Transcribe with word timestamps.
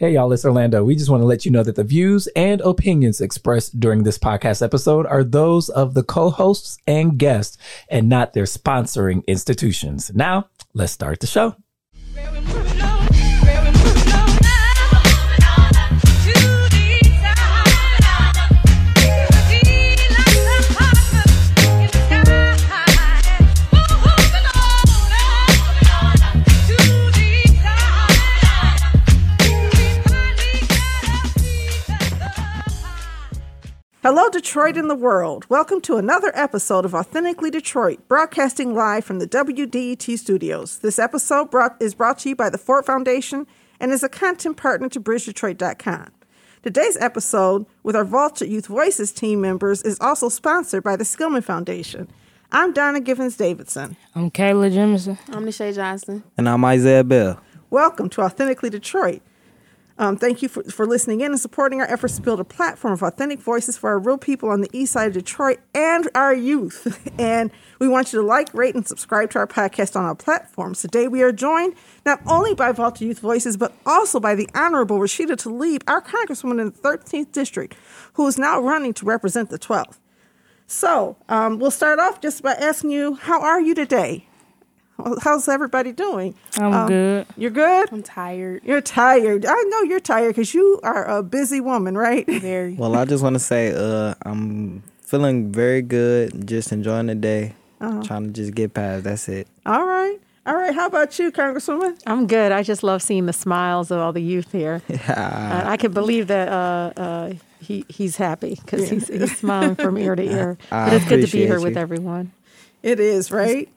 Hey, 0.00 0.12
y'all, 0.12 0.32
it's 0.32 0.44
Orlando. 0.44 0.84
We 0.84 0.94
just 0.94 1.10
want 1.10 1.22
to 1.22 1.26
let 1.26 1.44
you 1.44 1.50
know 1.50 1.64
that 1.64 1.74
the 1.74 1.82
views 1.82 2.28
and 2.36 2.60
opinions 2.60 3.20
expressed 3.20 3.80
during 3.80 4.04
this 4.04 4.16
podcast 4.16 4.62
episode 4.62 5.06
are 5.06 5.24
those 5.24 5.68
of 5.70 5.94
the 5.94 6.04
co 6.04 6.30
hosts 6.30 6.78
and 6.86 7.18
guests 7.18 7.58
and 7.88 8.08
not 8.08 8.32
their 8.32 8.44
sponsoring 8.44 9.26
institutions. 9.26 10.12
Now, 10.14 10.50
let's 10.72 10.92
start 10.92 11.18
the 11.18 11.26
show. 11.26 11.56
Hello, 34.18 34.30
Detroit 34.30 34.76
and 34.76 34.90
the 34.90 34.96
world. 34.96 35.46
Welcome 35.48 35.80
to 35.82 35.96
another 35.96 36.32
episode 36.34 36.84
of 36.84 36.92
Authentically 36.92 37.52
Detroit, 37.52 38.08
broadcasting 38.08 38.74
live 38.74 39.04
from 39.04 39.20
the 39.20 39.28
WDET 39.28 40.18
studios. 40.18 40.78
This 40.78 40.98
episode 40.98 41.52
brought, 41.52 41.80
is 41.80 41.94
brought 41.94 42.18
to 42.18 42.30
you 42.30 42.34
by 42.34 42.50
the 42.50 42.58
Ford 42.58 42.84
Foundation 42.84 43.46
and 43.78 43.92
is 43.92 44.02
a 44.02 44.08
content 44.08 44.56
partner 44.56 44.88
to 44.88 45.00
BridgeDetroit.com. 45.00 46.08
Today's 46.64 46.96
episode 46.96 47.64
with 47.84 47.94
our 47.94 48.04
Vaulted 48.04 48.48
Youth 48.48 48.66
Voices 48.66 49.12
team 49.12 49.40
members 49.40 49.82
is 49.82 49.96
also 50.00 50.28
sponsored 50.28 50.82
by 50.82 50.96
the 50.96 51.04
Skillman 51.04 51.44
Foundation. 51.44 52.10
I'm 52.50 52.72
Donna 52.72 52.98
Givens 52.98 53.36
Davidson. 53.36 53.96
I'm 54.16 54.32
Kayla 54.32 54.72
Jemison. 54.72 55.16
I'm 55.28 55.44
Nisha 55.44 55.72
Johnson. 55.72 56.24
And 56.36 56.48
I'm 56.48 56.64
Isaiah 56.64 57.04
Bell. 57.04 57.40
Welcome 57.70 58.08
to 58.08 58.22
Authentically 58.22 58.70
Detroit. 58.70 59.22
Um, 60.00 60.16
thank 60.16 60.42
you 60.42 60.48
for, 60.48 60.62
for 60.62 60.86
listening 60.86 61.22
in 61.22 61.32
and 61.32 61.40
supporting 61.40 61.80
our 61.80 61.90
efforts 61.90 62.16
to 62.16 62.22
build 62.22 62.38
a 62.38 62.44
platform 62.44 62.92
of 62.92 63.02
authentic 63.02 63.40
voices 63.40 63.76
for 63.76 63.90
our 63.90 63.98
real 63.98 64.16
people 64.16 64.48
on 64.48 64.60
the 64.60 64.70
east 64.72 64.92
side 64.92 65.08
of 65.08 65.14
Detroit 65.14 65.58
and 65.74 66.08
our 66.14 66.34
youth. 66.34 67.10
And 67.18 67.50
we 67.80 67.88
want 67.88 68.12
you 68.12 68.20
to 68.20 68.24
like, 68.24 68.54
rate, 68.54 68.76
and 68.76 68.86
subscribe 68.86 69.30
to 69.30 69.40
our 69.40 69.46
podcast 69.48 69.96
on 69.96 70.04
our 70.04 70.14
platforms. 70.14 70.80
Today 70.80 71.08
we 71.08 71.20
are 71.22 71.32
joined 71.32 71.74
not 72.06 72.20
only 72.26 72.54
by 72.54 72.70
Vaulted 72.70 73.08
Youth 73.08 73.18
Voices, 73.18 73.56
but 73.56 73.72
also 73.84 74.20
by 74.20 74.36
the 74.36 74.48
Honorable 74.54 75.00
Rashida 75.00 75.32
Tlaib, 75.32 75.82
our 75.88 76.00
Congresswoman 76.00 76.60
in 76.60 76.66
the 76.66 76.78
13th 76.78 77.32
District, 77.32 77.74
who 78.12 78.26
is 78.28 78.38
now 78.38 78.60
running 78.60 78.94
to 78.94 79.04
represent 79.04 79.50
the 79.50 79.58
12th. 79.58 79.98
So 80.68 81.16
um, 81.28 81.58
we'll 81.58 81.72
start 81.72 81.98
off 81.98 82.20
just 82.20 82.42
by 82.42 82.52
asking 82.52 82.90
you, 82.90 83.14
how 83.14 83.40
are 83.40 83.60
you 83.60 83.74
today? 83.74 84.27
How's 85.22 85.48
everybody 85.48 85.92
doing? 85.92 86.34
I'm 86.56 86.72
Um, 86.72 86.88
good. 86.88 87.26
You're 87.36 87.50
good? 87.52 87.88
I'm 87.92 88.02
tired. 88.02 88.62
You're 88.64 88.80
tired. 88.80 89.46
I 89.46 89.54
know 89.68 89.82
you're 89.82 90.00
tired 90.00 90.28
because 90.34 90.52
you 90.54 90.80
are 90.82 91.04
a 91.08 91.22
busy 91.22 91.60
woman, 91.60 91.96
right? 91.96 92.26
Very. 92.40 92.74
Well, 92.74 92.96
I 92.96 93.04
just 93.04 93.22
want 93.22 93.34
to 93.34 93.40
say 93.40 93.72
uh, 93.74 94.14
I'm 94.26 94.82
feeling 95.00 95.52
very 95.52 95.82
good, 95.82 96.46
just 96.46 96.72
enjoying 96.72 97.06
the 97.06 97.14
day, 97.14 97.54
trying 97.80 98.24
to 98.26 98.30
just 98.32 98.54
get 98.54 98.74
past. 98.74 99.04
That's 99.04 99.28
it. 99.28 99.46
All 99.64 99.86
right. 99.86 100.18
All 100.46 100.56
right. 100.56 100.74
How 100.74 100.86
about 100.86 101.16
you, 101.18 101.30
Congresswoman? 101.30 102.00
I'm 102.06 102.26
good. 102.26 102.50
I 102.52 102.62
just 102.62 102.82
love 102.82 103.00
seeing 103.02 103.26
the 103.26 103.32
smiles 103.32 103.90
of 103.90 104.00
all 104.00 104.12
the 104.12 104.22
youth 104.22 104.50
here. 104.52 104.82
Uh, 105.08 105.62
I 105.64 105.76
can 105.76 105.92
believe 105.92 106.26
that 106.26 106.48
uh, 106.48 106.92
uh, 107.00 107.32
he 107.60 107.84
he's 107.88 108.16
happy 108.16 108.56
because 108.62 108.88
he's, 108.90 109.08
he's 109.08 109.36
smiling 109.38 109.74
from 109.74 109.96
ear 109.96 110.14
to 110.16 110.22
ear. 110.38 110.58
I 110.70 110.86
But 110.90 110.92
it's 110.94 111.04
good 111.04 111.10
to 111.10 111.16
be 111.16 111.22
appreciate 111.22 111.46
here 111.46 111.60
with 111.60 111.76
everyone. 111.76 112.32
It 112.82 113.00
is, 113.00 113.30
right? 113.30 113.68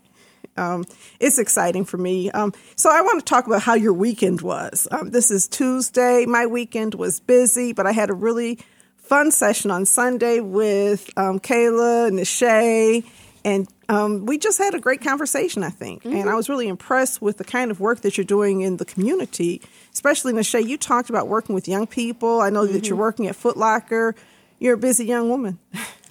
Um, 0.57 0.85
it's 1.19 1.39
exciting 1.39 1.85
for 1.85 1.97
me. 1.97 2.29
Um, 2.31 2.53
so 2.75 2.89
I 2.91 3.01
want 3.01 3.19
to 3.19 3.25
talk 3.25 3.47
about 3.47 3.61
how 3.61 3.73
your 3.73 3.93
weekend 3.93 4.41
was. 4.41 4.87
Um, 4.91 5.11
this 5.11 5.31
is 5.31 5.47
Tuesday. 5.47 6.25
My 6.25 6.45
weekend 6.45 6.95
was 6.95 7.19
busy, 7.19 7.73
but 7.73 7.87
I 7.87 7.91
had 7.91 8.09
a 8.09 8.13
really 8.13 8.59
fun 8.97 9.31
session 9.31 9.71
on 9.71 9.85
Sunday 9.85 10.39
with 10.39 11.09
um, 11.17 11.39
Kayla 11.39 12.07
and 12.07 12.19
Nishay, 12.19 13.05
and 13.43 13.67
um, 13.89 14.25
we 14.25 14.37
just 14.37 14.57
had 14.57 14.73
a 14.73 14.79
great 14.79 15.01
conversation, 15.01 15.63
I 15.63 15.69
think. 15.69 16.05
And 16.05 16.29
I 16.29 16.35
was 16.35 16.47
really 16.47 16.67
impressed 16.67 17.21
with 17.21 17.37
the 17.37 17.43
kind 17.43 17.71
of 17.71 17.79
work 17.79 18.01
that 18.01 18.17
you're 18.17 18.23
doing 18.23 18.61
in 18.61 18.77
the 18.77 18.85
community, 18.85 19.61
especially 19.91 20.31
Nishay. 20.31 20.65
You 20.65 20.77
talked 20.77 21.09
about 21.09 21.27
working 21.27 21.55
with 21.55 21.67
young 21.67 21.87
people. 21.87 22.39
I 22.39 22.51
know 22.51 22.65
that 22.65 22.87
you're 22.87 22.97
working 22.97 23.27
at 23.27 23.35
Foot 23.35 23.57
Locker. 23.57 24.15
You're 24.59 24.75
a 24.75 24.77
busy 24.77 25.05
young 25.05 25.27
woman. 25.27 25.59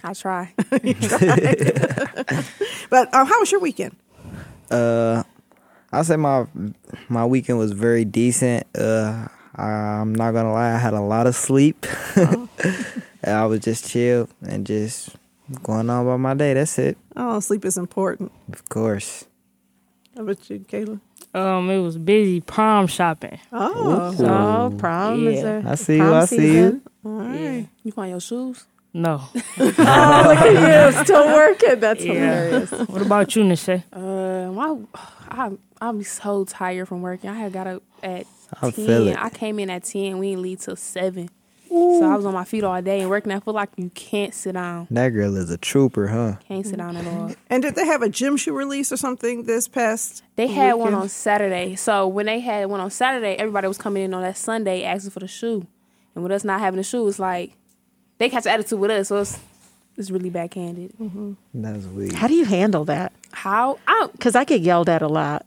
I 0.03 0.13
try. 0.13 0.53
But 2.91 3.15
um, 3.15 3.27
how 3.27 3.39
was 3.39 3.53
your 3.53 3.61
weekend? 3.61 3.97
Uh, 4.71 5.23
I 5.93 6.03
say 6.03 6.17
my 6.17 6.47
my 7.09 7.25
weekend 7.27 7.59
was 7.59 7.73
very 7.73 8.05
decent. 8.05 8.67
Uh, 8.77 9.27
I'm 9.57 10.15
not 10.15 10.33
gonna 10.33 10.53
lie, 10.53 10.73
I 10.75 10.79
had 10.79 10.95
a 10.95 11.01
lot 11.01 11.27
of 11.27 11.35
sleep. 11.35 11.87
And 12.17 12.49
I 13.25 13.45
was 13.47 13.61
just 13.61 13.89
chill 13.91 14.29
and 14.43 14.67
just 14.67 15.11
going 15.63 15.91
on 15.91 16.07
about 16.07 16.21
my 16.21 16.35
day. 16.35 16.55
That's 16.55 16.79
it. 16.79 16.97
Oh, 17.17 17.41
sleep 17.41 17.65
is 17.65 17.77
important. 17.77 18.31
Of 18.53 18.69
course. 18.69 19.27
How 20.17 20.23
about 20.23 20.49
you, 20.49 20.61
Kayla? 20.61 21.01
Um, 21.35 21.71
it 21.71 21.79
was 21.81 21.97
busy 21.99 22.41
prom 22.41 22.87
shopping. 22.87 23.39
Oh, 23.53 24.13
So 24.17 24.75
prom 24.79 25.27
is 25.29 25.43
Yeah. 25.43 25.63
a 25.67 25.71
I 25.73 25.75
see 25.75 25.97
you, 25.97 26.03
prom 26.03 26.15
I 26.15 26.25
see 26.25 26.37
you. 26.37 26.43
season. 26.53 26.83
all 27.05 27.11
right. 27.13 27.69
You 27.85 27.93
find 27.93 28.11
your 28.11 28.21
shoes? 28.21 28.65
No. 28.93 29.23
Oh, 29.33 29.43
look 29.59 29.79
at 29.79 30.95
you, 30.95 31.05
still 31.05 31.27
working. 31.27 31.81
That's 31.81 32.05
Yeah. 32.05 32.13
hilarious. 32.15 32.71
what 32.89 33.03
about 33.03 33.37
you, 33.37 33.45
Nisha? 33.45 33.83
Uh, 33.93 34.51
my, 34.53 34.77
I, 35.29 35.51
I'm 35.81 36.03
so 36.03 36.45
tired 36.45 36.89
from 36.89 37.01
working. 37.03 37.31
I 37.31 37.35
had 37.35 37.53
got 37.53 37.67
up 37.67 37.83
at 38.03 38.27
I 38.61 38.71
10. 38.71 38.73
feel. 38.73 39.15
I 39.17 39.31
came 39.31 39.59
in 39.59 39.71
at 39.71 39.85
10. 39.85 40.19
We 40.19 40.31
didn't 40.31 40.43
leave 40.43 40.61
till 40.61 40.77
7. 40.77 41.29
So 41.69 42.03
I 42.03 42.17
was 42.17 42.27
on 42.27 42.35
my 42.35 42.43
feet 42.43 42.65
all 42.65 42.83
day 42.83 43.01
and 43.01 43.09
working. 43.09 43.31
I 43.31 43.39
feel 43.39 43.55
like 43.55 43.69
you 43.77 43.91
can't 43.91 44.35
sit 44.35 44.55
down. 44.55 44.89
That 44.91 45.11
girl 45.11 45.37
is 45.37 45.51
a 45.51 45.57
trooper, 45.57 46.09
huh? 46.09 46.35
Can't 46.49 46.67
sit 46.67 46.79
down 46.79 46.97
at 46.97 47.07
all. 47.07 47.31
And 47.49 47.63
did 47.63 47.77
they 47.77 47.87
have 47.87 48.03
a 48.03 48.09
gym 48.09 48.37
shoe 48.37 48.53
release 48.53 48.91
or 48.91 48.97
something 48.97 49.45
this 49.45 49.69
past? 49.69 50.25
They 50.35 50.49
had 50.49 50.73
one 50.75 50.95
on 50.95 51.09
Saturday. 51.09 51.77
So 51.77 52.09
when 52.09 52.27
they 52.27 52.41
had 52.41 52.67
one 52.67 52.81
on 52.81 52.91
Saturday, 52.91 53.35
everybody 53.37 53.69
was 53.69 53.79
coming 53.79 54.03
in 54.03 54.13
on 54.15 54.23
that 54.23 54.37
Sunday 54.37 54.83
asking 54.83 55.13
for 55.13 55.21
the 55.21 55.29
shoe. 55.29 55.65
And 56.17 56.25
with 56.25 56.33
us 56.33 56.43
not 56.43 56.59
having 56.59 56.79
the 56.79 56.83
shoe, 56.83 57.07
it's 57.07 57.21
like 57.21 57.53
they 58.21 58.29
catch 58.29 58.47
attitude 58.47 58.79
with 58.79 58.91
us. 58.93 59.09
So 59.09 59.17
it's, 59.19 59.41
it's 59.97 60.11
really 60.11 60.31
backhanded. 60.31 60.93
That's 61.53 61.85
weird. 61.87 62.13
How 62.13 62.29
do 62.29 62.35
you 62.35 62.45
handle 62.45 62.85
that? 62.85 63.13
How? 63.33 63.79
Because 64.13 64.37
I 64.37 64.45
get 64.45 64.61
yelled 64.61 64.89
at 64.89 65.03
a 65.03 65.09
lot, 65.09 65.47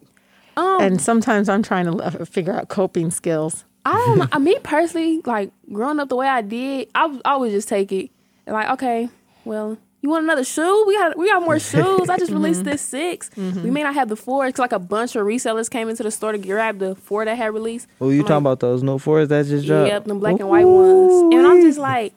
um, 0.58 0.82
and 0.82 1.02
sometimes 1.02 1.48
I'm 1.48 1.64
trying 1.64 1.86
to 1.86 1.94
uh, 2.04 2.26
figure 2.26 2.54
out 2.54 2.68
coping 2.68 3.12
skills. 3.12 3.64
I 3.86 3.94
don't 3.94 4.18
know. 4.20 4.28
I 4.32 4.40
me 4.40 4.58
personally, 4.64 5.22
like 5.26 5.52
growing 5.72 6.00
up 6.00 6.10
the 6.10 6.16
way 6.16 6.28
I 6.28 6.42
did, 6.42 6.90
I 6.96 7.38
would 7.38 7.52
just 7.52 7.68
take 7.68 7.92
it 7.92 8.10
and 8.46 8.54
like, 8.54 8.70
okay, 8.72 9.10
well, 9.46 9.78
you 10.02 10.10
want 10.10 10.26
another 10.26 10.44
shoe? 10.44 10.84
We 10.86 10.98
got 10.98 11.18
we 11.18 11.30
got 11.30 11.42
more 11.42 11.60
shoes. 11.72 12.10
I 12.10 12.18
just 12.18 12.32
released 12.32 12.64
this 12.64 12.82
6 12.82 13.32
We 13.38 13.72
may 13.72 13.84
not 13.84 13.94
have 13.94 14.10
the 14.10 14.16
four. 14.18 14.48
It's 14.48 14.60
like 14.60 14.72
a 14.74 14.80
bunch 14.80 15.16
of 15.16 15.26
resellers 15.26 15.70
came 15.70 15.90
into 15.90 16.04
the 16.04 16.12
store 16.12 16.34
to 16.34 16.38
grab 16.38 16.80
the 16.80 16.96
four 16.96 17.24
that 17.26 17.36
had 17.38 17.54
released. 17.54 17.88
Oh, 18.02 18.10
you 18.10 18.22
I'm 18.22 18.28
talking 18.28 18.34
like, 18.36 18.42
about 18.42 18.60
those 18.60 18.84
no 18.84 18.98
fours 18.98 19.30
that 19.30 19.46
just 19.46 19.66
dropped? 19.66 19.88
Yep, 19.88 20.06
them 20.06 20.20
black 20.20 20.40
and 20.40 20.50
white 20.50 20.66
ones. 20.66 21.34
And 21.34 21.48
I'm 21.48 21.62
just 21.62 21.80
like, 21.80 22.14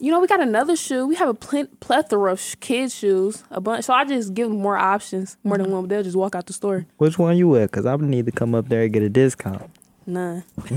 you 0.00 0.10
know, 0.10 0.20
we 0.20 0.26
got 0.26 0.40
another 0.40 0.76
shoe. 0.76 1.06
We 1.06 1.16
have 1.16 1.28
a 1.28 1.34
plen- 1.34 1.68
plethora 1.80 2.32
of 2.32 2.40
sh- 2.40 2.54
kids 2.60 2.94
shoes, 2.94 3.42
a 3.50 3.60
bunch. 3.60 3.84
So 3.84 3.92
I 3.94 4.04
just 4.04 4.34
give 4.34 4.48
them 4.48 4.60
more 4.60 4.76
options, 4.76 5.36
more 5.44 5.58
than 5.58 5.70
one. 5.70 5.82
But 5.82 5.90
they'll 5.90 6.02
just 6.02 6.16
walk 6.16 6.34
out 6.34 6.46
the 6.46 6.52
store. 6.52 6.86
Which 6.98 7.18
one 7.18 7.36
you 7.36 7.56
at? 7.56 7.70
Cause 7.70 7.86
I 7.86 7.96
need 7.96 8.26
to 8.26 8.32
come 8.32 8.54
up 8.54 8.68
there 8.68 8.82
and 8.82 8.92
get 8.92 9.02
a 9.02 9.08
discount. 9.08 9.70
None. 10.06 10.42
We're 10.70 10.72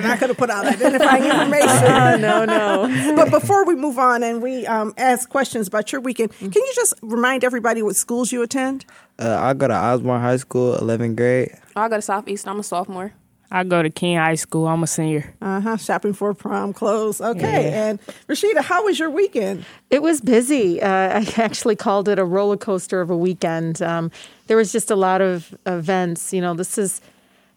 not 0.00 0.18
going 0.18 0.30
to 0.30 0.34
put 0.34 0.48
out 0.48 0.64
identifying 0.74 1.24
information. 1.24 1.92
Oh, 1.92 2.16
no, 2.16 2.44
no. 2.46 3.14
but 3.14 3.30
before 3.30 3.66
we 3.66 3.74
move 3.74 3.98
on 3.98 4.22
and 4.22 4.40
we 4.40 4.66
um, 4.66 4.94
ask 4.96 5.28
questions 5.28 5.68
about 5.68 5.92
your 5.92 6.00
weekend, 6.00 6.32
can 6.38 6.50
you 6.54 6.72
just 6.74 6.94
remind 7.02 7.44
everybody 7.44 7.82
what 7.82 7.96
schools 7.96 8.32
you 8.32 8.40
attend? 8.42 8.86
Uh, 9.18 9.36
I 9.38 9.52
go 9.52 9.68
to 9.68 9.74
Osborne 9.74 10.22
High 10.22 10.38
School, 10.38 10.74
11th 10.78 11.16
grade. 11.16 11.50
I 11.74 11.88
go 11.88 11.96
to 11.96 12.02
Southeast. 12.02 12.48
I'm 12.48 12.60
a 12.60 12.62
sophomore. 12.62 13.12
I 13.50 13.64
go 13.64 13.82
to 13.82 13.90
King 13.90 14.16
High 14.16 14.34
School. 14.34 14.66
I'm 14.66 14.82
a 14.82 14.86
senior. 14.86 15.34
Uh 15.40 15.60
huh. 15.60 15.76
Shopping 15.76 16.12
for 16.12 16.34
prom 16.34 16.72
clothes. 16.72 17.20
Okay. 17.20 17.70
Yeah. 17.70 17.88
And 17.88 18.00
Rashida, 18.28 18.62
how 18.62 18.84
was 18.84 18.98
your 18.98 19.10
weekend? 19.10 19.64
It 19.90 20.02
was 20.02 20.20
busy. 20.20 20.82
Uh, 20.82 20.88
I 21.20 21.32
actually 21.36 21.76
called 21.76 22.08
it 22.08 22.18
a 22.18 22.24
roller 22.24 22.56
coaster 22.56 23.00
of 23.00 23.10
a 23.10 23.16
weekend. 23.16 23.80
Um, 23.82 24.10
there 24.48 24.56
was 24.56 24.72
just 24.72 24.90
a 24.90 24.96
lot 24.96 25.20
of 25.20 25.56
events. 25.66 26.32
You 26.32 26.40
know, 26.40 26.54
this 26.54 26.76
is 26.76 27.00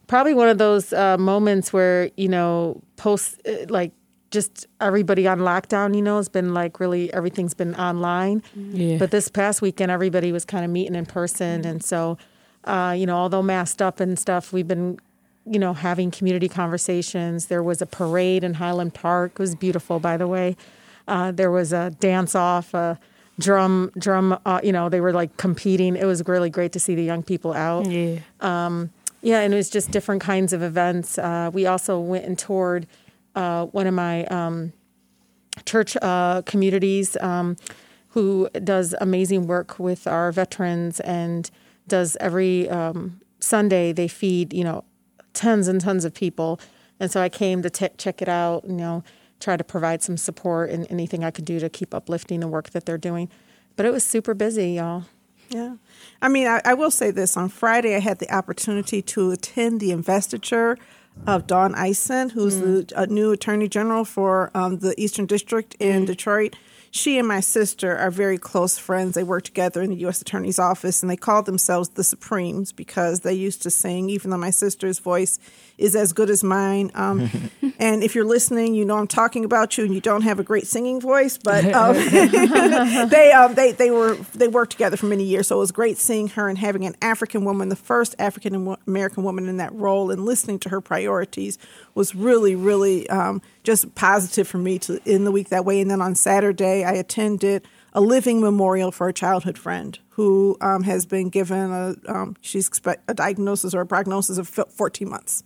probably 0.08 0.34
one 0.34 0.50
of 0.50 0.58
those 0.58 0.94
uh, 0.94 1.18
moments 1.18 1.74
where 1.74 2.12
you 2.18 2.28
know, 2.28 2.81
post 2.98 3.42
uh, 3.48 3.66
like 3.69 3.92
just 4.31 4.68
everybody 4.80 5.28
on 5.28 5.40
lockdown. 5.40 5.96
You 5.96 6.04
know, 6.04 6.18
has 6.18 6.30
been 6.30 6.54
like 6.54 6.80
really 6.80 7.12
everything's 7.13 7.56
been 7.56 7.74
online. 7.75 8.44
Yeah. 8.54 8.98
But 8.98 9.10
this 9.10 9.28
past 9.28 9.62
weekend, 9.62 9.92
everybody 9.92 10.31
was 10.31 10.46
kind 10.46 10.63
of 10.63 10.69
meeting 10.69 10.96
in 10.96 11.08
person, 11.08 11.66
and 11.66 11.84
so 11.84 12.18
uh, 12.66 12.94
you 12.98 13.06
know, 13.06 13.16
although 13.16 13.42
masked 13.42 13.81
up 13.81 14.00
and 14.00 14.19
stuff, 14.19 14.54
we've 14.54 14.68
been 14.68 15.00
you 15.45 15.59
know 15.59 15.74
having 15.74 16.12
community 16.12 16.47
conversations. 16.50 17.47
There 17.47 17.63
was 17.63 17.81
a 17.81 17.86
parade 17.86 18.44
in 18.44 18.56
Highland 18.56 18.94
Park. 18.94 19.33
It 19.33 19.39
was 19.39 19.56
beautiful, 19.56 20.00
by 20.00 20.18
the 20.18 20.27
way. 20.27 20.56
Uh, 21.07 21.31
there 21.31 21.51
was 21.51 21.74
a 21.74 21.91
dance 22.00 22.36
off, 22.36 22.74
a 22.74 23.00
drum 23.39 23.91
drum. 23.97 24.39
Uh, 24.45 24.59
you 24.63 24.71
know, 24.71 24.89
they 24.89 25.01
were 25.01 25.13
like 25.13 25.38
competing. 25.38 25.95
It 25.95 26.06
was 26.06 26.25
really 26.27 26.50
great 26.50 26.71
to 26.74 26.80
see 26.80 26.95
the 26.95 27.03
young 27.03 27.24
people 27.24 27.53
out. 27.53 27.86
yeah. 27.89 28.19
Yeah, 29.21 29.41
and 29.41 29.53
it 29.53 29.57
was 29.57 29.69
just 29.69 29.91
different 29.91 30.21
kinds 30.21 30.53
of 30.53 30.62
events. 30.62 31.18
Uh, 31.18 31.51
we 31.53 31.65
also 31.65 32.00
went 32.00 32.25
and 32.25 32.38
toured 32.39 32.88
uh, 33.36 33.65
one 33.65 33.86
of 33.86 33.94
my 33.94 34.24
um, 34.25 34.71
church 35.65 35.97
uh, 36.01 36.41
communities 36.44 37.18
um, 37.18 37.57
who 38.09 38.50
does 38.63 38.95
amazing 39.01 39.45
work 39.47 39.77
with 39.77 40.07
our 40.07 40.31
veterans 40.31 41.00
and 41.01 41.51
does 41.88 42.15
every 42.19 42.69
um, 42.69 43.19
Sunday 43.39 43.91
they 43.91 44.07
feed, 44.07 44.53
you 44.53 44.63
know, 44.63 44.83
tons 45.34 45.68
and 45.68 45.80
tons 45.81 46.06
of 46.06 46.14
people. 46.14 46.60
And 47.00 47.12
so 47.12 47.22
I 47.22 47.30
came 47.30 47.62
to 47.62 47.70
t- 47.70 47.88
check 47.98 48.22
it 48.22 48.30
out, 48.30 48.66
you 48.66 48.74
know, 48.74 49.04
try 49.40 49.56
to 49.58 49.64
provide 49.64 50.02
some 50.04 50.18
support 50.18 50.70
and 50.70 50.86
anything 50.90 51.24
I 51.24 51.31
could 51.31 51.46
do 51.46 51.60
to 51.60 51.70
keep 51.70 51.94
uplifting 51.94 52.42
the 52.42 52.48
work 52.48 52.72
that 52.72 52.86
they're 52.86 52.98
doing. 52.98 53.30
But 53.76 53.86
it 53.86 53.94
was 53.94 54.06
super 54.06 54.34
busy, 54.34 54.72
y'all. 54.72 55.06
Yeah. 55.50 55.76
I 56.22 56.28
mean, 56.28 56.48
I, 56.48 56.62
I 56.64 56.74
will 56.74 56.92
say 56.92 57.12
this. 57.12 57.36
On 57.36 57.50
Friday, 57.50 57.96
I 57.96 58.00
had 58.00 58.20
the 58.20 58.34
opportunity 58.34 59.02
to 59.02 59.31
attend 59.31 59.80
the 59.80 59.92
investiture 59.92 60.78
of 61.26 61.48
Dawn 61.48 61.74
Ison, 61.75 62.30
who's 62.30 62.60
the 62.60 62.92
uh, 62.96 63.06
new 63.06 63.32
Attorney 63.32 63.68
General 63.68 64.06
for 64.06 64.52
um, 64.54 64.80
the 64.80 64.94
Eastern 64.98 65.25
District 65.25 65.75
in 65.80 66.06
Detroit. 66.06 66.56
She 66.91 67.18
and 67.18 67.27
my 67.27 67.39
sister 67.39 67.95
are 67.95 68.09
very 68.09 68.38
close 68.38 68.77
friends. 68.77 69.15
They 69.15 69.24
work 69.24 69.44
together 69.44 69.81
in 69.81 69.91
the 69.91 69.95
U.S. 69.97 70.21
Attorney's 70.21 70.57
Office, 70.57 71.03
and 71.03 71.09
they 71.09 71.18
call 71.18 71.44
themselves 71.44 71.89
the 71.89 72.03
Supremes 72.03 72.71
because 72.71 73.19
they 73.19 73.33
used 73.33 73.62
to 73.63 73.69
sing, 73.69 74.09
even 74.09 74.31
though 74.31 74.38
my 74.38 74.50
sister's 74.50 75.00
voice 75.00 75.39
is 75.77 75.95
as 75.95 76.13
good 76.13 76.30
as 76.30 76.44
mine. 76.44 76.91
Um, 76.95 77.30
and 77.80 78.03
if 78.03 78.15
you're 78.15 78.25
listening, 78.25 78.74
you 78.74 78.86
know 78.86 78.97
I'm 78.97 79.07
talking 79.07 79.45
about 79.45 79.77
you, 79.77 79.86
and 79.86 79.94
you 79.94 80.01
don't 80.01 80.24
have 80.24 80.39
a 80.39 80.44
great 80.44 80.65
singing 80.65 81.00
voice, 81.00 81.38
but 81.38 81.63
um, 81.74 81.94
they 83.09 83.31
um, 83.31 83.53
they 83.53 83.71
they 83.71 83.91
were 83.91 84.15
they 84.33 84.47
worked 84.47 84.71
together 84.71 84.97
for 84.97 85.06
many 85.06 85.24
years. 85.24 85.47
So 85.47 85.57
it 85.57 85.59
was 85.59 85.71
great 85.71 85.97
seeing 85.97 86.27
her 86.30 86.50
and 86.50 86.57
having 86.57 86.86
an 86.86 86.95
African 87.01 87.45
woman, 87.45 87.69
the 87.69 87.75
first 87.75 88.15
African 88.18 88.77
American 88.88 89.24
woman 89.24 89.47
in 89.47 89.57
that 89.57 89.74
role, 89.74 90.09
and 90.09 90.25
listening 90.25 90.59
to 90.59 90.69
her 90.69 90.81
priorities 90.81 91.57
was 91.94 92.15
really 92.15 92.56
really 92.56 93.07
um, 93.09 93.41
just 93.69 93.94
positive 93.94 94.48
for 94.48 94.57
me 94.57 94.80
to 94.80 95.00
in 95.06 95.25
the 95.25 95.31
week 95.31 95.50
that 95.50 95.63
way. 95.63 95.80
And 95.80 95.92
then 95.92 96.01
on 96.01 96.16
Saturday, 96.16 96.83
I 96.83 96.94
attended 96.94 97.68
a 97.94 98.01
living 98.01 98.42
memorial 98.42 98.92
for 98.92 99.07
a 99.07 99.13
childhood 99.13 99.60
friend 99.60 100.00
who 100.10 100.57
um, 100.60 100.81
has 100.83 101.06
been 101.06 101.30
given 101.30 101.71
a 101.71 101.95
um, 102.07 102.36
she's 102.42 102.69
a 103.07 103.13
diagnosis 103.13 103.75
or 103.75 103.81
a 103.81 103.86
prognosis 103.86 104.39
of 104.39 104.48
14 104.48 105.07
months, 105.07 105.44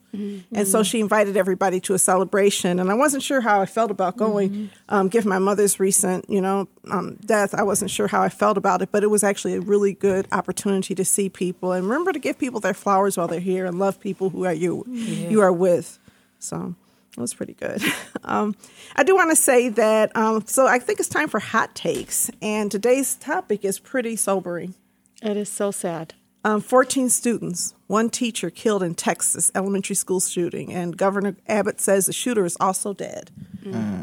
and 0.54 0.66
so 0.68 0.84
she 0.84 1.02
invited 1.02 1.36
everybody 1.36 1.82
to 1.82 1.94
a 1.94 2.00
celebration. 2.00 2.80
And 2.80 2.90
I 2.90 2.94
wasn't 2.94 3.24
sure 3.24 3.42
how 3.42 3.60
I 3.60 3.66
felt 3.66 3.92
about 3.92 4.16
going, 4.16 4.70
um, 4.88 5.10
given 5.10 5.28
my 5.28 5.40
mother's 5.40 5.82
recent 5.82 6.30
you 6.30 6.40
know 6.40 6.70
um, 6.90 7.18
death. 7.26 7.54
I 7.54 7.64
wasn't 7.64 7.92
sure 7.92 8.08
how 8.08 8.22
I 8.22 8.30
felt 8.30 8.58
about 8.58 8.82
it, 8.82 8.90
but 8.90 9.04
it 9.04 9.08
was 9.08 9.24
actually 9.24 9.56
a 9.56 9.62
really 9.62 9.94
good 9.94 10.30
opportunity 10.32 10.96
to 10.96 11.04
see 11.04 11.28
people 11.28 11.74
and 11.74 11.84
remember 11.84 12.14
to 12.14 12.20
give 12.20 12.40
people 12.40 12.62
their 12.62 12.74
flowers 12.74 13.18
while 13.18 13.28
they're 13.28 13.42
here 13.42 13.66
and 13.66 13.80
love 13.80 14.00
people 14.00 14.30
who 14.30 14.46
are 14.46 14.54
you 14.54 14.86
you 14.88 15.42
are 15.42 15.52
with. 15.52 16.00
So 16.40 16.76
it 17.18 17.22
was 17.22 17.34
pretty 17.34 17.54
good. 17.54 17.82
Um, 18.26 18.56
I 18.96 19.04
do 19.04 19.16
want 19.16 19.32
to 19.32 19.36
say 19.36 19.68
that, 19.68 20.16
um, 20.16 20.46
so 20.48 20.66
I 20.66 20.80
think 20.80 21.02
it's 21.02 21.10
time 21.10 21.28
for 21.28 21.42
hot 21.42 21.76
takes, 21.76 22.32
and 22.42 22.72
today's 22.72 23.16
topic 23.16 23.66
is 23.66 23.80
pretty 23.80 24.16
sobering. 24.16 24.76
It 25.22 25.36
is 25.36 25.50
so 25.50 25.72
sad. 25.72 26.14
Um, 26.46 26.62
14 26.62 27.10
students, 27.10 27.74
one 27.88 28.10
teacher 28.10 28.50
killed 28.50 28.82
in 28.82 28.96
Texas 28.96 29.52
elementary 29.56 29.98
school 29.98 30.22
shooting, 30.22 30.72
and 30.72 30.96
Governor 30.96 31.36
Abbott 31.48 31.82
says 31.82 32.06
the 32.06 32.14
shooter 32.14 32.46
is 32.46 32.56
also 32.62 32.94
dead. 32.94 33.30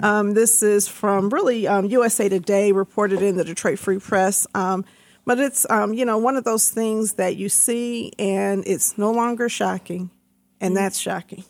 Um, 0.02 0.34
this 0.34 0.62
is 0.62 0.88
from 0.88 1.30
really 1.30 1.66
um, 1.66 1.86
USA 1.86 2.28
Today, 2.28 2.72
reported 2.72 3.22
in 3.22 3.36
the 3.36 3.44
Detroit 3.44 3.78
Free 3.78 3.98
Press. 3.98 4.46
Um, 4.54 4.84
but 5.26 5.38
it's 5.38 5.68
um, 5.70 5.92
you 5.92 6.04
know 6.04 6.18
one 6.18 6.36
of 6.36 6.44
those 6.44 6.70
things 6.70 7.14
that 7.14 7.36
you 7.36 7.48
see, 7.48 8.12
and 8.18 8.64
it's 8.66 8.96
no 8.96 9.12
longer 9.12 9.48
shocking, 9.48 10.10
and 10.60 10.76
that's 10.76 10.98
shocking. 10.98 11.44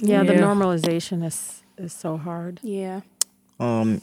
Yeah, 0.00 0.22
the 0.22 0.34
normalization 0.34 1.24
is 1.24 1.62
is 1.76 1.92
so 1.92 2.16
hard. 2.16 2.60
Yeah. 2.62 3.00
Um, 3.58 4.00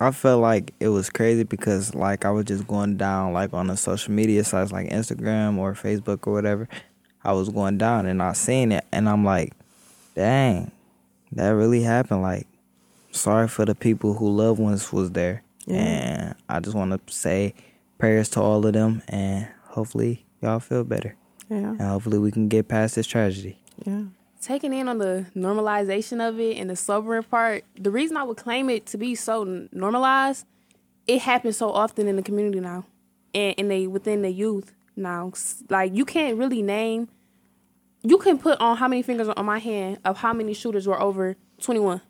I 0.00 0.10
felt 0.10 0.40
like 0.42 0.72
it 0.80 0.88
was 0.88 1.08
crazy 1.10 1.44
because 1.44 1.94
like 1.94 2.24
I 2.24 2.30
was 2.30 2.44
just 2.44 2.66
going 2.66 2.96
down 2.96 3.32
like 3.32 3.52
on 3.54 3.66
the 3.68 3.76
social 3.76 4.12
media 4.12 4.44
sites 4.44 4.72
like 4.72 4.88
Instagram 4.90 5.58
or 5.58 5.74
Facebook 5.74 6.26
or 6.26 6.32
whatever. 6.32 6.68
I 7.24 7.32
was 7.32 7.48
going 7.48 7.78
down 7.78 8.06
and 8.06 8.22
I 8.22 8.32
seen 8.34 8.70
it 8.72 8.84
and 8.92 9.08
I'm 9.08 9.24
like, 9.24 9.52
dang, 10.14 10.70
that 11.32 11.48
really 11.50 11.82
happened. 11.82 12.22
Like, 12.22 12.46
sorry 13.10 13.48
for 13.48 13.64
the 13.64 13.74
people 13.74 14.14
who 14.14 14.30
loved 14.30 14.60
ones 14.60 14.92
was 14.92 15.10
there. 15.10 15.42
Yeah. 15.66 15.76
And 15.76 16.34
I 16.48 16.60
just 16.60 16.76
want 16.76 16.92
to 17.06 17.12
say 17.12 17.54
prayers 17.98 18.28
to 18.30 18.40
all 18.40 18.64
of 18.64 18.72
them 18.74 19.02
and 19.08 19.48
hopefully 19.64 20.24
y'all 20.40 20.60
feel 20.60 20.84
better. 20.84 21.16
Yeah, 21.50 21.56
And 21.70 21.80
hopefully 21.80 22.18
we 22.18 22.30
can 22.30 22.48
get 22.48 22.68
past 22.68 22.94
this 22.96 23.06
tragedy. 23.06 23.58
yeah, 23.84 24.02
taking 24.46 24.72
in 24.72 24.88
on 24.88 24.98
the 24.98 25.26
normalization 25.34 26.26
of 26.26 26.38
it 26.38 26.56
and 26.56 26.70
the 26.70 26.76
sobering 26.76 27.24
part, 27.24 27.64
the 27.74 27.90
reason 27.90 28.16
I 28.16 28.22
would 28.22 28.36
claim 28.36 28.70
it 28.70 28.86
to 28.86 28.96
be 28.96 29.14
so 29.16 29.66
normalized, 29.72 30.46
it 31.08 31.22
happens 31.22 31.56
so 31.56 31.70
often 31.72 32.06
in 32.06 32.14
the 32.14 32.22
community 32.22 32.60
now, 32.60 32.84
and 33.34 33.54
in 33.56 33.68
they 33.68 33.86
within 33.88 34.22
the 34.22 34.30
youth 34.30 34.72
now. 34.94 35.32
Like 35.68 35.94
you 35.94 36.04
can't 36.04 36.38
really 36.38 36.62
name, 36.62 37.08
you 38.02 38.18
can 38.18 38.38
put 38.38 38.60
on 38.60 38.76
how 38.76 38.86
many 38.86 39.02
fingers 39.02 39.28
on 39.28 39.44
my 39.44 39.58
hand 39.58 39.98
of 40.04 40.18
how 40.18 40.32
many 40.32 40.54
shooters 40.54 40.86
were 40.86 41.00
over 41.00 41.36
twenty 41.60 41.80
one. 41.80 42.00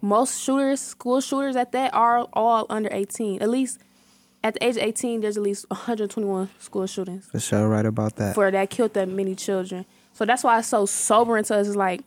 Most 0.00 0.40
shooters, 0.40 0.80
school 0.80 1.20
shooters 1.20 1.56
at 1.56 1.72
that, 1.72 1.92
are 1.92 2.28
all 2.34 2.66
under 2.70 2.88
eighteen. 2.92 3.42
At 3.42 3.48
least 3.50 3.80
at 4.44 4.54
the 4.54 4.64
age 4.64 4.76
of 4.76 4.82
eighteen, 4.82 5.22
there's 5.22 5.36
at 5.36 5.42
least 5.42 5.66
one 5.68 5.80
hundred 5.80 6.10
twenty 6.10 6.28
one 6.28 6.50
school 6.60 6.86
shootings 6.86 7.26
For 7.26 7.40
sure, 7.40 7.68
right 7.68 7.84
about 7.86 8.14
that. 8.16 8.34
for 8.36 8.50
that 8.50 8.70
killed 8.70 8.94
that 8.94 9.08
many 9.08 9.34
children. 9.34 9.86
So 10.14 10.24
that's 10.24 10.42
why 10.42 10.58
it's 10.58 10.68
so 10.68 10.86
sobering 10.86 11.44
to 11.44 11.56
us. 11.56 11.66
It's 11.66 11.76
like, 11.76 12.00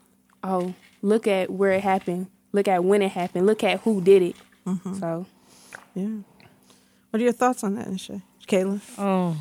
oh, 0.43 0.73
look 1.01 1.27
at 1.27 1.49
where 1.49 1.73
it 1.73 1.83
happened. 1.83 2.27
Look 2.53 2.67
at 2.67 2.83
when 2.83 3.01
it 3.01 3.09
happened. 3.11 3.45
Look 3.45 3.63
at 3.63 3.81
who 3.81 4.01
did 4.01 4.21
it. 4.23 4.35
So 4.99 5.25
yeah. 5.93 6.07
What 7.09 7.21
are 7.21 7.23
your 7.23 7.33
thoughts 7.33 7.63
on 7.63 7.75
that, 7.75 7.87
Nisha? 7.87 8.21
Kayla? 8.47 8.99
Um, 8.99 9.39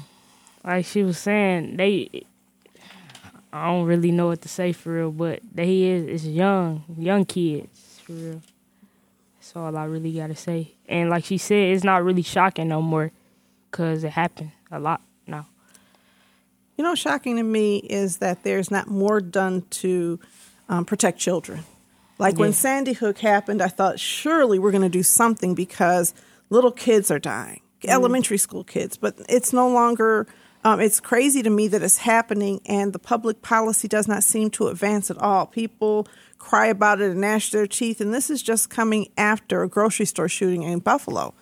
like 0.65 0.85
she 0.85 1.03
was 1.03 1.19
saying, 1.19 1.77
they. 1.77 2.25
I 3.53 3.67
don't 3.69 3.87
really 3.87 4.11
know 4.11 4.27
what 4.27 4.43
to 4.43 4.49
say 4.49 4.73
for 4.73 4.93
real, 4.93 5.11
but 5.11 5.41
they 5.53 5.83
is 5.85 6.07
it's 6.07 6.25
young, 6.25 6.85
young 6.99 7.25
kids 7.25 8.01
for 8.05 8.13
real. 8.13 8.43
That's 9.39 9.57
all 9.57 9.77
I 9.77 9.85
really 9.85 10.13
gotta 10.13 10.35
say. 10.35 10.75
And 10.89 11.09
like 11.09 11.25
she 11.25 11.39
said, 11.39 11.75
it's 11.75 11.85
not 11.85 12.05
really 12.05 12.23
shocking 12.23 12.69
no 12.69 12.83
more, 12.83 13.13
cause 13.71 14.05
it 14.05 14.11
happened 14.11 14.51
a 14.71 14.79
lot 14.79 15.01
now. 15.01 15.16
You 16.77 16.85
know, 16.85 16.95
shocking 16.95 17.37
to 17.37 17.43
me 17.43 17.79
is 17.79 18.19
that 18.19 18.43
there's 18.43 18.71
not 18.71 18.89
more 18.89 19.21
done 19.21 19.63
to 19.71 20.21
um, 20.69 20.85
protect 20.85 21.19
children. 21.19 21.65
Like 22.19 22.39
when 22.39 22.53
Sandy 22.53 22.93
Hook 22.95 23.19
happened, 23.19 23.61
I 23.61 23.69
thought 23.69 24.01
surely 24.01 24.59
we're 24.59 24.71
going 24.71 24.83
to 24.83 24.89
do 24.89 25.03
something 25.03 25.55
because 25.55 26.15
little 26.49 26.73
kids 26.73 27.11
are 27.11 27.19
dying, 27.19 27.61
elementary 27.85 28.39
school 28.39 28.65
kids. 28.65 28.97
But 28.97 29.17
it's 29.29 29.53
no 29.53 29.69
longer. 29.69 30.27
Um, 30.67 30.81
it's 30.81 30.99
crazy 30.99 31.45
to 31.45 31.51
me 31.51 31.69
that 31.69 31.85
it's 31.85 31.99
happening, 31.99 32.61
and 32.67 32.93
the 32.93 32.99
public 32.99 33.41
policy 33.41 33.87
does 33.87 34.09
not 34.09 34.25
seem 34.25 34.51
to 34.51 34.67
advance 34.67 35.13
at 35.13 35.19
all. 35.19 35.47
People 35.47 36.09
cry 36.39 36.67
about 36.67 37.01
it 37.01 37.13
and 37.13 37.21
gnash 37.21 37.53
their 37.53 37.69
teeth, 37.69 38.01
and 38.01 38.13
this 38.13 38.31
is 38.31 38.43
just 38.43 38.69
coming 38.69 39.07
after 39.17 39.63
a 39.63 39.69
grocery 39.69 40.07
store 40.07 40.29
shooting 40.29 40.65
in 40.65 40.81
Buffalo. 40.81 41.35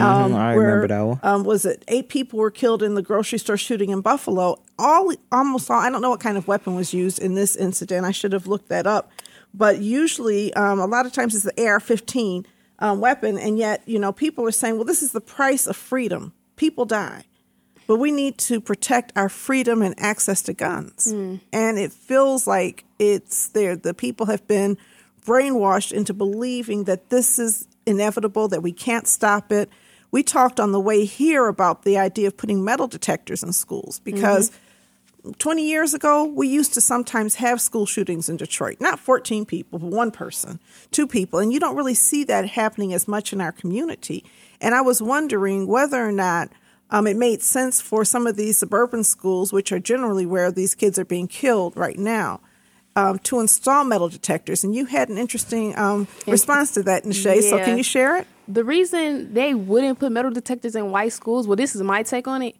Um, 0.00 0.34
I 0.34 0.54
remember 0.54 0.88
that 0.88 1.00
one. 1.02 1.20
Um, 1.22 1.44
was 1.44 1.64
it 1.64 1.84
eight 1.86 2.08
people 2.08 2.40
were 2.40 2.50
killed 2.50 2.82
in 2.82 2.96
the 2.96 3.02
grocery 3.02 3.38
store 3.38 3.56
shooting 3.56 3.90
in 3.90 4.00
Buffalo? 4.00 4.60
All 4.76 5.12
almost 5.30 5.70
all. 5.70 5.78
I 5.78 5.88
don't 5.88 6.02
know 6.02 6.10
what 6.10 6.18
kind 6.18 6.36
of 6.36 6.48
weapon 6.48 6.74
was 6.74 6.92
used 6.92 7.20
in 7.20 7.36
this 7.36 7.54
incident. 7.54 8.06
I 8.06 8.10
should 8.10 8.32
have 8.32 8.48
looked 8.48 8.70
that 8.70 8.88
up. 8.88 9.12
But 9.54 9.78
usually, 9.82 10.52
um, 10.54 10.80
a 10.80 10.86
lot 10.86 11.06
of 11.06 11.12
times 11.12 11.36
it's 11.36 11.44
the 11.44 11.64
AR-15 11.64 12.44
um, 12.80 12.98
weapon, 12.98 13.38
and 13.38 13.56
yet 13.56 13.82
you 13.86 14.00
know 14.00 14.10
people 14.10 14.44
are 14.46 14.50
saying, 14.50 14.74
"Well, 14.74 14.84
this 14.84 15.00
is 15.00 15.12
the 15.12 15.20
price 15.20 15.68
of 15.68 15.76
freedom. 15.76 16.32
People 16.56 16.86
die." 16.86 17.22
But 17.88 17.96
we 17.96 18.12
need 18.12 18.38
to 18.38 18.60
protect 18.60 19.12
our 19.16 19.30
freedom 19.30 19.82
and 19.82 19.98
access 19.98 20.42
to 20.42 20.52
guns. 20.52 21.10
Hmm. 21.10 21.36
And 21.52 21.78
it 21.78 21.90
feels 21.90 22.46
like 22.46 22.84
it's 22.98 23.48
there. 23.48 23.74
The 23.74 23.94
people 23.94 24.26
have 24.26 24.46
been 24.46 24.78
brainwashed 25.24 25.90
into 25.92 26.14
believing 26.14 26.84
that 26.84 27.10
this 27.10 27.38
is 27.38 27.66
inevitable, 27.86 28.46
that 28.48 28.62
we 28.62 28.72
can't 28.72 29.08
stop 29.08 29.50
it. 29.50 29.70
We 30.10 30.22
talked 30.22 30.60
on 30.60 30.72
the 30.72 30.80
way 30.80 31.06
here 31.06 31.48
about 31.48 31.82
the 31.82 31.98
idea 31.98 32.28
of 32.28 32.36
putting 32.36 32.62
metal 32.62 32.88
detectors 32.88 33.42
in 33.42 33.52
schools 33.54 34.00
because 34.04 34.50
mm-hmm. 34.50 35.32
20 35.32 35.66
years 35.66 35.94
ago, 35.94 36.24
we 36.24 36.46
used 36.46 36.74
to 36.74 36.80
sometimes 36.80 37.36
have 37.36 37.60
school 37.60 37.86
shootings 37.86 38.28
in 38.28 38.36
Detroit. 38.36 38.80
Not 38.80 38.98
14 38.98 39.44
people, 39.46 39.78
but 39.78 39.90
one 39.90 40.10
person, 40.10 40.60
two 40.90 41.06
people. 41.06 41.38
And 41.38 41.52
you 41.52 41.60
don't 41.60 41.76
really 41.76 41.94
see 41.94 42.24
that 42.24 42.50
happening 42.50 42.92
as 42.92 43.08
much 43.08 43.32
in 43.32 43.40
our 43.40 43.52
community. 43.52 44.24
And 44.60 44.74
I 44.74 44.82
was 44.82 45.02
wondering 45.02 45.66
whether 45.66 46.06
or 46.06 46.12
not 46.12 46.50
um, 46.90 47.06
it 47.06 47.16
made 47.16 47.42
sense 47.42 47.80
for 47.80 48.04
some 48.04 48.26
of 48.26 48.36
these 48.36 48.58
suburban 48.58 49.04
schools, 49.04 49.52
which 49.52 49.72
are 49.72 49.78
generally 49.78 50.26
where 50.26 50.50
these 50.50 50.74
kids 50.74 50.98
are 50.98 51.04
being 51.04 51.28
killed 51.28 51.76
right 51.76 51.98
now, 51.98 52.40
um, 52.96 53.18
to 53.20 53.40
install 53.40 53.84
metal 53.84 54.08
detectors. 54.08 54.64
And 54.64 54.74
you 54.74 54.86
had 54.86 55.08
an 55.08 55.18
interesting 55.18 55.76
um, 55.78 56.08
response 56.26 56.72
to 56.72 56.82
that, 56.84 57.04
Nishay. 57.04 57.42
So 57.42 57.58
can 57.58 57.76
you 57.76 57.84
share 57.84 58.16
it? 58.16 58.26
the 58.48 58.64
reason 58.64 59.34
they 59.34 59.54
wouldn't 59.54 59.98
put 59.98 60.10
metal 60.10 60.30
detectors 60.30 60.74
in 60.74 60.90
white 60.90 61.12
schools, 61.12 61.46
well, 61.46 61.56
this 61.56 61.76
is 61.76 61.82
my 61.82 62.02
take 62.02 62.26
on 62.26 62.42
it. 62.42 62.56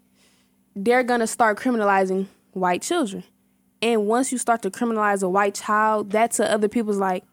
They're 0.77 1.03
gonna 1.03 1.27
start 1.27 1.59
criminalizing 1.59 2.27
white 2.53 2.83
children. 2.83 3.25
And 3.81 4.07
once 4.07 4.31
you 4.31 4.39
start 4.39 4.63
to 4.63 4.71
criminalize 4.71 5.23
a 5.23 5.29
white 5.29 5.55
child, 5.55 6.11
that 6.11 6.33
to 6.33 6.51
other 6.51 6.69
people's 6.69 6.99
like, 6.99 7.25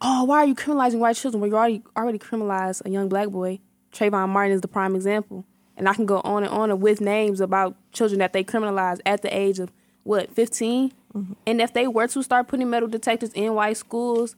oh, 0.00 0.24
why 0.24 0.38
are 0.38 0.46
you 0.46 0.54
criminalizing 0.54 1.00
white 1.00 1.16
children? 1.16 1.40
Well, 1.40 1.50
you 1.50 1.56
already 1.56 1.82
already 1.96 2.18
criminalized 2.18 2.82
a 2.86 2.90
young 2.90 3.08
black 3.08 3.28
boy. 3.28 3.58
Trayvon 3.92 4.28
Martin 4.28 4.52
is 4.52 4.60
the 4.60 4.68
prime 4.68 4.94
example. 4.94 5.44
And 5.76 5.88
I 5.88 5.94
can 5.94 6.06
go 6.06 6.20
on 6.20 6.44
and 6.44 6.52
on 6.52 6.80
with 6.80 7.00
names 7.00 7.40
about 7.40 7.74
children 7.92 8.20
that 8.20 8.32
they 8.32 8.44
criminalized 8.44 9.00
at 9.04 9.22
the 9.22 9.36
age 9.36 9.58
of 9.58 9.72
what, 10.04 10.30
15? 10.34 10.92
Mm-hmm. 11.14 11.32
And 11.46 11.60
if 11.60 11.72
they 11.72 11.88
were 11.88 12.06
to 12.08 12.22
start 12.22 12.48
putting 12.48 12.70
metal 12.70 12.88
detectors 12.88 13.32
in 13.32 13.54
white 13.54 13.76
schools, 13.76 14.36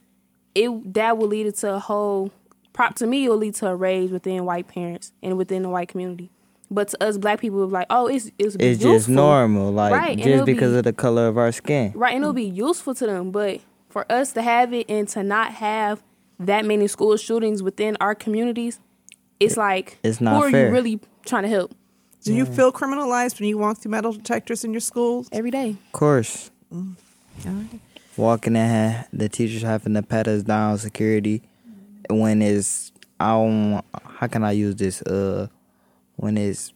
it 0.55 0.95
that 0.95 1.19
will 1.19 1.28
lead 1.28 1.55
to 1.55 1.75
a 1.75 1.78
whole 1.78 2.33
prop 2.73 2.95
to 2.95 3.07
me 3.07 3.25
it 3.25 3.28
will 3.31 3.38
lead 3.38 3.55
to 3.55 3.66
a 3.66 3.75
rage 3.75 4.11
within 4.11 4.45
white 4.45 4.69
parents 4.69 5.12
and 5.23 5.37
within 5.37 5.62
the 5.62 5.69
white 5.69 5.88
community. 5.88 6.31
But 6.71 6.88
to 6.88 7.05
us 7.05 7.16
black 7.16 7.40
people, 7.40 7.62
it's 7.64 7.73
like, 7.73 7.87
oh, 7.90 8.07
it's 8.07 8.31
it's, 8.38 8.57
It's 8.59 8.83
just 8.83 9.09
normal, 9.09 9.73
like 9.73 9.93
Right, 9.93 10.19
just 10.19 10.45
because 10.45 10.73
be- 10.73 10.78
of 10.78 10.85
the 10.85 10.93
color 10.93 11.28
of 11.28 11.38
our 11.38 11.52
skin. 11.52 11.93
Right, 11.95 12.14
and 12.14 12.23
it'll 12.23 12.33
be 12.33 12.45
useful 12.45 12.95
to 12.95 13.07
them. 13.07 13.31
But 13.31 13.61
for 13.88 14.11
us 14.11 14.33
to 14.33 14.43
have 14.43 14.73
it 14.73 14.87
and 14.88 15.07
to 15.09 15.23
not 15.23 15.52
have 15.55 16.02
that 16.40 16.64
many 16.64 16.87
school 16.87 17.16
shootings 17.16 17.62
within 17.62 17.97
our 18.00 18.14
communities, 18.14 18.81
it's 19.40 19.57
like 19.57 19.99
It's 20.02 20.21
not 20.21 20.37
who 20.37 20.43
are 20.49 20.50
fair. 20.50 20.66
you 20.69 20.73
really 20.73 21.00
trying 21.25 21.43
to 21.45 21.49
help 21.49 21.75
Do 22.25 22.33
you 22.35 22.45
feel 22.47 22.73
criminalized 22.73 23.38
when 23.40 23.49
you 23.49 23.59
walk 23.59 23.78
through 23.78 23.90
metal 23.93 24.12
detectors 24.12 24.64
in 24.64 24.73
your 24.73 24.81
schools? 24.81 25.28
every 25.33 25.50
day? 25.50 25.71
Of 25.71 25.93
course. 25.93 26.50
All 26.73 26.85
right. 27.45 27.81
Walking 28.16 28.57
in, 28.57 28.69
ha- 28.69 29.07
the 29.12 29.28
teachers 29.28 29.62
having 29.62 29.95
to 29.95 30.02
pat 30.02 30.26
us 30.26 30.43
down, 30.43 30.78
security. 30.78 31.43
When 32.09 32.40
it's, 32.40 32.93
I 33.21 33.33
don't, 33.33 33.85
how 34.19 34.26
can 34.26 34.43
I 34.43 34.52
use 34.52 34.75
this? 34.76 35.02
Uh, 35.02 35.49
when 36.16 36.38
it's 36.38 36.73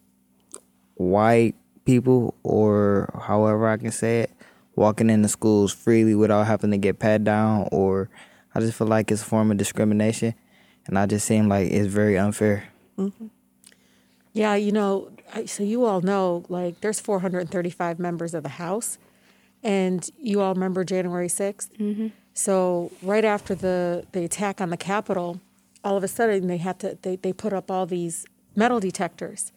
white 0.96 1.54
people 1.84 2.34
or 2.42 3.10
however 3.26 3.68
I 3.68 3.76
can 3.78 3.90
say 3.90 4.20
it, 4.20 4.30
walking 4.76 5.08
in 5.10 5.22
the 5.22 5.28
schools 5.28 5.72
freely 5.72 6.14
without 6.14 6.46
having 6.46 6.70
to 6.72 6.78
get 6.78 6.98
pat 6.98 7.24
down, 7.24 7.68
or 7.72 8.08
I 8.54 8.60
just 8.60 8.76
feel 8.76 8.86
like 8.86 9.10
it's 9.10 9.22
a 9.22 9.24
form 9.24 9.50
of 9.50 9.56
discrimination, 9.56 10.34
and 10.90 10.98
I 10.98 11.06
just 11.06 11.24
seem 11.24 11.48
like 11.48 11.70
it's 11.70 11.86
very 11.86 12.18
unfair. 12.18 12.64
Yeah, 14.32 14.56
you 14.56 14.72
know, 14.72 15.10
I, 15.32 15.46
so 15.46 15.62
you 15.62 15.84
all 15.84 16.00
know, 16.00 16.44
like, 16.48 16.80
there's 16.80 17.00
435 17.00 17.98
members 17.98 18.34
of 18.34 18.42
the 18.42 18.50
House, 18.50 18.98
and 19.62 20.08
you 20.18 20.40
all 20.40 20.52
remember 20.52 20.84
January 20.84 21.28
6th. 21.28 21.68
Mm-hmm. 21.78 22.08
So 22.34 22.90
right 23.02 23.24
after 23.24 23.54
the 23.54 24.06
the 24.12 24.24
attack 24.24 24.60
on 24.60 24.70
the 24.70 24.76
Capitol, 24.76 25.40
all 25.84 25.96
of 25.96 26.04
a 26.04 26.08
sudden 26.08 26.46
they 26.46 26.56
had 26.56 26.78
to 26.80 26.98
they 27.02 27.16
they 27.16 27.32
put 27.32 27.52
up 27.52 27.70
all 27.70 27.86
these 27.86 28.24
metal 28.56 28.80
detectors. 28.80 29.52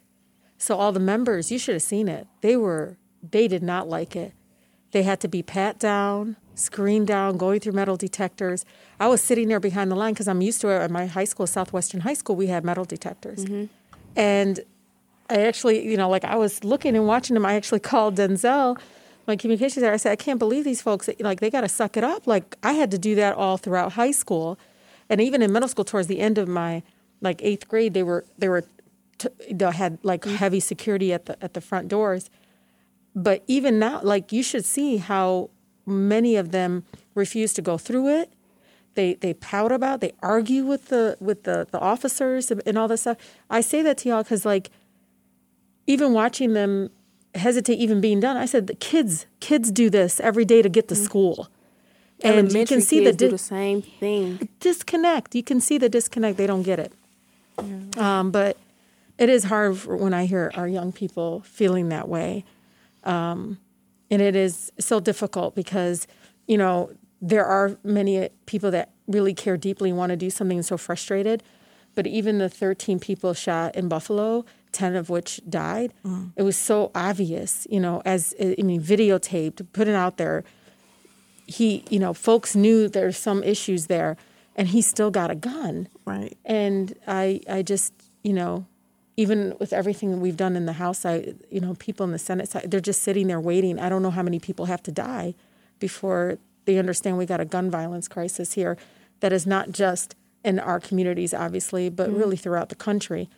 So 0.58 0.78
all 0.78 0.92
the 0.92 1.00
members, 1.00 1.52
you 1.52 1.60
should 1.60 1.76
have 1.76 1.84
seen 1.84 2.08
it. 2.08 2.28
They 2.42 2.56
were 2.58 2.98
they 3.22 3.48
did 3.48 3.64
not 3.64 3.88
like 3.88 4.16
it. 4.16 4.34
They 4.94 5.02
had 5.02 5.20
to 5.22 5.28
be 5.28 5.42
pat 5.42 5.80
down, 5.80 6.36
screened 6.54 7.08
down, 7.08 7.38
going 7.38 7.60
through 7.60 7.74
metal 7.74 7.98
detectors. 7.98 8.64
I 9.00 9.08
was 9.08 9.22
sitting 9.22 9.48
there 9.48 9.60
behind 9.60 9.90
the 9.92 9.96
line 9.96 10.14
because 10.14 10.28
I'm 10.28 10.42
used 10.42 10.62
to 10.62 10.70
it. 10.70 10.78
At 10.78 10.92
my 10.92 11.08
high 11.08 11.24
school, 11.24 11.48
Southwestern 11.48 12.02
High 12.02 12.14
School, 12.14 12.36
we 12.36 12.48
had 12.48 12.64
metal 12.64 12.86
detectors. 12.86 13.44
Mm-hmm. 13.44 13.66
And 14.16 14.60
I 15.32 15.42
actually, 15.42 15.84
you 15.84 15.98
know, 15.98 16.10
like 16.10 16.24
I 16.24 16.36
was 16.36 16.64
looking 16.64 16.96
and 16.96 17.08
watching 17.08 17.34
them. 17.34 17.44
I 17.44 17.56
actually 17.56 17.80
called 17.92 18.18
Denzel, 18.18 18.80
my 19.26 19.36
communications 19.36 19.82
there. 19.82 19.92
I 19.92 19.98
said, 19.98 20.12
I 20.12 20.16
can't 20.16 20.38
believe 20.38 20.64
these 20.64 20.84
folks. 20.84 21.10
Like 21.20 21.40
they 21.40 21.50
got 21.50 21.62
to 21.62 21.70
suck 21.70 21.98
it 21.98 22.04
up. 22.04 22.28
Like 22.28 22.56
I 22.62 22.74
had 22.74 22.92
to 22.92 23.00
do 23.00 23.16
that 23.16 23.36
all 23.36 23.58
throughout 23.58 23.94
high 23.94 24.12
school, 24.12 24.60
and 25.10 25.20
even 25.20 25.42
in 25.42 25.52
middle 25.52 25.68
school. 25.68 25.86
Towards 25.86 26.08
the 26.08 26.20
end 26.20 26.38
of 26.38 26.48
my 26.48 26.84
like 27.20 27.42
eighth 27.42 27.68
grade, 27.68 27.96
they 27.96 28.04
were 28.04 28.26
they 28.38 28.48
were 28.48 28.64
t- 29.18 29.30
they 29.50 29.72
had 29.72 29.98
like 30.04 30.22
mm. 30.22 30.36
heavy 30.36 30.60
security 30.60 31.12
at 31.12 31.26
the 31.26 31.44
at 31.44 31.56
the 31.56 31.62
front 31.62 31.88
doors. 31.88 32.30
But 33.16 33.44
even 33.48 33.80
now, 33.80 34.02
like 34.02 34.32
you 34.32 34.44
should 34.44 34.66
see 34.66 34.98
how 34.98 35.50
many 35.86 36.36
of 36.36 36.52
them 36.52 36.84
refuse 37.16 37.54
to 37.54 37.62
go 37.62 37.78
through 37.78 38.10
it. 38.10 38.34
They 38.96 39.16
they 39.16 39.34
pout 39.34 39.72
about. 39.72 40.02
They 40.02 40.14
argue 40.22 40.66
with 40.66 40.88
the 40.90 41.18
with 41.20 41.44
the 41.44 41.68
the 41.72 41.80
officers 41.80 42.52
and 42.52 42.78
all 42.78 42.88
this 42.88 43.02
stuff. 43.02 43.18
I 43.50 43.62
say 43.62 43.82
that 43.82 43.98
to 44.00 44.10
y'all 44.10 44.24
because 44.24 44.46
like 44.46 44.70
even 45.88 46.14
watching 46.14 46.54
them 46.54 46.90
hesitate 47.36 47.76
even 47.80 48.02
being 48.02 48.20
done. 48.20 48.38
I 48.38 48.46
said 48.46 48.68
the 48.68 48.76
kids 48.76 49.26
kids 49.40 49.72
do 49.72 49.90
this 49.90 50.20
every 50.20 50.46
day 50.46 50.62
to 50.62 50.70
get 50.70 50.88
to 50.90 50.96
school. 50.96 51.50
And 52.24 52.52
you 52.54 52.66
can 52.66 52.80
see 52.80 53.04
the, 53.04 53.12
di- 53.12 53.28
the 53.28 53.38
same 53.38 53.82
thing. 53.82 54.48
disconnect. 54.62 55.36
You 55.36 55.44
can 55.44 55.60
see 55.60 55.78
the 55.78 55.90
disconnect. 55.90 56.38
They 56.38 56.48
don't 56.48 56.64
get 56.64 56.80
it. 56.80 56.94
Um, 57.98 58.32
but 58.32 58.58
it 59.18 59.30
is 59.30 59.46
hard 59.46 59.78
for 59.78 59.98
when 59.98 60.14
I 60.14 60.26
hear 60.26 60.50
our 60.56 60.68
young 60.68 60.94
people 60.94 61.42
feeling 61.42 61.90
that 61.90 62.08
way. 62.08 62.46
Um, 63.04 63.60
and 64.10 64.22
it 64.22 64.36
is 64.36 64.72
so 64.80 65.00
difficult 65.00 65.56
because, 65.56 66.08
you 66.48 66.58
know, 66.58 66.92
there 67.22 67.46
are 67.46 67.78
many 67.84 68.30
people 68.46 68.70
that 68.72 68.92
really 69.08 69.34
care 69.34 69.58
deeply 69.58 69.90
and 69.90 69.98
want 69.98 70.10
to 70.12 70.16
do 70.16 70.30
something 70.30 70.58
and 70.58 70.66
so 70.66 70.78
frustrated. 70.78 71.42
But 71.96 72.08
even 72.08 72.38
the 72.40 72.50
13 72.50 73.00
people 73.00 73.34
shot 73.34 73.76
in 73.76 73.88
Buffalo, 73.88 74.46
10 74.72 74.96
of 74.96 75.10
which 75.10 75.40
died, 75.48 75.94
it 76.36 76.42
was 76.42 76.58
so 76.58 76.92
obvious, 76.96 77.68
you 77.70 77.80
know, 77.80 78.02
as 78.04 78.34
I 78.40 78.62
mean, 78.64 78.82
videotaped, 78.82 79.66
put 79.74 79.88
it 79.88 79.96
out 79.96 80.18
there. 80.18 80.44
He, 81.46 81.84
you 81.90 82.00
know, 82.00 82.14
folks 82.14 82.56
knew 82.56 82.88
there's 82.90 83.18
some 83.18 83.44
issues 83.44 83.88
there, 83.88 84.18
and 84.56 84.70
he 84.70 84.82
still 84.82 85.12
got 85.12 85.30
a 85.30 85.36
gun. 85.36 85.88
Right. 86.06 86.36
And 86.46 86.98
I, 87.08 87.42
I 87.48 87.62
just, 87.62 87.94
you 88.24 88.34
know, 88.34 88.66
even 89.16 89.56
with 89.60 89.74
everything 89.74 90.12
that 90.12 90.18
we've 90.18 90.38
done 90.38 90.56
in 90.56 90.66
the 90.66 90.74
House, 90.74 91.06
I, 91.06 91.34
you 91.52 91.60
know, 91.60 91.76
people 91.76 92.04
in 92.06 92.12
the 92.12 92.20
Senate 92.20 92.50
side, 92.50 92.72
they're 92.72 92.80
just 92.80 93.04
sitting 93.04 93.28
there 93.28 93.40
waiting. 93.40 93.80
I 93.80 93.90
don't 93.90 94.02
know 94.02 94.12
how 94.12 94.24
many 94.24 94.40
people 94.40 94.66
have 94.66 94.82
to 94.84 94.92
die 94.92 95.36
before 95.80 96.38
they 96.66 96.78
understand 96.78 97.18
we 97.18 97.26
got 97.26 97.40
a 97.42 97.46
gun 97.46 97.70
violence 97.70 98.08
crisis 98.08 98.54
here 98.54 98.78
that 99.20 99.32
is 99.34 99.46
not 99.46 99.72
just 99.72 100.16
in 100.44 100.60
our 100.60 100.80
communities, 100.80 101.34
obviously, 101.34 101.90
but 101.90 102.12
really 102.12 102.36
throughout 102.38 102.70
the 102.70 102.76
country. 102.76 103.30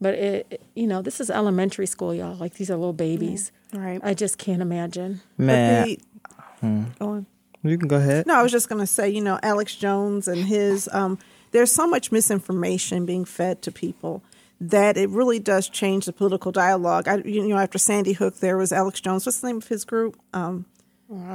But 0.00 0.14
it, 0.14 0.46
it- 0.50 0.60
you 0.74 0.86
know, 0.86 1.00
this 1.02 1.20
is 1.20 1.30
elementary 1.30 1.86
school, 1.86 2.12
y'all. 2.14 2.34
Like 2.36 2.54
these 2.54 2.70
are 2.70 2.76
little 2.76 2.92
babies. 2.92 3.50
Right. 3.72 4.00
I 4.04 4.12
just 4.14 4.38
can't 4.38 4.60
imagine. 4.60 5.20
Man, 5.38 5.84
But 5.86 6.60
the, 6.60 6.84
Go 6.98 7.08
on. 7.08 7.26
you 7.62 7.78
can 7.78 7.88
go 7.88 7.96
ahead. 7.96 8.26
No, 8.26 8.34
I 8.34 8.42
was 8.42 8.52
just 8.52 8.68
going 8.68 8.80
to 8.80 8.86
say, 8.86 9.08
you 9.08 9.20
know, 9.20 9.38
Alex 9.42 9.74
Jones 9.76 10.28
and 10.28 10.38
his, 10.44 10.88
um, 10.92 11.18
there's 11.52 11.70
so 11.72 11.86
much 11.86 12.10
misinformation 12.12 13.06
being 13.06 13.24
fed 13.24 13.62
to 13.62 13.70
people 13.72 14.22
that 14.60 14.96
it 14.96 15.10
really 15.10 15.38
does 15.38 15.68
change 15.68 16.06
the 16.06 16.12
political 16.12 16.52
dialogue. 16.52 17.08
I, 17.08 17.16
you 17.18 17.46
know, 17.46 17.58
after 17.58 17.78
Sandy 17.78 18.12
Hook, 18.12 18.36
there 18.36 18.56
was 18.56 18.72
Alex 18.72 19.00
Jones. 19.00 19.26
What's 19.26 19.40
the 19.40 19.48
name 19.48 19.58
of 19.58 19.68
his 19.68 19.84
group? 19.84 20.18
Um, 20.32 20.66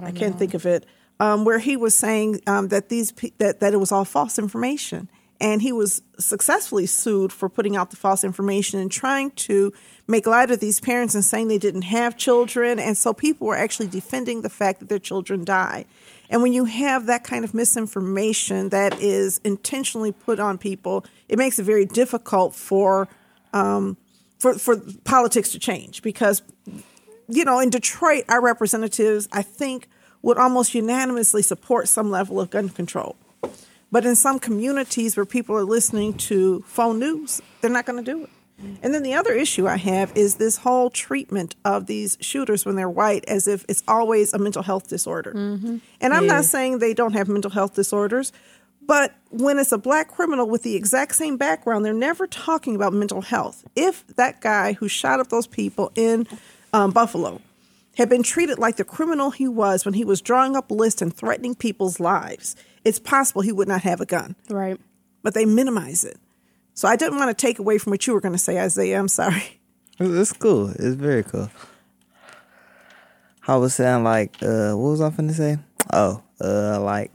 I, 0.03 0.11
can't 0.11 0.37
think 0.37 0.53
of 0.53 0.65
it. 0.65 0.85
Um, 1.19 1.45
where 1.45 1.59
he 1.59 1.75
was 1.75 1.95
saying 1.95 2.41
um, 2.47 2.69
that 2.69 2.89
these 2.89 3.13
that 3.37 3.59
that 3.59 3.73
it 3.73 3.77
was 3.77 3.91
all 3.91 4.05
false 4.05 4.39
information, 4.39 5.09
and 5.41 5.61
he 5.61 5.71
was 5.73 6.01
successfully 6.17 6.85
sued 6.85 7.33
for 7.33 7.49
putting 7.49 7.75
out 7.75 7.89
the 7.89 7.97
false 7.97 8.23
information 8.23 8.79
and 8.79 8.91
trying 8.91 9.31
to 9.31 9.73
make 10.07 10.25
light 10.25 10.49
of 10.49 10.59
these 10.59 10.79
parents 10.79 11.15
and 11.15 11.23
saying 11.23 11.49
they 11.49 11.57
didn't 11.57 11.83
have 11.83 12.15
children, 12.17 12.79
and 12.79 12.97
so 12.97 13.13
people 13.13 13.47
were 13.47 13.57
actually 13.57 13.87
defending 13.87 14.41
the 14.41 14.49
fact 14.49 14.79
that 14.79 14.87
their 14.87 14.99
children 14.99 15.43
died. 15.43 15.85
And 16.29 16.41
when 16.43 16.53
you 16.53 16.65
have 16.65 17.07
that 17.07 17.23
kind 17.23 17.43
of 17.43 17.53
misinformation 17.53 18.69
that 18.69 18.99
is 19.01 19.39
intentionally 19.43 20.11
put 20.11 20.39
on 20.39 20.57
people, 20.57 21.05
it 21.27 21.37
makes 21.37 21.57
it 21.59 21.63
very 21.63 21.85
difficult 21.85 22.53
for 22.53 23.07
um, 23.53 23.97
for 24.37 24.53
for 24.53 24.77
politics 25.03 25.51
to 25.51 25.59
change 25.59 26.01
because 26.01 26.41
you 27.29 27.45
know, 27.45 27.59
in 27.59 27.69
Detroit, 27.69 28.25
our 28.27 28.41
representatives, 28.41 29.29
I 29.31 29.43
think, 29.43 29.87
would 30.23 30.37
almost 30.37 30.73
unanimously 30.73 31.43
support 31.43 31.87
some 31.87 32.09
level 32.09 32.41
of 32.41 32.49
gun 32.49 32.69
control. 32.69 33.15
But 33.91 34.05
in 34.05 34.15
some 34.15 34.39
communities 34.39 35.15
where 35.15 35.25
people 35.25 35.55
are 35.55 35.63
listening 35.63 36.15
to 36.15 36.61
Fox 36.67 36.95
News, 36.95 37.41
they're 37.61 37.71
not 37.71 37.85
going 37.85 38.03
to 38.03 38.11
do 38.11 38.23
it. 38.23 38.29
And 38.81 38.93
then 38.93 39.03
the 39.03 39.13
other 39.13 39.33
issue 39.33 39.67
I 39.67 39.77
have 39.77 40.11
is 40.15 40.35
this 40.35 40.57
whole 40.57 40.89
treatment 40.89 41.55
of 41.65 41.85
these 41.85 42.17
shooters 42.21 42.65
when 42.65 42.75
they're 42.75 42.89
white 42.89 43.25
as 43.27 43.47
if 43.47 43.65
it's 43.69 43.83
always 43.87 44.33
a 44.33 44.37
mental 44.39 44.63
health 44.63 44.87
disorder. 44.87 45.31
And 45.31 45.81
I'm 46.13 46.27
not 46.27 46.45
saying 46.45 46.79
they 46.79 46.93
don't 46.93 47.13
have 47.13 47.27
mental 47.27 47.51
health 47.51 47.75
disorders, 47.75 48.31
but 48.81 49.13
when 49.29 49.59
it's 49.59 49.71
a 49.71 49.77
black 49.77 50.09
criminal 50.09 50.49
with 50.49 50.63
the 50.63 50.75
exact 50.75 51.15
same 51.15 51.37
background, 51.37 51.85
they're 51.85 51.93
never 51.93 52.25
talking 52.25 52.75
about 52.75 52.91
mental 52.91 53.21
health. 53.21 53.63
If 53.75 54.05
that 54.15 54.41
guy 54.41 54.73
who 54.73 54.87
shot 54.87 55.19
up 55.19 55.29
those 55.29 55.45
people 55.45 55.91
in 55.95 56.27
um, 56.73 56.91
Buffalo 56.91 57.41
had 57.97 58.09
been 58.09 58.23
treated 58.23 58.57
like 58.57 58.77
the 58.77 58.83
criminal 58.83 59.29
he 59.29 59.47
was 59.47 59.85
when 59.85 59.93
he 59.93 60.05
was 60.05 60.21
drawing 60.21 60.55
up 60.55 60.71
lists 60.71 61.01
and 61.01 61.13
threatening 61.13 61.53
people's 61.53 61.99
lives, 61.99 62.55
it's 62.83 62.97
possible 62.97 63.41
he 63.41 63.51
would 63.51 63.67
not 63.67 63.81
have 63.81 64.01
a 64.01 64.05
gun. 64.05 64.35
Right. 64.49 64.79
But 65.21 65.33
they 65.33 65.45
minimize 65.45 66.03
it. 66.03 66.17
So 66.79 66.87
I 66.87 66.95
didn't 66.95 67.17
want 67.17 67.27
to 67.27 67.33
take 67.33 67.59
away 67.59 67.77
from 67.77 67.91
what 67.91 68.07
you 68.07 68.13
were 68.13 68.21
going 68.21 68.31
to 68.31 68.37
say, 68.37 68.57
Isaiah. 68.57 68.97
I'm 68.97 69.09
sorry. 69.09 69.59
It's 69.99 70.31
cool. 70.31 70.69
It's 70.69 70.95
very 70.95 71.23
cool. 71.23 71.51
I 73.45 73.57
was 73.57 73.75
saying 73.75 74.05
like, 74.05 74.41
uh, 74.41 74.71
what 74.75 74.91
was 74.91 75.01
I 75.01 75.09
finna 75.09 75.33
say? 75.33 75.57
Oh, 75.91 76.23
uh, 76.39 76.79
like 76.79 77.11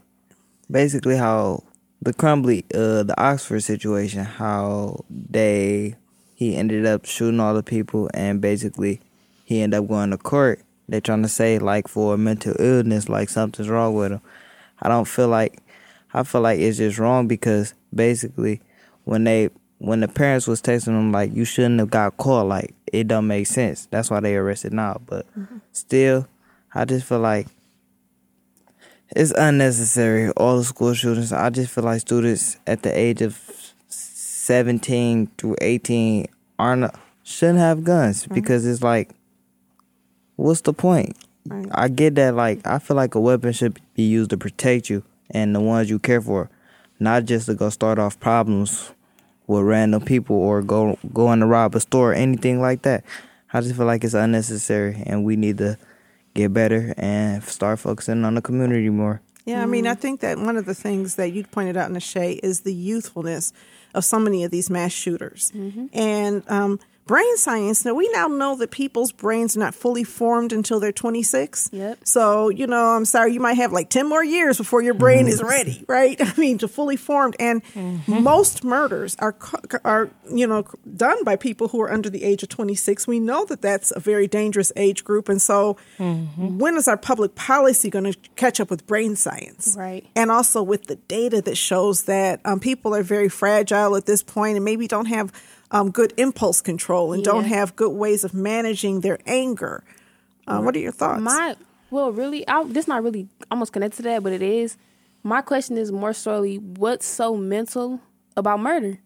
basically 0.69 1.17
how 1.17 1.63
the 1.99 2.13
Crumbley, 2.13 2.63
uh, 2.75 3.01
the 3.01 3.15
Oxford 3.17 3.61
situation, 3.61 4.23
how 4.23 5.03
they 5.09 5.95
he 6.35 6.55
ended 6.55 6.85
up 6.85 7.05
shooting 7.07 7.39
all 7.39 7.55
the 7.55 7.63
people, 7.63 8.07
and 8.13 8.39
basically 8.39 9.01
he 9.45 9.63
ended 9.63 9.79
up 9.79 9.87
going 9.87 10.11
to 10.11 10.19
court, 10.19 10.61
they're 10.87 11.01
trying 11.01 11.23
to 11.23 11.27
say 11.27 11.57
like 11.57 11.87
for 11.87 12.13
a 12.13 12.19
mental 12.19 12.53
illness, 12.59 13.09
like 13.09 13.29
something's 13.29 13.67
wrong 13.67 13.95
with 13.95 14.11
him. 14.11 14.21
I 14.79 14.89
don't 14.89 15.07
feel 15.07 15.29
like 15.29 15.57
I 16.13 16.21
feel 16.21 16.41
like 16.41 16.59
it's 16.59 16.77
just 16.77 16.99
wrong 16.99 17.27
because 17.27 17.73
basically 17.91 18.61
when 19.05 19.23
they 19.23 19.49
when 19.77 19.99
the 19.99 20.07
parents 20.07 20.47
was 20.47 20.61
texting 20.61 20.85
them 20.85 21.11
like 21.11 21.33
you 21.33 21.45
shouldn't 21.45 21.79
have 21.79 21.89
got 21.89 22.17
caught, 22.17 22.47
like 22.47 22.73
it 22.91 23.07
don't 23.07 23.27
make 23.27 23.47
sense. 23.47 23.87
That's 23.91 24.09
why 24.09 24.19
they 24.19 24.35
arrested 24.35 24.73
now. 24.73 25.01
But 25.05 25.25
mm-hmm. 25.37 25.57
still, 25.71 26.27
I 26.73 26.85
just 26.85 27.05
feel 27.05 27.19
like 27.19 27.47
it's 29.15 29.31
unnecessary. 29.31 30.29
All 30.31 30.57
the 30.57 30.63
school 30.63 30.93
shootings. 30.93 31.31
I 31.31 31.49
just 31.49 31.71
feel 31.71 31.83
like 31.83 32.01
students 32.01 32.57
at 32.65 32.83
the 32.83 32.97
age 32.97 33.21
of 33.21 33.39
seventeen 33.87 35.27
through 35.37 35.55
eighteen 35.61 36.27
aren't 36.57 36.93
shouldn't 37.23 37.59
have 37.59 37.83
guns 37.83 38.23
mm-hmm. 38.23 38.33
because 38.33 38.65
it's 38.65 38.83
like, 38.83 39.11
what's 40.35 40.61
the 40.61 40.73
point? 40.73 41.17
Right. 41.47 41.67
I 41.71 41.89
get 41.89 42.15
that. 42.15 42.35
Like 42.35 42.65
I 42.65 42.79
feel 42.79 42.97
like 42.97 43.13
a 43.13 43.19
weapon 43.19 43.53
should 43.53 43.79
be 43.93 44.03
used 44.03 44.31
to 44.31 44.37
protect 44.37 44.89
you 44.89 45.03
and 45.29 45.53
the 45.53 45.59
ones 45.59 45.89
you 45.89 45.99
care 45.99 46.21
for, 46.21 46.49
not 46.99 47.25
just 47.25 47.45
to 47.47 47.53
go 47.53 47.69
start 47.69 47.99
off 47.99 48.19
problems 48.19 48.91
with 49.47 49.63
random 49.63 50.03
people 50.03 50.35
or 50.35 50.61
go 50.61 50.97
going 51.13 51.39
to 51.39 51.45
rob 51.45 51.75
a 51.75 51.79
store 51.79 52.11
or 52.11 52.15
anything 52.15 52.61
like 52.61 52.83
that. 52.83 53.03
I 53.53 53.61
just 53.61 53.75
feel 53.75 53.85
like 53.85 54.03
it's 54.03 54.13
unnecessary 54.13 55.01
and 55.05 55.23
we 55.23 55.35
need 55.35 55.59
to 55.59 55.77
get 56.33 56.53
better 56.53 56.93
and 56.97 57.43
start 57.43 57.79
focusing 57.79 58.25
on 58.25 58.35
the 58.35 58.41
community 58.41 58.89
more. 58.89 59.21
Yeah, 59.45 59.61
I 59.61 59.67
mean, 59.67 59.85
I 59.85 59.93
think 59.93 60.21
that 60.21 60.39
one 60.39 60.57
of 60.57 60.65
the 60.65 60.73
things 60.73 61.15
that 61.15 61.31
you 61.31 61.43
pointed 61.43 61.77
out 61.77 61.87
in 61.87 61.93
the 61.93 61.99
shade 61.99 62.39
is 62.41 62.61
the 62.61 62.73
youthfulness 62.73 63.53
of 63.93 64.03
so 64.03 64.19
many 64.19 64.43
of 64.43 64.51
these 64.51 64.69
mass 64.71 64.91
shooters. 64.91 65.51
Mm-hmm. 65.55 65.85
And 65.93 66.43
um, 66.49 66.79
brain 67.05 67.37
science. 67.37 67.85
Now 67.85 67.93
we 67.93 68.09
now 68.09 68.27
know 68.27 68.55
that 68.55 68.71
people's 68.71 69.11
brains 69.11 69.55
are 69.55 69.59
not 69.59 69.75
fully 69.75 70.03
formed 70.03 70.51
until 70.51 70.79
they're 70.79 70.91
26. 70.91 71.69
Yep. 71.71 71.99
So 72.03 72.49
you 72.49 72.67
know, 72.67 72.95
I'm 72.95 73.05
sorry, 73.05 73.33
you 73.33 73.39
might 73.39 73.55
have 73.55 73.71
like 73.71 73.89
10 73.89 74.07
more 74.07 74.23
years 74.23 74.57
before 74.57 74.81
your 74.81 74.93
brain 74.93 75.25
mm-hmm. 75.25 75.29
is 75.29 75.43
ready, 75.43 75.83
right? 75.87 76.17
I 76.19 76.33
mean, 76.39 76.57
to 76.59 76.67
fully 76.67 76.95
formed. 76.95 77.35
And 77.39 77.63
mm-hmm. 77.63 78.23
most 78.23 78.63
murders 78.63 79.15
are 79.19 79.35
are 79.83 80.09
you 80.31 80.47
know 80.47 80.65
done 80.95 81.23
by 81.23 81.35
people 81.35 81.67
who 81.67 81.81
are 81.81 81.91
under 81.91 82.09
the 82.09 82.23
age 82.23 82.43
of 82.43 82.49
26. 82.49 83.07
We 83.07 83.19
know 83.19 83.45
that 83.45 83.61
that's 83.61 83.91
a 83.95 83.99
very 83.99 84.27
dangerous 84.27 84.71
age 84.75 85.03
group, 85.03 85.29
and 85.29 85.41
so 85.41 85.77
mm-hmm. 85.97 86.57
when 86.57 86.75
is 86.75 86.87
our 86.87 86.97
public 86.97 87.35
policy 87.35 87.89
going 87.89 88.11
to 88.11 88.17
catch 88.35 88.59
up 88.59 88.69
with 88.69 88.87
brain 88.87 89.15
science? 89.15 89.75
Right. 89.77 90.05
And 90.15 90.31
also 90.31 90.63
with 90.63 90.87
the 90.87 90.95
data 90.95 91.41
that 91.41 91.55
shows 91.55 92.03
that 92.03 92.41
um, 92.45 92.59
people 92.59 92.95
are 92.95 93.03
very 93.03 93.29
fragile 93.29 93.95
at 93.95 94.05
this 94.05 94.23
point, 94.23 94.55
and 94.55 94.65
maybe 94.65 94.87
don't 94.87 95.05
have 95.05 95.31
um, 95.75 95.91
good 95.91 96.13
impulse 96.15 96.61
control 96.61 97.11
and 97.11 97.25
yeah. 97.25 97.31
don't 97.31 97.43
have 97.43 97.75
good 97.75 97.91
ways 97.91 98.23
of 98.23 98.33
managing 98.33 99.01
their 99.01 99.19
anger. 99.25 99.83
Um, 100.47 100.63
what 100.63 100.75
are 100.75 100.79
your 100.79 100.93
thoughts? 100.93 101.21
My 101.21 101.57
well, 101.91 102.11
really, 102.11 102.47
I, 102.47 102.63
this 102.63 102.87
not 102.87 103.03
really 103.03 103.27
almost 103.51 103.73
connected 103.73 103.97
to 103.97 104.03
that, 104.03 104.23
but 104.23 104.31
it 104.31 104.41
is. 104.41 104.77
My 105.23 105.41
question 105.41 105.77
is 105.77 105.91
more 105.91 106.13
solely, 106.13 106.57
what's 106.57 107.05
so 107.05 107.35
mental 107.35 107.99
about 108.37 108.59
murder? 108.61 108.99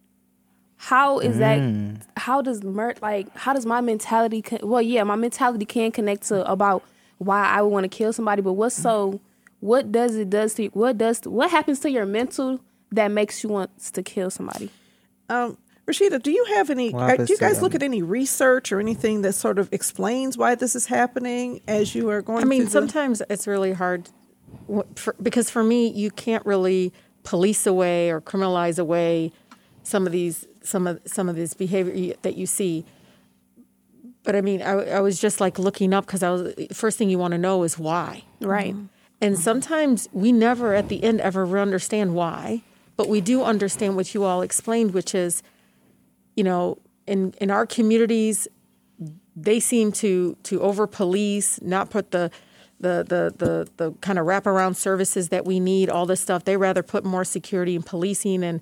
How 0.76 1.20
is 1.20 1.38
mm. 1.38 1.40
that? 1.40 2.08
How 2.18 2.42
does 2.42 2.64
murder 2.64 3.00
like? 3.02 3.36
How 3.36 3.54
does 3.54 3.66
my 3.66 3.82
mentality? 3.82 4.44
Well, 4.62 4.82
yeah, 4.82 5.04
my 5.04 5.16
mentality 5.16 5.66
can 5.66 5.92
connect 5.92 6.28
to 6.28 6.50
about 6.50 6.84
why 7.18 7.46
I 7.48 7.64
would 7.64 7.70
want 7.70 7.86
to 7.86 7.90
kill 7.90 8.14
somebody, 8.14 8.44
but 8.44 8.54
what's 8.54 8.76
so? 8.76 9.20
What 9.60 9.92
does 9.92 10.16
it 10.16 10.30
does 10.30 10.54
to 10.54 10.68
what 10.68 11.00
does 11.00 11.22
what 11.26 11.50
happens 11.50 11.80
to 11.82 11.90
your 11.90 12.06
mental 12.06 12.60
that 12.92 13.10
makes 13.10 13.44
you 13.44 13.50
want 13.50 13.72
to 13.94 14.04
kill 14.04 14.30
somebody? 14.30 14.70
Um, 15.30 15.58
Rashida, 15.90 16.22
do 16.22 16.32
you 16.32 16.46
have 16.46 16.70
any? 16.70 16.92
Well, 16.92 17.18
do 17.18 17.26
you 17.28 17.38
guys 17.38 17.62
look 17.62 17.74
at 17.74 17.82
any 17.82 18.02
research 18.02 18.72
or 18.72 18.80
anything 18.80 19.24
that 19.24 19.34
sort 19.34 19.58
of 19.58 19.72
explains 19.74 20.38
why 20.38 20.56
this 20.56 20.76
is 20.76 20.86
happening 20.86 21.62
as 21.68 21.96
you 21.96 22.10
are 22.10 22.22
going? 22.22 22.44
I 22.44 22.46
mean, 22.46 22.68
sometimes 22.68 23.22
it's 23.30 23.48
really 23.48 23.74
hard 23.74 24.10
for, 24.96 25.16
because 25.22 25.50
for 25.50 25.64
me, 25.64 25.88
you 25.88 26.12
can't 26.12 26.46
really 26.46 26.94
police 27.24 27.66
away 27.66 28.10
or 28.10 28.22
criminalize 28.22 28.80
away 28.80 29.32
some 29.84 30.06
of 30.06 30.12
these 30.12 30.48
some 30.62 30.86
of 30.86 31.00
some 31.06 31.28
of 31.28 31.36
this 31.36 31.54
behavior 31.54 32.16
that 32.22 32.36
you 32.36 32.46
see. 32.46 32.86
But 34.24 34.36
I 34.36 34.42
mean, 34.42 34.62
I, 34.62 34.74
I 34.74 35.00
was 35.00 35.20
just 35.20 35.42
like 35.42 35.58
looking 35.58 35.94
up 35.94 36.06
because 36.06 36.22
I 36.22 36.30
was 36.30 36.54
first 36.72 36.98
thing 36.98 37.10
you 37.10 37.18
want 37.18 37.32
to 37.32 37.38
know 37.38 37.64
is 37.64 37.80
why, 37.80 38.24
right? 38.42 38.76
Mm-hmm. 38.76 38.86
And 39.22 39.38
sometimes 39.38 40.08
we 40.14 40.32
never 40.32 40.76
at 40.76 40.88
the 40.88 41.04
end 41.04 41.20
ever 41.20 41.58
understand 41.60 42.14
why, 42.14 42.64
but 42.96 43.10
we 43.10 43.22
do 43.22 43.44
understand 43.44 43.96
what 43.96 44.14
you 44.14 44.24
all 44.24 44.42
explained, 44.42 44.94
which 44.94 45.14
is 45.16 45.42
you 46.40 46.46
know, 46.46 46.78
in 47.06 47.34
in 47.42 47.52
our 47.52 47.66
communities, 47.66 48.48
they 49.36 49.60
seem 49.60 49.92
to 49.92 50.38
to 50.44 50.62
over 50.62 50.88
police, 50.88 51.62
not 51.62 51.90
put 51.90 52.12
the 52.12 52.32
the 52.80 53.04
the 53.14 53.34
the 53.38 53.68
the 53.76 53.92
kind 54.00 54.18
of 54.18 54.26
wraparound 54.26 54.78
services 54.78 55.28
that 55.28 55.44
we 55.44 55.60
need, 55.60 55.90
all 55.90 56.06
this 56.06 56.22
stuff. 56.22 56.46
They 56.46 56.56
rather 56.56 56.82
put 56.82 57.04
more 57.04 57.26
security 57.26 57.76
and 57.76 57.86
policing 57.86 58.42
and 58.42 58.62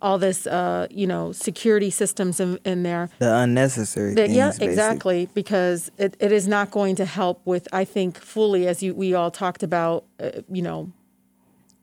all 0.00 0.18
this, 0.18 0.46
uh, 0.46 0.86
you 0.88 1.06
know, 1.06 1.32
security 1.32 1.90
systems 1.90 2.38
in, 2.38 2.60
in 2.64 2.84
there. 2.84 3.08
The 3.18 3.34
unnecessary. 3.38 4.14
The, 4.14 4.26
things, 4.26 4.36
yeah, 4.36 4.52
exactly, 4.60 5.28
because 5.34 5.90
it, 5.98 6.16
it 6.20 6.30
is 6.30 6.46
not 6.46 6.70
going 6.70 6.94
to 6.96 7.06
help 7.06 7.40
with. 7.44 7.66
I 7.72 7.84
think 7.84 8.18
fully, 8.18 8.68
as 8.68 8.84
you 8.84 8.94
we 8.94 9.14
all 9.14 9.32
talked 9.32 9.64
about, 9.64 10.04
uh, 10.20 10.42
you 10.48 10.62
know, 10.62 10.92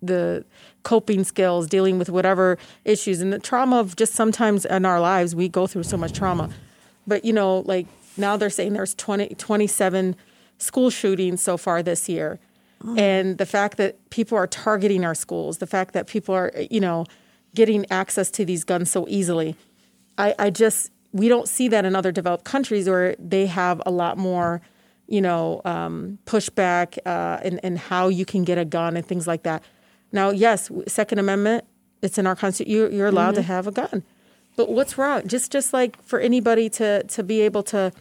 the 0.06 0.46
coping 0.84 1.24
skills, 1.24 1.68
dealing 1.68 1.98
with 1.98 2.10
whatever 2.10 2.58
issues 2.86 3.22
and 3.22 3.32
the 3.32 3.40
trauma 3.40 3.80
of 3.80 3.96
just 3.96 4.14
sometimes 4.14 4.66
in 4.66 4.86
our 4.86 5.00
lives, 5.00 5.36
we 5.36 5.48
go 5.48 5.66
through 5.68 5.84
so 5.84 5.98
much 5.98 6.14
trauma. 6.14 6.50
But, 7.08 7.26
you 7.26 7.34
know, 7.34 7.60
like 7.60 7.88
now 8.18 8.38
they're 8.38 8.50
saying 8.50 8.74
there's 8.74 8.94
20, 8.96 9.36
27 9.36 10.16
school 10.58 10.90
shootings 10.90 11.42
so 11.42 11.58
far 11.58 11.82
this 11.82 12.08
year. 12.08 12.40
Oh. 12.86 12.96
And 12.98 13.38
the 13.38 13.46
fact 13.46 13.78
that 13.78 14.10
people 14.10 14.38
are 14.38 14.48
targeting 14.48 15.06
our 15.06 15.16
schools, 15.16 15.58
the 15.58 15.68
fact 15.68 15.94
that 15.94 16.08
people 16.08 16.36
are, 16.36 16.52
you 16.70 16.80
know, 16.80 17.06
getting 17.56 17.86
access 17.92 18.30
to 18.32 18.46
these 18.46 18.64
guns 18.64 18.92
so 18.92 19.06
easily. 19.08 19.56
I, 20.18 20.36
I 20.40 20.50
just, 20.50 20.92
we 21.12 21.28
don't 21.28 21.48
see 21.48 21.68
that 21.70 21.86
in 21.86 21.96
other 21.96 22.12
developed 22.12 22.46
countries 22.46 22.90
where 22.90 23.16
they 23.20 23.46
have 23.46 23.82
a 23.86 23.92
lot 23.92 24.18
more, 24.18 24.62
you 25.08 25.22
know, 25.22 25.62
um, 25.64 26.18
pushback 26.26 26.98
uh, 27.06 27.40
and, 27.44 27.60
and 27.64 27.78
how 27.78 28.08
you 28.08 28.26
can 28.26 28.44
get 28.44 28.58
a 28.58 28.66
gun 28.66 28.98
and 28.98 29.06
things 29.06 29.28
like 29.28 29.44
that. 29.44 29.64
Now, 30.14 30.30
yes, 30.30 30.72
Second 30.88 31.20
Amendment, 31.20 31.66
it's 32.02 32.18
in 32.18 32.28
our 32.28 32.36
constitution. 32.36 32.74
You're, 32.74 32.92
you're 32.92 33.08
allowed 33.08 33.32
mm-hmm. 33.32 33.42
to 33.42 33.54
have 33.54 33.68
a 33.68 33.72
gun, 33.72 34.04
but 34.56 34.70
what's 34.70 34.98
wrong? 34.98 35.28
Just 35.28 35.52
just 35.52 35.74
like 35.74 36.02
for 36.04 36.20
anybody 36.20 36.70
to 36.70 37.04
to 37.04 37.24
be 37.24 37.42
able 37.42 37.64
to, 37.64 37.92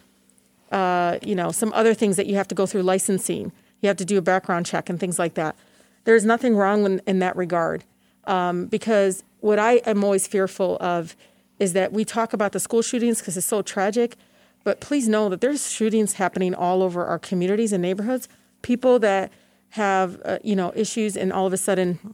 uh, 0.71 1.17
you 1.23 1.35
know, 1.35 1.51
some 1.51 1.73
other 1.73 1.93
things 1.93 2.15
that 2.15 2.27
you 2.27 2.35
have 2.35 2.47
to 2.49 2.55
go 2.55 2.65
through 2.65 2.83
licensing. 2.83 3.51
You 3.81 3.87
have 3.87 3.97
to 3.97 4.05
do 4.05 4.17
a 4.17 4.21
background 4.21 4.65
check 4.65 4.89
and 4.89 4.99
things 4.99 5.19
like 5.19 5.33
that. 5.33 5.57
There's 6.05 6.23
nothing 6.23 6.55
wrong 6.55 6.85
in, 6.85 7.01
in 7.07 7.19
that 7.19 7.35
regard, 7.35 7.83
um, 8.25 8.67
because 8.67 9.23
what 9.39 9.57
I 9.59 9.81
am 9.85 10.03
always 10.03 10.27
fearful 10.27 10.77
of 10.79 11.15
is 11.59 11.73
that 11.73 11.91
we 11.91 12.05
talk 12.05 12.33
about 12.33 12.51
the 12.51 12.59
school 12.59 12.81
shootings 12.81 13.19
because 13.19 13.37
it's 13.37 13.47
so 13.47 13.61
tragic, 13.61 14.15
but 14.63 14.79
please 14.79 15.07
know 15.07 15.29
that 15.29 15.41
there's 15.41 15.71
shootings 15.71 16.13
happening 16.13 16.53
all 16.53 16.83
over 16.83 17.05
our 17.05 17.19
communities 17.19 17.73
and 17.73 17.81
neighborhoods. 17.81 18.27
People 18.61 18.99
that 18.99 19.31
have 19.73 20.21
uh, 20.23 20.37
you 20.43 20.55
know 20.55 20.71
issues 20.75 21.17
and 21.17 21.33
all 21.33 21.47
of 21.47 21.53
a 21.53 21.57
sudden 21.57 22.13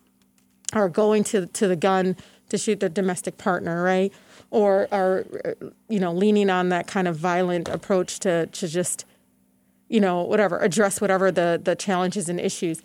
are 0.72 0.88
going 0.88 1.26
to 1.26 1.46
to 1.48 1.68
the 1.68 1.76
gun 1.76 2.16
to 2.48 2.58
shoot 2.58 2.80
their 2.80 2.90
domestic 2.90 3.38
partner, 3.38 3.84
right? 3.84 4.14
Or 4.50 4.88
are 4.94 5.26
uh, 5.44 5.68
you 5.90 6.00
know 6.00 6.14
leaning 6.14 6.50
on 6.50 6.70
that 6.70 6.88
kind 6.88 7.08
of 7.08 7.18
violent 7.18 7.68
approach 7.68 8.20
to 8.20 8.48
to 8.48 8.68
just 8.70 9.04
you 9.90 10.00
know 10.00 10.24
whatever 10.24 10.60
address 10.60 11.02
whatever 11.02 11.32
the 11.32 11.60
the 11.62 11.76
challenges 11.76 12.30
and 12.30 12.40
issues. 12.40 12.82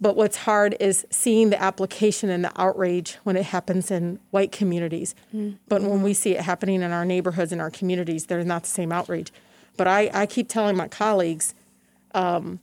But 0.00 0.16
what's 0.16 0.38
hard 0.38 0.74
is 0.80 1.06
seeing 1.10 1.50
the 1.50 1.62
application 1.62 2.30
and 2.30 2.42
the 2.42 2.52
outrage 2.60 3.18
when 3.24 3.36
it 3.36 3.44
happens 3.44 3.90
in 3.90 4.18
white 4.30 4.52
communities. 4.52 5.14
Mm-hmm. 5.34 5.56
But 5.68 5.82
when 5.82 6.02
we 6.02 6.14
see 6.14 6.32
it 6.32 6.40
happening 6.40 6.80
in 6.82 6.92
our 6.92 7.04
neighborhoods 7.04 7.52
and 7.52 7.60
our 7.60 7.70
communities, 7.70 8.26
there's 8.26 8.46
not 8.46 8.62
the 8.62 8.70
same 8.70 8.90
outrage. 8.90 9.32
But 9.76 9.86
I, 9.86 10.10
I 10.12 10.26
keep 10.26 10.48
telling 10.48 10.76
my 10.76 10.88
colleagues, 10.88 11.54
um, 12.14 12.58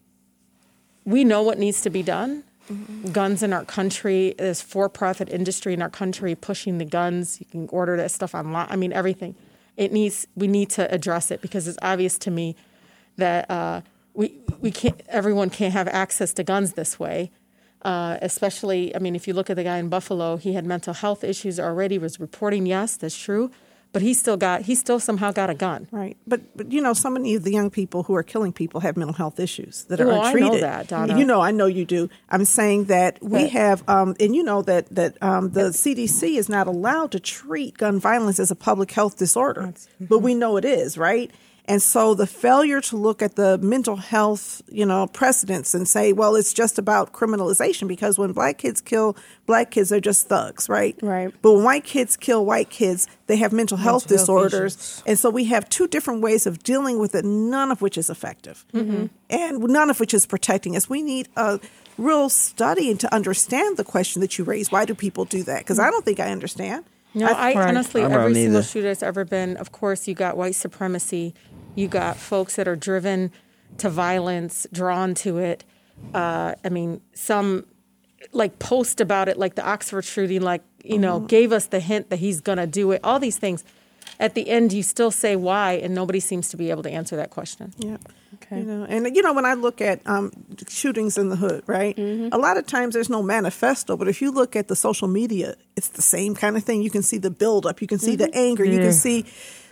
we 1.10 1.24
know 1.24 1.42
what 1.42 1.58
needs 1.58 1.82
to 1.82 1.90
be 1.90 2.04
done. 2.04 2.44
Mm-hmm. 2.72 3.12
Guns 3.12 3.42
in 3.42 3.52
our 3.52 3.66
country, 3.66 4.36
there's 4.38 4.62
for-profit 4.62 5.28
industry 5.30 5.74
in 5.74 5.82
our 5.82 5.90
country 5.90 6.36
pushing 6.36 6.78
the 6.78 6.86
guns. 6.86 7.40
You 7.40 7.48
can 7.48 7.68
order 7.70 7.98
that 7.98 8.12
stuff 8.12 8.36
online. 8.36 8.68
I 8.70 8.76
mean, 8.76 8.94
everything. 8.94 9.34
It 9.76 9.92
needs. 9.92 10.28
We 10.36 10.48
need 10.48 10.70
to 10.72 10.94
address 10.94 11.32
it 11.32 11.42
because 11.42 11.68
it's 11.68 11.80
obvious 11.82 12.20
to 12.20 12.32
me 12.32 12.56
that 13.18 13.50
uh, 13.50 13.82
we 14.14 14.34
we 14.60 14.70
can't. 14.70 15.02
Everyone 15.08 15.50
can't 15.50 15.74
have 15.74 15.88
access 15.88 16.32
to 16.34 16.44
guns 16.44 16.74
this 16.74 17.00
way. 17.00 17.32
Uh, 17.82 18.18
especially, 18.22 18.94
I 18.96 19.00
mean, 19.00 19.16
if 19.16 19.26
you 19.26 19.34
look 19.34 19.50
at 19.50 19.56
the 19.56 19.64
guy 19.64 19.78
in 19.78 19.88
Buffalo, 19.88 20.36
he 20.36 20.54
had 20.54 20.66
mental 20.66 20.94
health 20.94 21.24
issues 21.24 21.60
already. 21.60 21.98
Was 21.98 22.20
reporting, 22.20 22.68
yes, 22.68 22.98
that's 22.98 23.18
true 23.18 23.50
but 23.92 24.02
he 24.02 24.14
still 24.14 24.38
got 24.38 24.64
he 24.64 24.76
still 24.76 25.00
somehow 25.00 25.32
got 25.32 25.50
a 25.50 25.54
gun. 25.54 25.88
Right, 25.92 26.18
but 26.28 26.42
but 26.56 26.72
you 26.72 26.82
know, 26.82 26.94
so 26.94 27.10
many 27.10 27.36
of 27.36 27.44
the 27.44 27.52
young 27.52 27.70
people 27.70 28.04
who 28.04 28.16
are 28.16 28.24
killing 28.24 28.54
people 28.54 28.82
have 28.82 28.98
mental 28.98 29.14
health 29.16 29.40
issues 29.40 29.86
that 29.86 30.00
are 30.00 30.10
untreated. 30.10 30.50
I 30.50 30.54
know 30.54 30.60
that, 30.60 30.88
Donna. 30.88 31.18
You 31.18 31.26
know, 31.26 31.42
I 31.42 31.52
know 31.52 31.66
you 31.66 31.86
do. 31.86 32.10
I'm 32.30 32.46
saying 32.46 32.86
that 32.86 33.22
we 33.22 33.44
but, 33.44 33.50
have, 33.52 33.90
um, 33.90 34.16
and 34.20 34.36
you 34.36 34.44
know 34.44 34.62
that 34.64 34.94
that 34.94 35.22
um, 35.24 35.52
the 35.52 35.70
CDC 35.70 36.38
is 36.38 36.50
not 36.50 36.68
allowed 36.68 37.12
to 37.12 37.20
treat 37.20 37.78
gun 37.78 38.00
violence 38.00 38.40
as 38.40 38.52
a 38.52 38.56
public 38.56 38.92
health 38.92 39.18
disorder, 39.18 39.74
but 40.00 40.20
we 40.20 40.36
know 40.36 40.58
it 40.58 40.66
is, 40.66 40.98
right? 40.98 41.32
And 41.70 41.84
so 41.84 42.16
the 42.16 42.26
failure 42.26 42.82
to 42.82 42.98
look 42.98 43.22
at 43.22 43.36
the 43.36 43.60
mental 43.60 43.96
health, 43.96 44.64
you 44.70 44.88
know, 44.88 45.06
precedents 45.06 45.76
and 45.76 45.88
say, 45.88 46.14
well, 46.14 46.36
it's 46.36 46.52
just 46.52 46.80
about 46.80 47.14
criminalization 47.14 47.88
because 47.88 48.18
when 48.18 48.32
black 48.34 48.58
kids 48.58 48.82
kill 48.82 49.16
black 49.46 49.70
kids, 49.70 49.90
they're 49.90 50.00
just 50.00 50.28
thugs, 50.28 50.68
right? 50.68 50.98
Right. 51.04 51.32
But 51.44 51.54
when 51.54 51.64
white 51.64 51.84
kids 51.84 52.18
kill 52.18 52.44
white 52.44 52.72
kids, 52.72 53.08
they 53.28 53.38
have 53.38 53.54
mental, 53.54 53.78
health 53.78 54.10
Mental 54.10 54.18
health 54.18 54.26
disorders. 54.26 54.76
issues. 54.76 55.04
and 55.06 55.20
so 55.20 55.30
we 55.30 55.46
have 55.46 55.70
two 55.70 55.88
different 55.88 56.22
ways 56.22 56.48
of 56.48 56.64
dealing 56.64 56.98
with 56.98 57.14
it, 57.14 57.24
none 57.24 57.72
of 57.72 57.84
which 57.84 58.00
is 58.00 58.10
effective. 58.10 58.66
Mm-hmm. 58.74 59.06
And 59.30 59.60
none 59.60 59.92
of 59.92 60.00
which 60.00 60.16
is 60.16 60.26
protecting 60.26 60.76
us. 60.76 60.90
We 60.90 61.04
need 61.04 61.28
a 61.36 61.60
real 62.00 62.30
study 62.30 62.90
and 62.90 63.00
to 63.00 63.14
understand 63.14 63.78
the 63.78 63.84
question 63.84 64.22
that 64.22 64.40
you 64.40 64.44
raised. 64.44 64.72
Why 64.72 64.86
do 64.86 64.96
people 64.96 65.26
do 65.26 65.44
that? 65.44 65.60
Because 65.60 65.78
I 65.78 65.84
mm-hmm. 65.84 65.92
don't 65.92 66.06
think 66.06 66.20
I 66.20 66.32
understand. 66.32 66.86
No, 67.14 67.26
I, 67.28 67.54
Right. 67.54 67.58
honestly, 67.58 68.02
I 68.04 68.10
don't 68.10 68.14
every 68.20 68.34
single 68.36 68.58
either. 68.60 68.64
shooter 68.68 68.88
that's 68.88 69.02
ever 69.04 69.26
been, 69.26 69.58
of 69.58 69.72
course, 69.72 70.08
you 70.08 70.14
got 70.14 70.38
white 70.38 70.56
supremacy, 70.56 71.34
you 71.76 71.88
got 71.88 72.18
folks 72.18 72.56
that 72.56 72.68
are 72.68 72.76
driven 72.76 73.32
to 73.80 73.90
violence, 73.90 74.68
drawn 74.72 75.14
to 75.16 75.38
it. 75.40 75.64
Uh, 76.14 76.54
I 76.64 76.70
mean, 76.70 77.02
some 77.14 77.66
like 78.32 78.60
post 78.60 79.02
about 79.02 79.28
it, 79.30 79.38
like 79.38 79.56
the 79.56 79.66
Oxford 79.68 80.04
shooting, 80.06 80.42
like, 80.42 80.62
you 80.84 80.98
know, 81.00 81.20
gave 81.22 81.52
us 81.52 81.68
the 81.68 81.80
hint 81.80 82.10
that 82.10 82.18
he's 82.20 82.42
going 82.42 82.58
to 82.58 82.68
do 82.68 82.92
it, 82.92 83.02
all 83.04 83.20
these 83.20 83.38
things. 83.38 83.64
At 84.20 84.36
the 84.36 84.50
end, 84.50 84.74
you 84.74 84.84
still 84.84 85.12
say 85.12 85.36
why, 85.36 85.74
and 85.74 85.96
nobody 85.96 86.20
seems 86.20 86.50
to 86.50 86.58
be 86.58 86.70
able 86.70 86.84
to 86.84 86.90
answer 86.92 87.16
that 87.16 87.30
question. 87.30 87.74
Yeah. 87.78 87.98
Okay. 88.42 88.60
You 88.60 88.66
know, 88.66 88.86
and 88.86 89.16
you 89.16 89.22
know 89.22 89.34
when 89.34 89.46
I 89.46 89.54
look 89.54 89.82
at 89.82 90.02
um, 90.08 90.32
shootings 90.68 91.18
in 91.18 91.30
the 91.30 91.36
hood, 91.36 91.64
right? 91.68 91.96
Mm-hmm. 91.96 92.30
A 92.32 92.38
lot 92.38 92.58
of 92.58 92.66
times 92.66 92.94
there's 92.94 93.10
no 93.10 93.22
manifesto, 93.22 93.98
but 93.98 94.08
if 94.08 94.22
you 94.22 94.32
look 94.32 94.56
at 94.56 94.68
the 94.68 94.76
social 94.76 95.08
media, 95.08 95.56
it's 95.76 95.90
the 95.90 96.02
same 96.02 96.36
kind 96.36 96.58
of 96.58 96.64
thing. 96.64 96.82
You 96.82 96.90
can 96.90 97.04
see 97.04 97.18
the 97.18 97.30
buildup, 97.30 97.82
you 97.82 97.88
can 97.88 98.00
see 98.00 98.16
the 98.16 98.26
mm-hmm. 98.26 98.40
anger, 98.40 98.66
you 98.66 98.80
can 98.80 98.94
see 98.94 99.26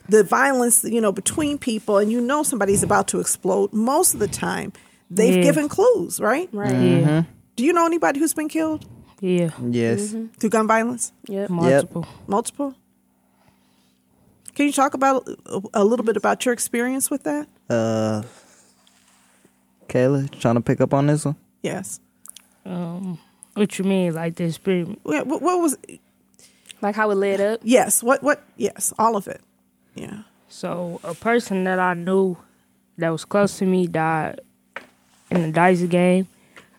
the 0.09 0.23
violence, 0.23 0.83
you 0.83 1.01
know, 1.01 1.11
between 1.11 1.57
people, 1.57 1.97
and 1.97 2.11
you 2.11 2.21
know 2.21 2.43
somebody's 2.43 2.83
about 2.83 3.07
to 3.09 3.19
explode. 3.19 3.73
Most 3.73 4.13
of 4.13 4.19
the 4.19 4.27
time, 4.27 4.73
they've 5.09 5.37
Yeah. 5.37 5.43
given 5.43 5.69
clues, 5.69 6.19
right? 6.19 6.49
Right. 6.51 6.71
Mm-hmm. 6.71 7.07
Yeah. 7.09 7.23
Do 7.55 7.63
you 7.63 7.73
know 7.73 7.85
anybody 7.85 8.19
who's 8.19 8.33
been 8.33 8.49
killed 8.49 8.85
Yeah. 9.19 9.49
Yes. 9.61 10.13
through 10.39 10.49
gun 10.49 10.67
violence? 10.67 11.11
Yep. 11.27 11.49
Multiple. 11.49 12.05
Multiple. 12.27 12.75
Can 14.55 14.65
you 14.65 14.71
talk 14.71 14.93
about 14.93 15.27
a, 15.45 15.61
a 15.73 15.83
little 15.83 16.05
bit 16.05 16.17
about 16.17 16.45
your 16.45 16.53
experience 16.53 17.11
with 17.11 17.23
that? 17.23 17.47
Uh, 17.69 18.23
Kayla, 19.87 20.29
trying 20.39 20.55
to 20.55 20.61
pick 20.61 20.81
up 20.81 20.93
on 20.93 21.07
this 21.07 21.25
one? 21.25 21.35
Yes. 21.61 21.99
Um, 22.65 23.19
what 23.53 23.77
you 23.79 23.85
mean, 23.85 24.13
like 24.13 24.35
the 24.35 24.45
experience? 24.45 24.99
What, 25.03 25.25
what 25.27 25.41
what 25.41 25.59
was? 25.61 25.77
Like 26.81 26.95
how 26.95 27.09
it 27.11 27.15
led 27.15 27.41
up. 27.41 27.61
Yes. 27.63 28.03
What? 28.03 28.21
What? 28.21 28.43
Yes. 28.55 28.93
All 28.99 29.15
of 29.15 29.27
it. 29.27 29.41
Yeah. 29.95 30.23
So 30.47 30.99
a 31.03 31.13
person 31.15 31.63
that 31.63 31.79
I 31.79 31.93
knew 31.93 32.37
that 32.97 33.09
was 33.09 33.25
close 33.25 33.57
to 33.59 33.65
me 33.65 33.87
died 33.87 34.41
in 35.31 35.41
the 35.41 35.51
dice 35.51 35.81
game. 35.83 36.27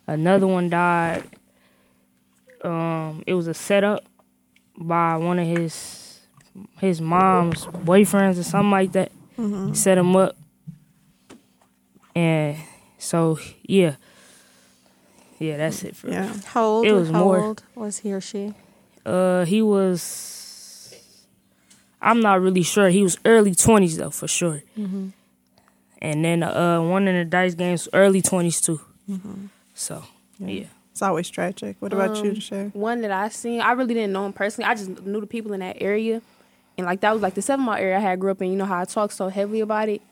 Another 0.06 0.46
one 0.46 0.70
died. 0.70 1.24
Um, 2.62 3.22
it 3.26 3.34
was 3.34 3.46
a 3.46 3.54
setup 3.54 4.04
by 4.76 5.16
one 5.16 5.38
of 5.38 5.46
his 5.46 6.20
his 6.80 7.00
mom's 7.00 7.66
boyfriends 7.66 8.38
or 8.38 8.42
something 8.42 8.70
like 8.70 8.92
that. 8.92 9.12
Set 9.72 9.98
him 9.98 10.16
up, 10.16 10.36
and 12.14 12.56
so 12.98 13.38
yeah, 13.62 13.94
yeah, 15.38 15.56
that's 15.56 15.82
it 15.84 15.96
for 15.96 16.08
Yeah. 16.10 16.32
How 16.46 16.64
old, 16.64 16.86
It 16.86 16.92
was 16.92 17.10
how 17.10 17.24
more. 17.24 17.38
old 17.40 17.62
was 17.74 17.98
he 17.98 18.12
or 18.12 18.20
she? 18.20 18.54
Uh, 19.06 19.44
he 19.44 19.62
was. 19.62 20.94
I'm 22.00 22.20
not 22.20 22.40
really 22.40 22.62
sure. 22.62 22.88
He 22.90 23.02
was 23.02 23.18
early 23.24 23.54
twenties 23.54 23.96
though, 23.96 24.10
for 24.10 24.28
sure. 24.28 24.62
And 26.00 26.24
then 26.24 26.42
uh, 26.44 26.80
one 26.80 27.08
in 27.08 27.16
the 27.16 27.24
dice 27.24 27.54
games, 27.54 27.88
early 27.92 28.22
twenties 28.22 28.60
too. 28.60 28.80
So 29.74 30.04
yeah. 30.38 30.48
yeah. 30.48 30.66
It's 30.92 31.02
always 31.02 31.30
tragic. 31.30 31.76
What 31.78 31.92
about 31.92 32.24
you, 32.24 32.40
Shay? 32.40 32.70
One 32.72 33.02
that 33.02 33.12
I 33.12 33.28
seen, 33.28 33.60
I 33.60 33.70
really 33.72 33.94
didn't 33.94 34.12
know 34.12 34.26
him 34.26 34.32
personally. 34.32 34.68
I 34.68 34.74
just 34.74 34.90
knew 35.06 35.20
the 35.20 35.28
people 35.28 35.52
in 35.52 35.60
that 35.60 35.76
area, 35.80 36.20
and 36.76 36.84
like 36.86 37.00
that 37.02 37.12
was 37.12 37.22
like 37.22 37.34
the 37.34 37.42
seven 37.42 37.64
mile 37.64 37.78
area 37.78 37.96
I 37.96 38.00
had 38.00 38.18
grew 38.18 38.32
up 38.32 38.42
in. 38.42 38.50
You 38.50 38.56
know 38.56 38.64
how 38.64 38.80
I 38.80 38.84
talk 38.84 39.12
so 39.12 39.28
heavily 39.28 39.60
about 39.60 39.88
it, 39.88 40.02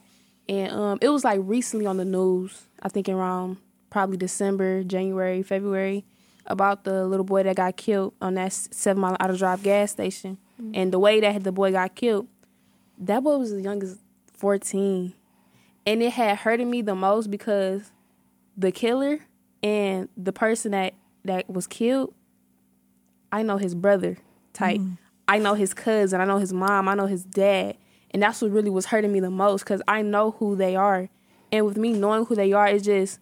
and 0.49 0.73
um, 0.73 0.99
it 1.01 1.09
was 1.09 1.25
like 1.25 1.41
recently 1.43 1.87
on 1.87 1.97
the 1.97 2.05
news. 2.05 2.67
I 2.83 2.89
think 2.89 3.09
around 3.09 3.59
probably 3.91 4.17
December, 4.17 4.85
January, 4.85 5.43
February, 5.43 6.05
about 6.47 6.85
the 6.85 7.07
little 7.07 7.25
boy 7.25 7.43
that 7.43 7.57
got 7.57 7.77
killed 7.77 8.15
on 8.21 8.35
that 8.35 8.53
seven 8.53 9.01
mile 9.01 9.17
auto 9.21 9.37
drive 9.37 9.63
gas 9.63 9.93
station, 9.93 10.39
and 10.75 10.93
the 10.93 10.99
way 10.99 11.21
that 11.21 11.45
the 11.45 11.53
boy 11.53 11.73
got 11.73 11.95
killed. 11.95 12.29
That 12.99 13.23
boy 13.23 13.37
was 13.39 13.53
as 13.53 13.63
young 13.63 13.83
as 13.83 13.99
fourteen, 14.33 15.15
and 15.87 16.03
it 16.03 16.13
had 16.13 16.39
hurted 16.39 16.67
me 16.67 16.83
the 16.83 16.95
most 16.95 17.31
because 17.31 17.91
the 18.57 18.73
killer 18.73 19.21
and 19.63 20.09
the 20.17 20.33
person 20.33 20.73
that 20.73 20.95
that 21.25 21.51
was 21.51 21.67
killed 21.67 22.15
I 23.33 23.43
know 23.43 23.57
his 23.59 23.75
brother 23.75 24.19
type. 24.53 24.81
I 25.29 25.39
know 25.39 25.55
his 25.55 25.75
cousin. 25.75 26.21
I 26.21 26.25
know 26.25 26.39
his 26.39 26.53
mom. 26.53 26.89
I 26.89 26.95
know 26.95 27.07
his 27.07 27.25
dad. 27.25 27.77
And 28.17 28.23
that's 28.23 28.41
what 28.41 28.51
really 28.51 28.71
was 28.71 28.87
hurting 28.87 29.13
me 29.13 29.21
the 29.21 29.29
most 29.29 29.65
because 29.65 29.83
I 29.87 30.01
know 30.01 30.31
who 30.31 30.57
they 30.57 30.75
are. 30.75 31.11
And 31.53 31.67
with 31.67 31.77
me 31.77 31.93
knowing 31.93 32.25
who 32.25 32.35
they 32.35 32.51
are, 32.55 32.67
it's 32.67 32.87
just 32.87 33.21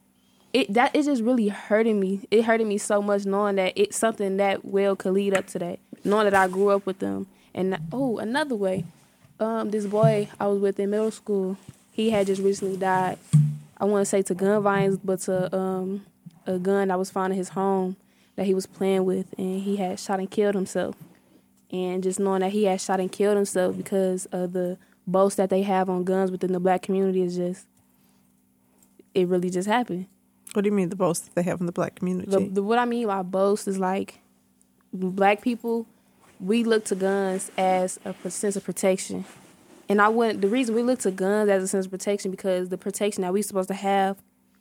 it 0.52 0.72
that 0.72 0.94
is 0.94 1.06
just 1.06 1.20
really 1.20 1.48
hurting 1.48 1.98
me. 1.98 2.28
It 2.30 2.44
hurted 2.44 2.68
me 2.68 2.78
so 2.78 3.02
much 3.02 3.26
knowing 3.26 3.56
that 3.56 3.72
it's 3.74 3.96
something 3.96 4.36
that 4.36 4.64
well 4.64 4.94
could 4.94 5.14
lead 5.14 5.36
up 5.36 5.48
to 5.48 5.58
that. 5.58 5.80
Knowing 6.04 6.26
that 6.26 6.34
I 6.34 6.46
grew 6.46 6.68
up 6.68 6.86
with 6.86 7.00
them. 7.00 7.26
And 7.52 7.76
oh, 7.92 8.18
another 8.18 8.54
way, 8.54 8.84
um, 9.40 9.72
this 9.72 9.84
boy 9.84 10.28
I 10.38 10.46
was 10.46 10.60
with 10.60 10.78
in 10.78 10.90
middle 10.90 11.10
school, 11.10 11.56
he 11.90 12.10
had 12.10 12.28
just 12.28 12.40
recently 12.40 12.76
died. 12.76 13.18
I 13.76 13.86
want 13.86 14.02
to 14.02 14.06
say 14.06 14.22
to 14.22 14.34
gun 14.36 14.62
violence, 14.62 15.00
but 15.02 15.18
to 15.22 15.52
um, 15.56 16.06
a 16.46 16.56
gun 16.56 16.86
that 16.86 16.98
was 17.00 17.10
found 17.10 17.32
in 17.32 17.36
his 17.36 17.48
home 17.48 17.96
that 18.36 18.46
he 18.46 18.54
was 18.54 18.66
playing 18.66 19.06
with, 19.06 19.26
and 19.36 19.60
he 19.60 19.74
had 19.74 19.98
shot 19.98 20.20
and 20.20 20.30
killed 20.30 20.54
himself. 20.54 20.94
And 21.74 22.04
just 22.04 22.20
knowing 22.20 22.42
that 22.42 22.52
he 22.52 22.64
had 22.64 22.80
shot 22.80 23.00
and 23.00 23.10
killed 23.10 23.34
himself 23.34 23.76
because 23.76 24.26
of 24.26 24.52
the 24.52 24.78
boast 25.08 25.38
that 25.38 25.50
they 25.50 25.62
have 25.62 25.90
on 25.90 26.04
guns 26.04 26.30
within 26.30 26.52
the 26.52 26.60
black 26.60 26.82
community 26.82 27.20
is 27.20 27.34
just, 27.34 27.66
it 29.12 29.26
really 29.26 29.50
just 29.50 29.66
happened. 29.66 30.06
What 30.52 30.62
do 30.62 30.68
you 30.68 30.72
mean 30.72 30.90
the 30.90 30.94
boast 30.94 31.24
that 31.24 31.34
they 31.34 31.42
have 31.42 31.58
in 31.58 31.66
the 31.66 31.72
black 31.72 31.96
community? 31.96 32.30
The, 32.30 32.38
the, 32.38 32.62
what 32.62 32.78
I 32.78 32.84
mean 32.84 33.08
by 33.08 33.22
boast 33.22 33.66
is 33.66 33.80
like, 33.80 34.20
black 34.92 35.42
people, 35.42 35.88
we 36.38 36.62
look 36.62 36.84
to 36.84 36.94
guns 36.94 37.50
as 37.58 37.98
a 38.04 38.30
sense 38.30 38.54
of 38.54 38.62
protection. 38.62 39.24
And 39.88 40.00
I 40.00 40.08
wouldn't, 40.08 40.42
the 40.42 40.48
reason 40.48 40.76
we 40.76 40.84
look 40.84 41.00
to 41.00 41.10
guns 41.10 41.50
as 41.50 41.64
a 41.64 41.66
sense 41.66 41.86
of 41.86 41.90
protection 41.90 42.30
because 42.30 42.68
the 42.68 42.78
protection 42.78 43.22
that 43.22 43.32
we're 43.32 43.42
supposed 43.42 43.68
to 43.68 43.74
have, 43.74 44.18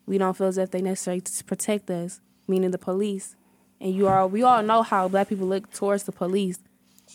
we 0.08 0.17
don't 0.17 0.36
feel 0.36 0.47
as 0.47 0.58
if 0.58 0.71
they 0.71 0.82
necessarily 0.82 1.21
to 1.21 1.43
protect 1.43 1.91
us, 1.91 2.21
meaning 2.47 2.71
the 2.71 2.80
police. 2.80 3.36
And 3.80 3.93
you 3.93 4.08
all, 4.08 4.28
we 4.30 4.41
all 4.41 4.63
know 4.63 4.82
how 4.82 5.08
black 5.08 5.30
people 5.30 5.45
look 5.45 5.71
towards 5.71 6.06
the 6.06 6.12
police. 6.12 6.58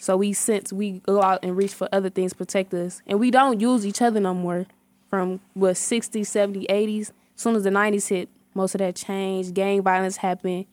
So 0.00 0.16
we 0.16 0.32
sense 0.32 0.72
we 0.72 1.00
go 1.00 1.22
out 1.22 1.40
and 1.42 1.56
reach 1.56 1.74
for 1.74 1.88
other 1.92 2.10
things 2.10 2.32
to 2.32 2.38
protect 2.38 2.72
us. 2.72 3.02
And 3.06 3.18
we 3.18 3.30
don't 3.30 3.60
use 3.60 3.86
each 3.86 4.00
other 4.00 4.20
no 4.20 4.32
more 4.32 4.66
from 5.08 5.40
what 5.54 5.74
60s, 5.74 6.20
70s, 6.20 6.66
80s. 6.68 7.00
As 7.00 7.12
soon 7.34 7.56
as 7.56 7.64
the 7.64 7.70
90s 7.70 8.08
hit, 8.08 8.28
most 8.54 8.74
of 8.74 8.78
that 8.78 8.96
changed. 8.96 9.54
Gang 9.54 9.82
violence 9.82 10.18
happened. 10.18 10.66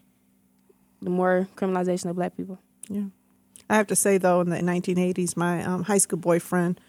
The 1.01 1.09
more 1.09 1.47
criminalization 1.55 2.09
of 2.09 2.15
black 2.15 2.37
people. 2.37 2.59
Yeah. 2.89 3.05
I 3.69 3.75
have 3.75 3.87
to 3.87 3.95
say 3.95 4.17
though, 4.17 4.41
in 4.41 4.49
the 4.49 4.57
1980s, 4.57 5.35
my 5.35 5.63
um, 5.63 5.83
high 5.83 5.97
school 5.97 6.19
boyfriend 6.19 6.79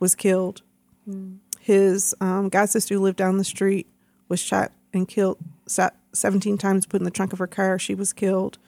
was 0.00 0.14
killed. 0.14 0.62
His 1.60 2.14
um, 2.20 2.48
god 2.48 2.68
sister 2.68 2.94
who 2.94 3.00
lived 3.00 3.18
down 3.18 3.38
the 3.38 3.44
street 3.44 3.86
was 4.28 4.40
shot 4.40 4.72
and 4.92 5.06
killed 5.06 5.38
sa- 5.66 5.90
17 6.12 6.58
times, 6.58 6.86
put 6.86 7.00
in 7.00 7.04
the 7.04 7.10
trunk 7.10 7.32
of 7.32 7.38
her 7.38 7.46
car. 7.46 7.78
She 7.78 7.94
was 7.94 8.12
killed. 8.12 8.58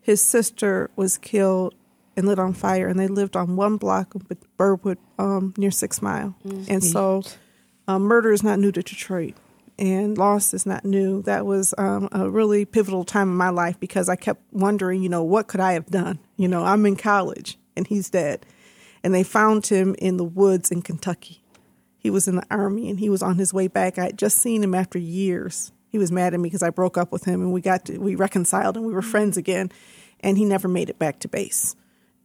His 0.00 0.22
sister 0.22 0.90
was 0.94 1.18
killed 1.18 1.74
and 2.16 2.26
lit 2.26 2.38
on 2.38 2.52
fire, 2.52 2.88
and 2.88 2.98
they 2.98 3.08
lived 3.08 3.36
on 3.36 3.56
one 3.56 3.76
block 3.76 4.14
of 4.14 4.24
Burwood 4.56 4.98
um, 5.18 5.54
near 5.56 5.70
Six 5.70 6.02
Mile. 6.02 6.34
And 6.68 6.82
so, 6.82 7.22
um, 7.88 8.02
murder 8.02 8.32
is 8.32 8.42
not 8.42 8.58
new 8.58 8.72
to 8.72 8.82
Detroit, 8.82 9.34
and 9.78 10.18
loss 10.18 10.52
is 10.52 10.66
not 10.66 10.84
new. 10.84 11.22
That 11.22 11.46
was 11.46 11.74
um, 11.78 12.08
a 12.12 12.28
really 12.28 12.64
pivotal 12.64 13.04
time 13.04 13.28
in 13.28 13.36
my 13.36 13.50
life 13.50 13.78
because 13.80 14.08
I 14.08 14.16
kept 14.16 14.42
wondering, 14.52 15.02
you 15.02 15.08
know, 15.08 15.22
what 15.22 15.48
could 15.48 15.60
I 15.60 15.72
have 15.72 15.86
done? 15.86 16.18
You 16.36 16.48
know, 16.48 16.64
I'm 16.64 16.84
in 16.86 16.96
college 16.96 17.58
and 17.76 17.86
he's 17.86 18.10
dead, 18.10 18.44
and 19.02 19.14
they 19.14 19.22
found 19.22 19.66
him 19.66 19.94
in 19.98 20.16
the 20.16 20.24
woods 20.24 20.70
in 20.70 20.82
Kentucky. 20.82 21.42
He 21.96 22.10
was 22.10 22.26
in 22.26 22.36
the 22.36 22.46
army 22.50 22.88
and 22.88 22.98
he 22.98 23.10
was 23.10 23.22
on 23.22 23.36
his 23.36 23.52
way 23.52 23.68
back. 23.68 23.98
I 23.98 24.04
had 24.04 24.18
just 24.18 24.38
seen 24.38 24.64
him 24.64 24.74
after 24.74 24.98
years. 24.98 25.70
He 25.90 25.98
was 25.98 26.10
mad 26.10 26.32
at 26.32 26.40
me 26.40 26.48
because 26.48 26.62
I 26.62 26.70
broke 26.70 26.96
up 26.96 27.12
with 27.12 27.24
him 27.24 27.42
and 27.42 27.52
we 27.52 27.60
got 27.60 27.84
to, 27.86 27.98
we 27.98 28.14
reconciled 28.14 28.76
and 28.76 28.86
we 28.86 28.92
were 28.92 29.02
friends 29.02 29.36
again, 29.36 29.70
and 30.20 30.38
he 30.38 30.44
never 30.44 30.66
made 30.66 30.88
it 30.88 30.98
back 30.98 31.18
to 31.20 31.28
base 31.28 31.76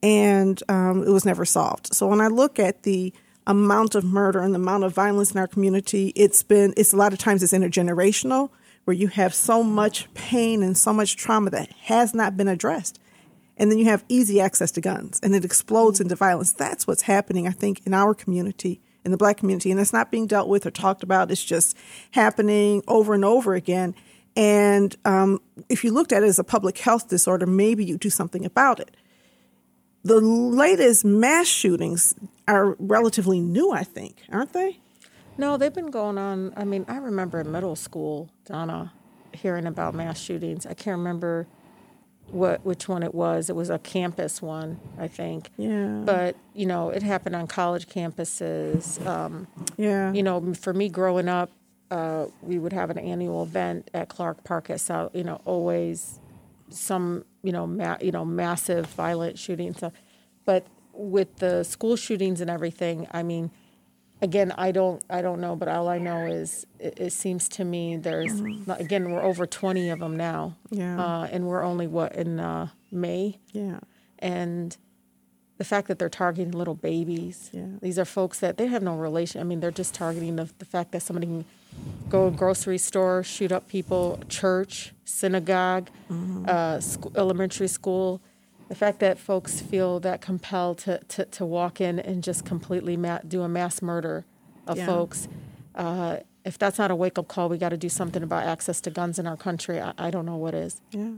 and 0.05 0.61
um, 0.69 1.01
it 1.01 1.09
was 1.09 1.25
never 1.25 1.45
solved. 1.45 1.91
So 1.91 2.05
when 2.05 2.21
I 2.21 2.27
look 2.27 2.59
at 2.59 2.83
the 2.83 3.11
amount 3.47 3.95
of 3.95 4.03
murder 4.03 4.39
and 4.39 4.53
the 4.53 4.59
amount 4.59 4.83
of 4.83 4.93
violence 4.93 5.31
in 5.31 5.39
our 5.39 5.47
community, 5.47 6.13
it's 6.15 6.43
been 6.43 6.75
it's 6.77 6.93
a 6.93 6.95
lot 6.95 7.11
of 7.11 7.17
times 7.17 7.41
it's 7.41 7.53
intergenerational, 7.53 8.51
where 8.83 8.95
you 8.95 9.07
have 9.07 9.33
so 9.33 9.63
much 9.63 10.07
pain 10.13 10.61
and 10.61 10.77
so 10.77 10.93
much 10.93 11.15
trauma 11.15 11.49
that 11.49 11.71
has 11.71 12.13
not 12.13 12.37
been 12.37 12.47
addressed, 12.47 12.99
and 13.57 13.71
then 13.71 13.79
you 13.79 13.85
have 13.85 14.05
easy 14.07 14.39
access 14.39 14.69
to 14.71 14.79
guns, 14.79 15.19
and 15.23 15.35
it 15.35 15.43
explodes 15.43 15.99
into 15.99 16.15
violence. 16.15 16.53
That's 16.53 16.85
what's 16.85 17.01
happening, 17.01 17.47
I 17.47 17.51
think, 17.51 17.81
in 17.87 17.93
our 17.95 18.13
community 18.13 18.81
in 19.03 19.11
the 19.11 19.17
black 19.17 19.37
community, 19.37 19.71
and 19.71 19.79
it's 19.79 19.93
not 19.93 20.11
being 20.11 20.27
dealt 20.27 20.49
with 20.49 20.65
or 20.67 20.71
talked 20.71 21.01
about. 21.01 21.31
It's 21.31 21.43
just 21.43 21.75
happening 22.11 22.83
over 22.87 23.13
and 23.13 23.25
over 23.25 23.53
again. 23.55 23.95
And 24.35 24.95
um, 25.05 25.41
if 25.69 25.83
you 25.83 25.91
looked 25.91 26.11
at 26.11 26.23
it 26.23 26.25
as 26.27 26.39
a 26.39 26.43
public 26.43 26.77
health 26.79 27.07
disorder, 27.07 27.45
maybe 27.45 27.85
you 27.85 27.97
do 27.97 28.09
something 28.09 28.45
about 28.45 28.79
it. 28.79 28.97
The 30.05 30.21
latest 30.21 31.03
mass 31.03 31.47
shootings 31.47 32.13
are 32.47 32.75
relatively 32.77 33.39
new, 33.39 33.71
I 33.71 33.83
think, 33.83 34.21
aren't 34.31 34.53
they? 34.53 34.77
No, 35.35 35.57
they've 35.57 35.73
been 35.73 35.89
going 35.89 36.19
on. 36.19 36.53
I 36.55 36.63
mean, 36.63 36.85
I 36.87 36.97
remember 36.97 37.39
in 37.41 37.51
middle 37.51 37.75
school, 37.75 38.29
Donna, 38.45 38.93
hearing 39.33 39.65
about 39.65 39.95
mass 39.95 40.19
shootings. 40.19 40.67
I 40.67 40.75
can't 40.75 40.97
remember 40.99 41.47
what 42.29 42.63
which 42.63 42.87
one 42.87 43.01
it 43.01 43.15
was. 43.15 43.49
It 43.49 43.55
was 43.55 43.71
a 43.71 43.79
campus 43.79 44.43
one, 44.43 44.79
I 44.99 45.07
think. 45.07 45.49
Yeah. 45.57 46.01
But 46.05 46.35
you 46.53 46.67
know, 46.67 46.89
it 46.91 47.01
happened 47.01 47.35
on 47.35 47.47
college 47.47 47.87
campuses. 47.87 49.03
Um, 49.05 49.47
Yeah. 49.75 50.13
you 50.13 50.21
know, 50.21 50.53
for 50.53 50.71
me 50.73 50.87
growing 50.87 51.27
up, 51.27 51.49
uh, 51.89 52.27
we 52.43 52.59
would 52.59 52.73
have 52.73 52.91
an 52.91 52.99
annual 52.99 53.41
event 53.41 53.89
at 53.93 54.07
Clark 54.09 54.43
Park 54.43 54.69
at 54.69 54.79
South. 54.81 55.15
You 55.15 55.23
know, 55.23 55.41
always 55.45 56.19
some 56.69 57.25
you 57.43 57.51
know 57.51 57.67
ma- 57.67 57.97
you 58.01 58.11
know 58.11 58.25
massive 58.25 58.87
violent 58.87 59.37
shootings. 59.37 59.77
stuff, 59.77 59.93
but 60.45 60.65
with 60.93 61.35
the 61.37 61.63
school 61.63 61.95
shootings 61.95 62.41
and 62.41 62.49
everything, 62.49 63.07
I 63.11 63.23
mean, 63.23 63.51
again, 64.21 64.53
I 64.57 64.71
don't 64.71 65.03
I 65.09 65.21
don't 65.21 65.41
know, 65.41 65.55
but 65.55 65.67
all 65.67 65.87
I 65.87 65.97
know 65.97 66.25
is 66.25 66.65
it, 66.79 66.99
it 66.99 67.13
seems 67.13 67.49
to 67.49 67.65
me 67.65 67.97
there's 67.97 68.41
again 68.67 69.11
we're 69.11 69.23
over 69.23 69.45
twenty 69.45 69.89
of 69.89 69.99
them 69.99 70.17
now. 70.17 70.57
Yeah. 70.69 70.99
uh, 70.99 71.27
and 71.31 71.47
we're 71.47 71.63
only 71.63 71.87
what 71.87 72.15
in 72.15 72.39
uh, 72.39 72.69
May 72.91 73.39
yeah. 73.51 73.79
and 74.19 74.75
the 75.57 75.63
fact 75.63 75.87
that 75.87 75.99
they're 75.99 76.09
targeting 76.09 76.51
little 76.51 76.75
babies. 76.75 77.49
Yeah. 77.53 77.67
These 77.81 77.97
are 77.97 78.05
folks 78.05 78.39
that 78.39 78.57
they 78.57 78.67
have 78.67 78.83
no 78.83 78.95
relation. 78.95 79.39
I 79.39 79.45
mean, 79.45 79.61
they're 79.61 79.71
just 79.71 79.93
targeting 79.93 80.35
the, 80.35 80.49
the 80.57 80.65
fact 80.65 80.91
that 80.91 81.01
somebody 81.01 81.27
can 81.27 81.45
go 82.09 82.29
to 82.29 82.35
a 82.35 82.37
grocery 82.37 82.77
store, 82.77 83.23
shoot 83.23 83.51
up 83.51 83.67
people, 83.67 84.19
church, 84.29 84.93
synagogue, 85.05 85.89
uh, 86.47 86.79
sc- 86.79 87.05
elementary 87.15 87.67
school. 87.67 88.21
The 88.69 88.75
fact 88.75 88.99
that 88.99 89.19
folks 89.19 89.61
feel 89.61 89.99
that 90.01 90.21
compelled 90.21 90.79
to, 90.79 90.99
to, 91.09 91.25
to 91.25 91.45
walk 91.45 91.79
in 91.79 91.99
and 91.99 92.23
just 92.23 92.45
completely 92.45 92.97
ma- 92.97 93.19
do 93.27 93.41
a 93.43 93.47
mass 93.49 93.81
murder 93.81 94.25
of 94.67 94.77
Yeah. 94.77 94.85
folks. 94.87 95.27
Uh, 95.75 96.17
if 96.43 96.57
that's 96.57 96.77
not 96.77 96.89
a 96.91 96.95
wake 96.95 97.17
up 97.19 97.27
call, 97.27 97.49
we 97.49 97.57
got 97.57 97.69
to 97.69 97.77
do 97.77 97.89
something 97.89 98.23
about 98.23 98.43
access 98.43 98.81
to 98.81 98.89
guns 98.91 99.19
in 99.19 99.27
our 99.27 99.37
country. 99.37 99.79
I, 99.79 99.93
I 99.97 100.09
don't 100.11 100.25
know 100.25 100.37
what 100.37 100.53
is. 100.53 100.81
Yeah. 100.91 101.09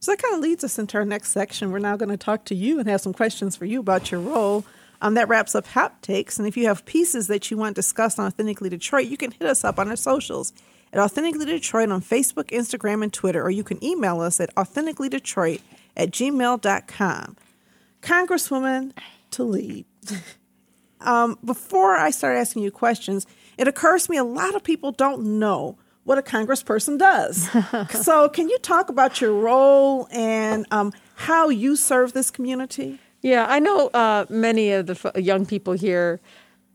So 0.00 0.12
that 0.12 0.20
kind 0.22 0.34
of 0.34 0.40
leads 0.40 0.64
us 0.64 0.78
into 0.78 0.98
our 0.98 1.04
next 1.04 1.30
section. 1.30 1.70
We're 1.70 1.78
now 1.78 1.96
going 1.96 2.08
to 2.08 2.16
talk 2.16 2.44
to 2.46 2.54
you 2.54 2.78
and 2.80 2.88
have 2.88 3.00
some 3.00 3.12
questions 3.12 3.54
for 3.56 3.66
you 3.66 3.80
about 3.80 4.10
your 4.10 4.20
role. 4.20 4.64
Um, 5.00 5.14
that 5.14 5.28
wraps 5.28 5.54
up 5.54 5.66
Hot 5.68 6.02
Takes. 6.02 6.38
And 6.38 6.48
if 6.48 6.56
you 6.56 6.66
have 6.66 6.84
pieces 6.84 7.26
that 7.26 7.50
you 7.50 7.56
want 7.56 7.76
discussed 7.76 8.18
on 8.18 8.26
Authentically 8.26 8.70
Detroit, 8.70 9.06
you 9.06 9.16
can 9.16 9.30
hit 9.30 9.42
us 9.42 9.64
up 9.64 9.78
on 9.78 9.88
our 9.88 9.96
socials 9.96 10.52
at 10.92 11.00
Authentically 11.00 11.46
Detroit 11.46 11.90
on 11.90 12.00
Facebook, 12.00 12.50
Instagram, 12.50 13.02
and 13.02 13.12
Twitter, 13.12 13.42
or 13.42 13.50
you 13.50 13.64
can 13.64 13.82
email 13.84 14.20
us 14.20 14.40
at 14.40 14.54
authenticallydetroit 14.54 15.60
at 15.96 16.10
gmail.com. 16.10 17.36
Congresswoman 18.00 18.92
to 19.32 19.44
lead. 19.44 19.84
Um, 20.98 21.38
before 21.44 21.94
I 21.94 22.10
start 22.10 22.36
asking 22.36 22.62
you 22.62 22.70
questions, 22.70 23.26
it 23.58 23.68
occurs 23.68 24.06
to 24.06 24.10
me 24.10 24.16
a 24.16 24.24
lot 24.24 24.54
of 24.54 24.64
people 24.64 24.92
don't 24.92 25.38
know 25.38 25.76
what 26.04 26.18
a 26.18 26.22
congressperson 26.22 26.98
does. 26.98 27.48
so, 28.02 28.28
can 28.28 28.48
you 28.48 28.58
talk 28.58 28.88
about 28.88 29.20
your 29.20 29.32
role 29.32 30.08
and 30.10 30.66
um, 30.70 30.92
how 31.16 31.48
you 31.48 31.76
serve 31.76 32.12
this 32.12 32.30
community? 32.30 32.98
Yeah, 33.22 33.46
I 33.48 33.58
know 33.58 33.88
uh, 33.88 34.26
many 34.28 34.72
of 34.72 34.86
the 34.86 34.92
f- 34.92 35.22
young 35.22 35.46
people 35.46 35.72
here, 35.72 36.20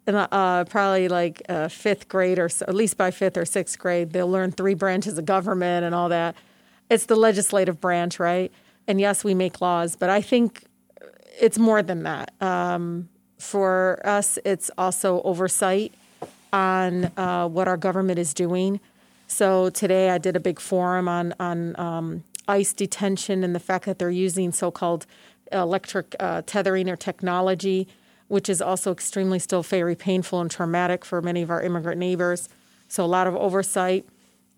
uh, 0.08 0.66
probably 0.66 1.08
like 1.08 1.42
uh, 1.48 1.68
fifth 1.68 2.08
grade 2.10 2.40
or 2.40 2.50
so, 2.50 2.66
at 2.68 2.76
least 2.76 2.98
by 2.98 3.12
fifth 3.12 3.38
or 3.38 3.46
sixth 3.46 3.78
grade, 3.80 4.12
they'll 4.12 4.30
learn 4.30 4.52
three 4.52 4.74
branches 4.74 5.18
of 5.18 5.26
government 5.26 5.86
and 5.86 5.96
all 5.96 6.10
that. 6.10 6.36
It's 6.90 7.06
the 7.06 7.16
legislative 7.16 7.80
branch, 7.80 8.20
right? 8.20 8.52
And 8.88 9.00
yes, 9.00 9.24
we 9.24 9.34
make 9.34 9.62
laws, 9.62 9.96
but 9.96 10.10
I 10.10 10.22
think 10.22 10.66
it's 11.40 11.58
more 11.58 11.82
than 11.82 12.04
that. 12.04 12.34
Um, 12.42 13.10
for 13.38 14.02
us, 14.04 14.38
it's 14.44 14.70
also 14.78 15.22
oversight 15.24 15.94
on 16.52 17.06
uh, 17.16 17.48
what 17.48 17.68
our 17.68 17.78
government 17.78 18.20
is 18.20 18.34
doing. 18.34 18.80
So 19.28 19.70
today 19.70 20.10
I 20.10 20.18
did 20.18 20.36
a 20.36 20.40
big 20.40 20.60
forum 20.60 21.08
on 21.08 21.34
on 21.40 21.80
um, 21.80 22.24
ICE 22.48 22.74
detention 22.74 23.44
and 23.44 23.56
the 23.56 23.60
fact 23.60 23.86
that 23.86 23.98
they're 23.98 24.10
using 24.10 24.52
so-called 24.52 25.06
electric 25.52 26.16
uh, 26.20 26.42
tethering 26.46 26.90
or 26.90 26.96
technology, 26.96 27.88
which 28.28 28.50
is 28.50 28.62
also 28.62 28.92
extremely 28.92 29.40
still 29.40 29.64
very 29.64 29.96
painful 29.96 30.42
and 30.42 30.50
traumatic 30.50 31.04
for 31.04 31.22
many 31.22 31.42
of 31.42 31.50
our 31.50 31.62
immigrant 31.62 32.00
neighbors. 32.00 32.50
So 32.88 33.04
a 33.04 33.08
lot 33.08 33.28
of 33.28 33.36
oversight, 33.36 34.06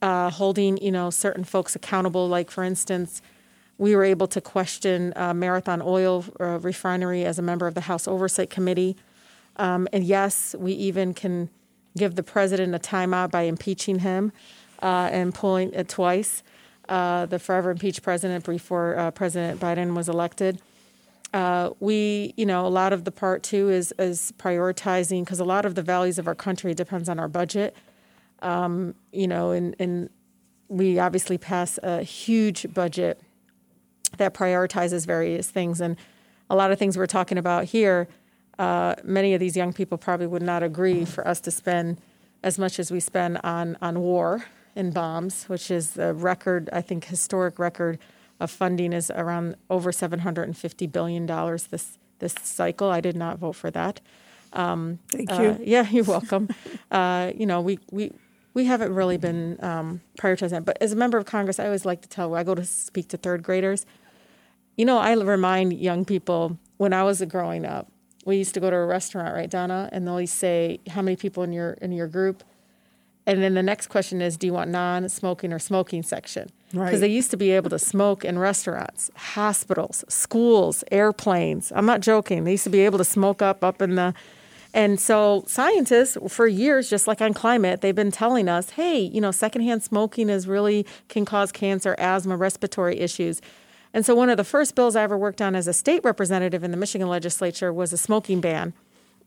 uh, 0.02 0.30
holding 0.30 0.78
you 0.78 0.92
know 0.92 1.10
certain 1.10 1.44
folks 1.44 1.76
accountable. 1.76 2.28
Like 2.28 2.52
for 2.52 2.64
instance, 2.64 3.22
we 3.78 3.96
were 3.96 4.04
able 4.04 4.28
to 4.28 4.42
question 4.42 5.14
uh, 5.16 5.34
Marathon 5.34 5.82
Oil 5.82 6.26
uh, 6.40 6.60
Refinery 6.60 7.26
as 7.26 7.40
a 7.40 7.42
member 7.42 7.68
of 7.68 7.74
the 7.74 7.82
House 7.82 8.08
Oversight 8.08 8.50
Committee. 8.50 8.96
Um, 9.58 9.88
and 9.94 10.04
yes, 10.04 10.56
we 10.58 10.74
even 10.74 11.14
can 11.14 11.50
give 11.98 12.16
the 12.16 12.24
president 12.24 12.74
a 12.74 12.80
timeout 12.80 13.32
by 13.32 13.44
impeaching 13.44 14.00
him 14.00 14.32
uh, 14.82 15.10
and 15.12 15.34
pulling 15.34 15.74
it 15.74 15.90
twice. 15.90 16.44
Uh, 16.90 17.26
the 17.26 17.40
forever 17.40 17.72
impeached 17.72 18.02
president 18.02 18.46
before 18.46 18.98
uh, 18.98 19.12
President 19.12 19.60
Biden 19.60 19.96
was 19.96 20.10
elected. 20.10 20.62
Uh, 21.34 21.72
we, 21.80 22.34
you 22.38 22.46
know, 22.46 22.68
a 22.68 22.70
lot 22.70 22.94
of 22.94 23.06
the 23.06 23.12
part 23.12 23.42
too 23.42 23.70
is 23.70 23.94
is 23.98 24.34
prioritizing 24.38 25.22
because 25.22 25.40
a 25.40 25.46
lot 25.46 25.66
of 25.66 25.76
the 25.76 25.82
values 25.82 26.20
of 26.20 26.28
our 26.28 26.36
country 26.36 26.74
depends 26.74 27.10
on 27.10 27.20
our 27.20 27.28
budget. 27.28 27.76
Um, 28.42 28.96
you 29.12 29.28
know, 29.28 29.52
and 29.52 29.76
and 29.80 30.10
we 30.68 31.00
obviously 31.00 31.38
pass 31.38 31.80
a 31.82 32.04
huge 32.04 32.74
budget 32.74 33.22
that 34.18 34.34
prioritizes 34.34 35.06
various 35.06 35.50
things. 35.50 35.82
And 35.82 35.98
a 36.50 36.56
lot 36.56 36.72
of 36.72 36.80
things 36.80 36.98
we're 36.98 37.06
talking 37.06 37.38
about 37.38 37.66
here, 37.66 38.08
uh, 38.60 38.96
many 39.04 39.34
of 39.34 39.40
these 39.40 39.56
young 39.56 39.74
people 39.74 39.98
probably 39.98 40.28
would 40.28 40.42
not 40.42 40.64
agree 40.64 41.06
for 41.06 41.28
us 41.28 41.40
to 41.42 41.52
spend 41.52 42.00
as 42.44 42.60
much 42.60 42.80
as 42.80 42.92
we 42.92 43.00
spend 43.00 43.40
on, 43.44 43.78
on 43.82 44.00
war 44.00 44.46
and 44.76 44.94
bombs, 44.94 45.46
which 45.46 45.72
is 45.72 45.98
a 45.98 46.14
record, 46.14 46.70
I 46.74 46.82
think, 46.82 47.06
historic 47.06 47.58
record 47.58 48.00
of 48.40 48.52
funding 48.52 48.94
is 48.94 49.12
around 49.12 49.56
over 49.70 49.92
$750 49.92 50.92
billion 50.92 51.26
this, 51.26 51.98
this 52.20 52.36
cycle. 52.42 52.90
I 52.90 53.02
did 53.02 53.16
not 53.16 53.40
vote 53.40 53.54
for 53.54 53.72
that. 53.72 54.02
Um, 54.52 55.00
Thank 55.12 55.32
uh, 55.32 55.42
you. 55.42 55.60
yeah, 55.64 55.90
you're 55.90 56.04
welcome. 56.04 56.50
uh, 56.92 57.32
you 57.36 57.46
know, 57.46 57.62
we, 57.62 57.80
we, 57.92 58.12
we 58.54 58.66
haven't 58.66 58.94
really 58.94 59.18
been 59.18 59.58
um, 59.64 60.02
prioritizing 60.20 60.52
that. 60.52 60.66
But 60.66 60.78
as 60.82 60.92
a 60.92 60.96
member 60.96 61.18
of 61.18 61.26
Congress, 61.26 61.60
I 61.60 61.66
always 61.66 61.86
like 61.86 62.02
to 62.02 62.10
tell, 62.10 62.36
I 62.36 62.44
go 62.44 62.56
to 62.56 62.66
speak 62.66 63.08
to 63.10 63.18
third 63.18 63.44
graders. 63.44 63.86
You 64.78 64.86
know, 64.86 64.98
I 64.98 65.14
remind 65.14 65.74
young 65.74 66.06
people 66.06 66.58
when 66.78 66.94
I 66.94 67.04
was 67.04 67.22
growing 67.24 67.66
up, 67.66 67.90
we 68.26 68.38
used 68.38 68.54
to 68.54 68.60
go 68.60 68.70
to 68.70 68.76
a 68.76 68.86
restaurant, 68.86 69.34
right, 69.34 69.50
Donna? 69.50 69.90
And 69.92 70.06
they'll 70.06 70.14
always 70.14 70.32
say, 70.32 70.80
How 70.90 71.02
many 71.02 71.16
people 71.16 71.44
in 71.44 71.52
your 71.52 71.72
in 71.74 71.92
your 71.92 72.08
group? 72.08 72.44
And 73.26 73.42
then 73.42 73.54
the 73.54 73.64
next 73.64 73.88
question 73.88 74.22
is, 74.22 74.38
Do 74.38 74.48
you 74.48 74.54
want 74.54 74.72
non 74.72 75.10
smoking 75.10 75.52
or 75.52 75.60
smoking 75.60 76.04
section? 76.04 76.50
Because 76.74 76.94
Right. 76.94 77.00
they 77.02 77.08
used 77.08 77.30
to 77.32 77.38
be 77.38 77.52
able 77.52 77.70
to 77.70 77.78
smoke 77.78 78.26
in 78.26 78.40
restaurants, 78.40 79.12
hospitals, 79.16 80.04
schools, 80.10 80.84
airplanes. 80.92 81.72
I'm 81.76 81.86
not 81.86 82.02
joking. 82.02 82.46
They 82.46 82.52
used 82.52 82.64
to 82.64 82.72
be 82.72 82.80
able 82.80 82.98
to 82.98 83.06
smoke 83.06 83.44
up 83.44 83.64
up 83.64 83.82
in 83.82 83.94
the 83.96 84.14
and 84.74 85.00
so 85.00 85.44
scientists 85.46 86.18
for 86.30 86.48
years, 86.48 86.90
just 86.90 87.08
like 87.08 87.22
on 87.22 87.36
climate, 87.36 87.82
they've 87.82 87.94
been 87.94 88.10
telling 88.10 88.50
us, 88.50 88.72
hey, 88.72 89.00
you 89.00 89.22
know, 89.22 89.30
secondhand 89.30 89.84
smoking 89.84 90.30
is 90.30 90.48
really 90.48 90.88
can 91.10 91.26
cause 91.26 91.52
cancer, 91.52 91.96
asthma, 92.00 92.36
respiratory 92.36 93.00
issues. 93.00 93.40
And 93.94 94.04
so 94.04 94.16
one 94.16 94.32
of 94.32 94.38
the 94.38 94.44
first 94.44 94.74
bills 94.74 94.96
I 94.96 95.04
ever 95.04 95.16
worked 95.16 95.44
on 95.44 95.54
as 95.56 95.68
a 95.68 95.74
state 95.74 96.02
representative 96.04 96.64
in 96.64 96.72
the 96.72 96.78
Michigan 96.78 97.08
legislature 97.08 97.72
was 97.72 97.94
a 97.94 97.98
smoking 97.98 98.42
ban, 98.42 98.74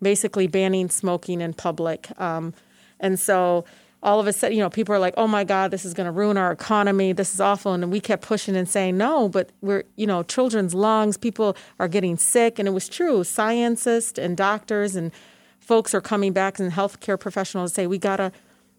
basically 0.03 0.49
banning 0.49 0.91
smoking 0.91 1.41
in 1.41 1.55
public. 1.55 2.09
Um, 2.21 2.53
and 2.99 3.21
so 3.21 3.65
all 4.07 4.21
of 4.21 4.29
a 4.29 4.33
sudden, 4.33 4.57
you 4.57 4.63
know, 4.63 4.71
people 4.71 4.95
are 4.95 5.01
like, 5.01 5.15
"Oh 5.17 5.27
my 5.27 5.43
God, 5.43 5.73
this 5.73 5.85
is 5.85 5.93
going 5.93 6.05
to 6.07 6.13
ruin 6.13 6.39
our 6.39 6.53
economy. 6.53 7.13
This 7.13 7.35
is 7.35 7.41
awful." 7.41 7.75
And 7.75 7.91
we 7.91 8.01
kept 8.01 8.23
pushing 8.23 8.55
and 8.55 8.69
saying, 8.69 8.97
"No, 8.97 9.29
but 9.29 9.51
we're, 9.61 9.83
you 9.97 10.07
know, 10.07 10.23
children's 10.23 10.75
lungs. 10.75 11.17
People 11.17 11.57
are 11.81 11.89
getting 11.89 12.17
sick." 12.17 12.61
And 12.61 12.69
it 12.69 12.71
was 12.71 12.89
true. 12.89 13.25
Scientists 13.25 14.17
and 14.17 14.37
doctors 14.37 14.95
and 14.95 15.11
folks 15.59 15.93
are 15.93 16.01
coming 16.01 16.33
back, 16.33 16.61
and 16.61 16.73
healthcare 16.73 17.19
professionals 17.19 17.75
say, 17.75 17.87
"We 17.87 17.99
gotta." 17.99 18.33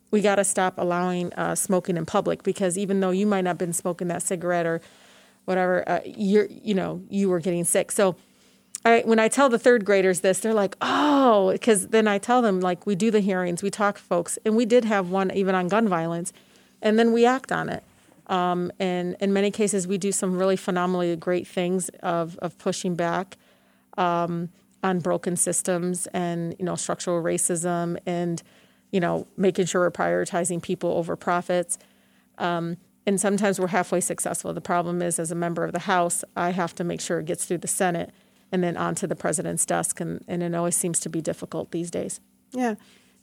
We 0.10 0.22
got 0.22 0.36
to 0.36 0.46
stop 0.46 0.78
allowing 0.78 1.34
uh, 1.34 1.56
smoking 1.56 1.98
in 1.98 2.06
public 2.06 2.42
because 2.42 2.78
even 2.78 3.02
though 3.02 3.10
you 3.10 3.28
might 3.28 3.42
not 3.42 3.50
have 3.50 3.58
been 3.58 3.74
smoking 3.74 4.08
that 4.08 4.24
cigarette 4.24 4.66
or 4.66 4.80
whatever, 5.44 5.84
uh, 5.86 6.00
you're, 6.06 6.46
you 6.46 6.74
know, 6.74 7.02
you 7.10 7.28
were 7.28 7.42
getting 7.42 7.66
sick. 7.66 7.92
So 7.92 8.16
I, 8.88 9.02
when 9.02 9.20
I 9.20 9.28
tell 9.28 9.50
the 9.50 9.60
third 9.60 9.86
graders 9.86 10.22
this, 10.22 10.40
they're 10.40 10.54
like, 10.54 10.76
oh, 10.82 11.52
because 11.52 11.88
then 11.88 12.08
I 12.08 12.18
tell 12.18 12.42
them, 12.42 12.60
like, 12.60 12.86
we 12.86 12.96
do 12.96 13.12
the 13.12 13.20
hearings, 13.20 13.62
we 13.62 13.70
talk 13.70 13.98
folks, 13.98 14.40
and 14.46 14.56
we 14.56 14.66
did 14.66 14.86
have 14.86 15.10
one 15.10 15.32
even 15.32 15.56
on 15.56 15.68
gun 15.68 15.88
violence, 15.88 16.32
and 16.82 16.98
then 16.98 17.12
we 17.12 17.26
act 17.26 17.52
on 17.52 17.70
it. 17.70 17.84
Um, 18.28 18.72
and 18.80 19.16
in 19.20 19.34
many 19.34 19.52
cases, 19.52 19.88
we 19.88 19.98
do 19.98 20.12
some 20.12 20.38
really 20.38 20.56
phenomenally 20.56 21.16
great 21.16 21.48
things 21.48 21.90
of, 22.02 22.38
of 22.40 22.58
pushing 22.58 22.96
back. 22.96 23.38
Um, 23.98 24.50
on 24.84 25.00
broken 25.00 25.36
systems 25.36 26.08
and 26.08 26.56
you 26.60 26.66
know 26.66 26.76
structural 26.76 27.22
racism 27.22 27.98
and 28.06 28.44
you 28.92 29.00
know 29.00 29.28
making 29.36 29.66
sure 29.66 29.82
we're 29.82 29.92
prioritizing 29.92 30.62
people 30.62 30.92
over 30.92 31.16
profits. 31.16 31.78
Um, 32.38 32.78
and 33.06 33.20
sometimes 33.20 33.58
we're 33.60 33.68
halfway 33.68 34.02
successful. 34.02 34.54
The 34.54 34.62
problem 34.62 35.02
is, 35.02 35.18
as 35.18 35.32
a 35.32 35.36
member 35.36 35.64
of 35.64 35.72
the 35.72 35.80
House, 35.80 36.26
I 36.36 36.50
have 36.50 36.76
to 36.76 36.84
make 36.84 37.00
sure 37.00 37.20
it 37.20 37.26
gets 37.26 37.46
through 37.46 37.60
the 37.60 37.68
Senate 37.68 38.12
and 38.52 38.64
then 38.64 38.78
onto 38.78 39.08
the 39.08 39.16
president's 39.16 39.66
desk, 39.66 40.00
and, 40.00 40.24
and 40.28 40.42
it 40.44 40.54
always 40.56 40.76
seems 40.76 41.00
to 41.02 41.10
be 41.10 41.22
difficult 41.22 41.72
these 41.72 41.92
days. 41.92 42.20
Yeah. 42.52 42.76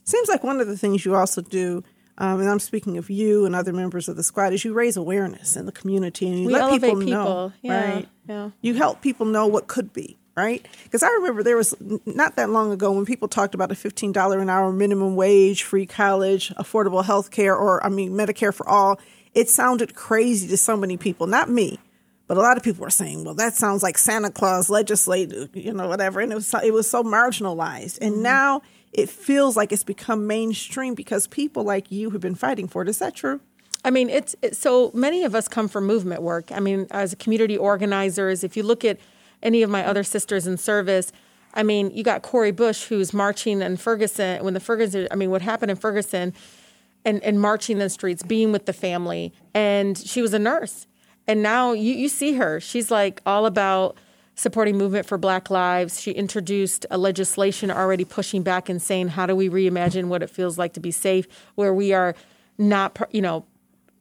Seems 0.03 0.27
like 0.29 0.43
one 0.43 0.61
of 0.61 0.67
the 0.67 0.77
things 0.77 1.03
you 1.05 1.15
also 1.15 1.41
do, 1.41 1.83
um, 2.19 2.39
and 2.39 2.49
I'm 2.49 2.59
speaking 2.59 2.97
of 2.97 3.09
you 3.09 3.45
and 3.45 3.55
other 3.55 3.73
members 3.73 4.07
of 4.07 4.15
the 4.17 4.23
squad, 4.23 4.53
is 4.53 4.63
you 4.63 4.73
raise 4.73 4.95
awareness 4.97 5.55
in 5.55 5.65
the 5.65 5.71
community 5.71 6.27
and 6.27 6.39
you 6.39 6.47
We 6.47 6.53
let 6.53 6.61
elevate 6.61 6.91
people, 6.91 7.05
know. 7.07 7.23
people. 7.25 7.53
Yeah, 7.63 7.93
Right. 7.93 8.07
yeah. 8.29 8.49
You 8.61 8.75
help 8.75 9.01
people 9.01 9.25
know 9.25 9.47
what 9.47 9.67
could 9.67 9.91
be, 9.93 10.17
right? 10.37 10.63
Because 10.83 11.01
I 11.01 11.09
remember 11.09 11.41
there 11.41 11.57
was 11.57 11.73
not 12.05 12.35
that 12.35 12.51
long 12.51 12.71
ago 12.71 12.91
when 12.91 13.05
people 13.05 13.27
talked 13.27 13.55
about 13.55 13.71
a 13.71 13.75
$15 13.75 14.39
an 14.41 14.49
hour 14.49 14.71
minimum 14.71 15.15
wage, 15.15 15.63
free 15.63 15.87
college, 15.87 16.49
affordable 16.55 17.03
health 17.03 17.31
care, 17.31 17.55
or, 17.55 17.83
I 17.83 17.89
mean, 17.89 18.11
Medicare 18.11 18.53
for 18.53 18.69
all. 18.69 18.99
It 19.33 19.49
sounded 19.49 19.95
crazy 19.95 20.47
to 20.49 20.55
so 20.57 20.77
many 20.77 20.95
people, 20.97 21.25
not 21.27 21.49
me. 21.49 21.79
But 22.27 22.37
a 22.37 22.41
lot 22.41 22.57
of 22.57 22.63
people 22.63 22.81
were 22.81 22.89
saying, 22.89 23.23
"Well, 23.23 23.35
that 23.35 23.53
sounds 23.55 23.83
like 23.83 23.97
Santa 23.97 24.31
Claus 24.31 24.69
legislative, 24.69 25.55
you 25.55 25.73
know, 25.73 25.87
whatever." 25.87 26.19
And 26.19 26.31
it 26.31 26.35
was 26.35 26.47
so, 26.47 26.59
it 26.59 26.73
was 26.73 26.89
so 26.89 27.03
marginalized. 27.03 27.99
And 28.01 28.15
mm-hmm. 28.15 28.23
now 28.23 28.61
it 28.93 29.09
feels 29.09 29.57
like 29.57 29.71
it's 29.71 29.83
become 29.83 30.25
mainstream 30.25 30.95
because 30.95 31.27
people 31.27 31.63
like 31.63 31.91
you 31.91 32.11
have 32.11 32.21
been 32.21 32.35
fighting 32.35 32.67
for 32.67 32.81
it. 32.81 32.89
Is 32.89 32.99
that 32.99 33.13
true? 33.13 33.41
I 33.83 33.91
mean, 33.91 34.09
it's, 34.09 34.35
it's 34.41 34.57
so 34.57 34.89
many 34.95 35.23
of 35.23 35.35
us 35.35 35.47
come 35.47 35.67
from 35.67 35.85
movement 35.85 36.23
work. 36.23 36.51
I 36.51 36.59
mean, 36.59 36.87
as 36.89 37.13
community 37.15 37.55
organizers, 37.55 38.43
if 38.43 38.57
you 38.57 38.63
look 38.63 38.83
at 38.83 38.97
any 39.43 39.61
of 39.61 39.69
my 39.69 39.85
other 39.85 40.03
sisters 40.03 40.47
in 40.47 40.57
service, 40.57 41.11
I 41.53 41.61
mean, 41.61 41.91
you 41.91 42.03
got 42.03 42.23
Cori 42.23 42.51
Bush 42.51 42.85
who's 42.85 43.13
marching 43.13 43.61
in 43.61 43.77
Ferguson 43.77 44.43
when 44.43 44.55
the 44.55 44.59
Ferguson. 44.59 45.07
I 45.11 45.15
mean, 45.15 45.29
what 45.29 45.41
happened 45.41 45.71
in 45.71 45.77
Ferguson, 45.77 46.33
and 47.05 47.23
and 47.23 47.39
marching 47.39 47.77
the 47.77 47.89
streets, 47.89 48.23
being 48.23 48.51
with 48.51 48.65
the 48.65 48.73
family, 48.73 49.33
and 49.53 49.97
she 49.97 50.21
was 50.21 50.33
a 50.33 50.39
nurse, 50.39 50.87
and 51.27 51.41
now 51.41 51.73
you 51.73 51.93
you 51.93 52.09
see 52.09 52.33
her. 52.33 52.59
She's 52.59 52.91
like 52.91 53.21
all 53.25 53.45
about 53.45 53.97
supporting 54.35 54.77
movement 54.77 55.05
for 55.05 55.17
Black 55.17 55.49
lives. 55.49 55.99
She 55.99 56.11
introduced 56.11 56.85
a 56.91 56.97
legislation 56.97 57.71
already 57.71 58.03
pushing 58.03 58.43
back 58.43 58.67
and 58.69 58.81
saying, 58.81 59.09
how 59.09 59.25
do 59.25 59.35
we 59.35 59.49
reimagine 59.49 60.05
what 60.05 60.21
it 60.21 60.29
feels 60.29 60.57
like 60.57 60.73
to 60.73 60.79
be 60.79 60.91
safe, 60.91 61.25
where 61.55 61.73
we 61.73 61.93
are 61.93 62.15
not, 62.57 62.99
you 63.11 63.21
know, 63.21 63.45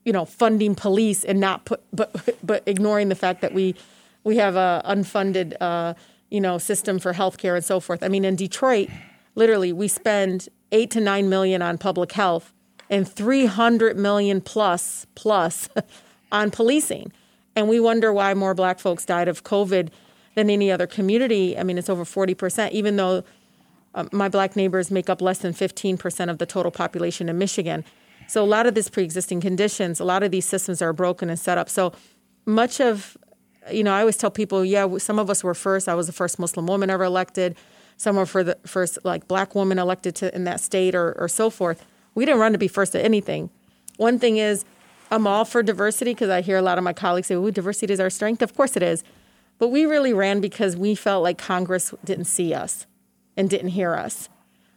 you 0.05 0.13
know, 0.13 0.25
funding 0.25 0.75
police 0.75 1.25
and 1.25 1.41
not 1.41 1.65
put, 1.65 1.83
but 1.93 2.37
but 2.43 2.63
ignoring 2.67 3.09
the 3.09 3.15
fact 3.15 3.41
that 3.41 3.55
we 3.55 3.75
we 4.23 4.37
have 4.37 4.57
a 4.57 4.83
unfunded, 4.85 5.55
uh, 5.61 5.95
you 6.31 6.41
know, 6.41 6.59
system 6.59 6.99
for 6.99 7.13
healthcare 7.15 7.55
and 7.57 7.65
so 7.65 7.81
forth. 7.81 8.03
I 8.03 8.09
mean, 8.09 8.25
in 8.25 8.37
Detroit, 8.37 8.89
literally, 9.35 9.73
we 9.73 9.89
spend 9.89 10.49
eight 10.73 10.91
to 10.91 11.01
nine 11.01 11.29
million 11.29 11.63
on 11.63 11.79
public 11.79 12.13
health 12.13 12.53
and 12.91 13.09
three 13.09 13.47
hundred 13.47 13.97
million 13.97 14.41
plus 14.41 15.07
plus 15.15 15.69
on 16.35 16.51
policing, 16.51 17.12
and 17.57 17.68
we 17.68 17.81
wonder 17.81 18.12
why 18.12 18.35
more 18.35 18.55
Black 18.55 18.79
folks 18.79 19.05
died 19.07 19.29
of 19.29 19.44
COVID 19.44 19.88
than 20.35 20.51
any 20.51 20.70
other 20.70 20.87
community. 20.87 21.57
I 21.57 21.62
mean, 21.62 21.79
it's 21.79 21.88
over 21.88 22.05
forty 22.05 22.35
percent, 22.35 22.73
even 22.75 22.97
though 22.97 23.25
uh, 23.94 24.05
my 24.12 24.29
black 24.29 24.57
neighbors 24.57 24.90
make 24.90 25.09
up 25.09 25.23
less 25.23 25.38
than 25.38 25.53
15% 25.53 26.29
of 26.29 26.38
the 26.38 26.47
total 26.47 26.73
population 26.73 27.29
in 27.29 27.38
Michigan. 27.38 27.85
So 28.27 28.42
a 28.42 28.47
lot 28.47 28.66
of 28.66 28.75
this 28.75 28.88
pre-existing 28.88 29.40
conditions, 29.40 30.01
a 30.01 30.05
lot 30.05 30.23
of 30.23 30.31
these 30.31 30.47
systems 30.47 30.83
are 30.83 30.92
broken 30.92 31.31
and 31.31 31.38
set 31.38 31.59
up. 31.59 31.68
So 31.68 31.92
much 32.47 32.81
of, 32.81 33.16
you 33.70 33.85
know, 33.85 33.92
I 33.92 34.01
always 34.01 34.16
tell 34.16 34.31
people, 34.31 34.64
yeah, 34.64 34.99
some 34.99 35.18
of 35.18 35.31
us 35.31 35.44
were 35.44 35.55
first. 35.55 35.88
I 35.88 35.94
was 35.94 36.07
the 36.07 36.12
first 36.12 36.38
Muslim 36.38 36.66
woman 36.66 36.90
ever 36.90 37.05
elected. 37.05 37.57
Some 37.97 38.16
were 38.16 38.27
for 38.27 38.42
the 38.42 38.59
first 38.66 38.99
like 39.05 39.29
black 39.29 39.55
woman 39.55 39.79
elected 39.79 40.16
to 40.16 40.35
in 40.35 40.44
that 40.44 40.61
state 40.61 40.94
or, 40.94 41.12
or 41.12 41.29
so 41.29 41.49
forth. 41.51 41.85
We 42.14 42.25
didn't 42.25 42.40
run 42.40 42.53
to 42.53 42.59
be 42.59 42.68
first 42.68 42.97
at 42.97 43.05
anything. 43.05 43.51
One 43.97 44.18
thing 44.18 44.38
is, 44.38 44.64
I'm 45.14 45.27
all 45.27 45.44
for 45.44 45.62
diversity 45.62 46.12
because 46.12 46.29
I 46.29 46.40
hear 46.40 46.57
a 46.57 46.62
lot 46.62 46.77
of 46.77 46.85
my 46.85 46.92
colleagues 46.92 47.29
say, 47.29 47.37
"Oh, 47.37 47.50
diversity 47.50 47.92
is 47.92 48.00
our 48.00 48.11
strength." 48.11 48.42
Of 48.42 48.55
course 48.57 48.77
it 48.77 48.83
is, 48.83 49.05
but 49.59 49.68
we 49.68 49.87
really 49.87 50.12
ran 50.12 50.40
because 50.40 50.77
we 50.77 50.94
felt 50.94 51.22
like 51.22 51.38
Congress 51.38 51.94
didn't 52.05 52.24
see 52.24 52.53
us 52.53 52.87
and 53.37 53.48
didn't 53.48 53.68
hear 53.68 53.94
us. 53.94 54.29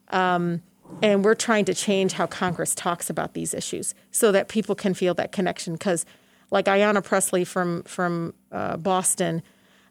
Um, 0.10 0.62
and 1.02 1.26
we're 1.26 1.36
trying 1.36 1.66
to 1.66 1.74
change 1.74 2.14
how 2.14 2.28
Congress 2.28 2.74
talks 2.76 3.10
about 3.10 3.34
these 3.34 3.54
issues 3.54 3.94
so 4.12 4.32
that 4.32 4.48
people 4.48 4.76
can 4.76 4.94
feel 4.94 5.14
that 5.16 5.32
connection. 5.32 5.74
Because, 5.74 6.06
like 6.52 6.66
Ayanna 6.66 7.04
Pressley 7.04 7.44
from 7.44 7.84
from 7.84 8.34
uh, 8.52 8.78
Boston, 8.78 9.42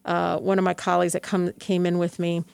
uh, 0.04 0.38
one 0.38 0.58
of 0.58 0.64
my 0.64 0.74
colleagues 0.74 1.12
that 1.12 1.22
come 1.22 1.52
came 1.58 1.84
in 1.86 1.98
with 1.98 2.20
me, 2.20 2.44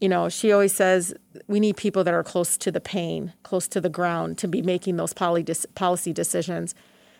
you 0.00 0.08
know, 0.08 0.28
she 0.28 0.50
always 0.50 0.74
says 0.74 1.14
we 1.46 1.60
need 1.60 1.76
people 1.76 2.02
that 2.02 2.14
are 2.14 2.24
close 2.24 2.56
to 2.58 2.72
the 2.72 2.80
pain, 2.80 3.32
close 3.44 3.68
to 3.68 3.80
the 3.80 3.88
ground, 3.88 4.38
to 4.38 4.48
be 4.48 4.60
making 4.60 4.96
those 4.96 5.12
policy 5.12 6.12
decisions. 6.12 6.74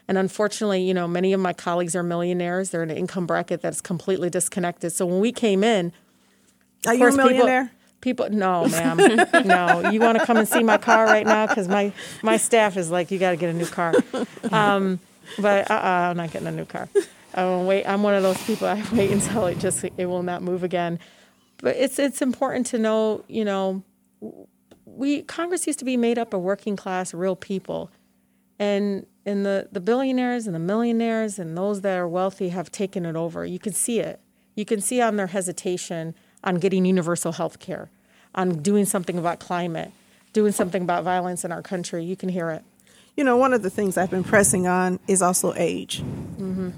And 0.08 0.16
unfortunately, 0.16 0.82
you 0.82 0.94
know, 0.94 1.06
many 1.06 1.34
of 1.34 1.40
my 1.40 1.52
colleagues 1.52 1.94
are 1.94 2.02
millionaires. 2.02 2.70
They're 2.70 2.82
in 2.82 2.90
an 2.90 2.96
income 2.96 3.26
bracket 3.26 3.60
that's 3.60 3.82
completely 3.82 4.30
disconnected. 4.30 4.92
So 4.92 5.04
when 5.04 5.20
we 5.20 5.32
came 5.32 5.62
in, 5.62 5.92
Are 6.86 6.94
you 6.94 7.00
a 7.00 7.10
course, 7.10 7.14
people- 7.16 7.30
millionaire? 7.30 7.72
People, 8.00 8.30
no, 8.30 8.64
ma'am, 8.68 8.96
no. 9.44 9.90
You 9.90 9.98
want 9.98 10.18
to 10.20 10.24
come 10.24 10.36
and 10.36 10.46
see 10.48 10.62
my 10.62 10.78
car 10.78 11.04
right 11.04 11.26
now? 11.26 11.48
Because 11.48 11.66
my 11.66 11.92
my 12.22 12.36
staff 12.36 12.76
is 12.76 12.92
like, 12.92 13.10
you 13.10 13.18
got 13.18 13.30
to 13.32 13.36
get 13.36 13.50
a 13.50 13.52
new 13.52 13.66
car. 13.66 13.92
Um, 14.52 15.00
but 15.36 15.68
uh, 15.68 15.74
uh 15.74 16.10
I'm 16.10 16.16
not 16.16 16.30
getting 16.30 16.46
a 16.46 16.52
new 16.52 16.64
car. 16.64 16.88
I 17.34 17.56
wait. 17.56 17.84
I'm 17.86 18.04
one 18.04 18.14
of 18.14 18.22
those 18.22 18.40
people. 18.44 18.68
I 18.68 18.82
wait 18.92 19.10
until 19.10 19.46
it 19.46 19.58
just 19.58 19.84
it 19.84 20.06
will 20.06 20.22
not 20.22 20.42
move 20.42 20.62
again. 20.62 21.00
But 21.60 21.76
it's 21.76 21.98
it's 21.98 22.22
important 22.22 22.66
to 22.66 22.78
know, 22.78 23.24
you 23.26 23.44
know, 23.44 23.82
we 24.86 25.22
Congress 25.22 25.66
used 25.66 25.80
to 25.80 25.84
be 25.84 25.96
made 25.96 26.18
up 26.18 26.32
of 26.32 26.40
working 26.40 26.76
class, 26.76 27.12
real 27.12 27.34
people, 27.36 27.90
and 28.60 29.06
and 29.28 29.44
the 29.44 29.68
the 29.70 29.80
billionaires 29.80 30.46
and 30.46 30.54
the 30.54 30.60
millionaires 30.60 31.38
and 31.38 31.56
those 31.56 31.82
that 31.82 31.96
are 31.96 32.08
wealthy 32.08 32.48
have 32.48 32.72
taken 32.72 33.04
it 33.04 33.14
over. 33.14 33.44
You 33.44 33.58
can 33.58 33.74
see 33.74 34.00
it. 34.00 34.20
You 34.54 34.64
can 34.64 34.80
see 34.80 35.00
on 35.00 35.16
their 35.16 35.28
hesitation 35.28 36.14
on 36.42 36.56
getting 36.56 36.84
universal 36.84 37.32
health 37.32 37.58
care, 37.58 37.90
on 38.34 38.62
doing 38.62 38.86
something 38.86 39.18
about 39.18 39.38
climate, 39.38 39.92
doing 40.32 40.52
something 40.52 40.82
about 40.82 41.04
violence 41.04 41.44
in 41.44 41.52
our 41.52 41.62
country. 41.62 42.04
You 42.04 42.16
can 42.16 42.28
hear 42.28 42.50
it. 42.50 42.64
You 43.16 43.24
know, 43.24 43.36
one 43.36 43.52
of 43.52 43.62
the 43.62 43.70
things 43.70 43.98
I've 43.98 44.10
been 44.10 44.24
pressing 44.24 44.66
on 44.66 44.98
is 45.06 45.20
also 45.20 45.52
age. 45.56 46.00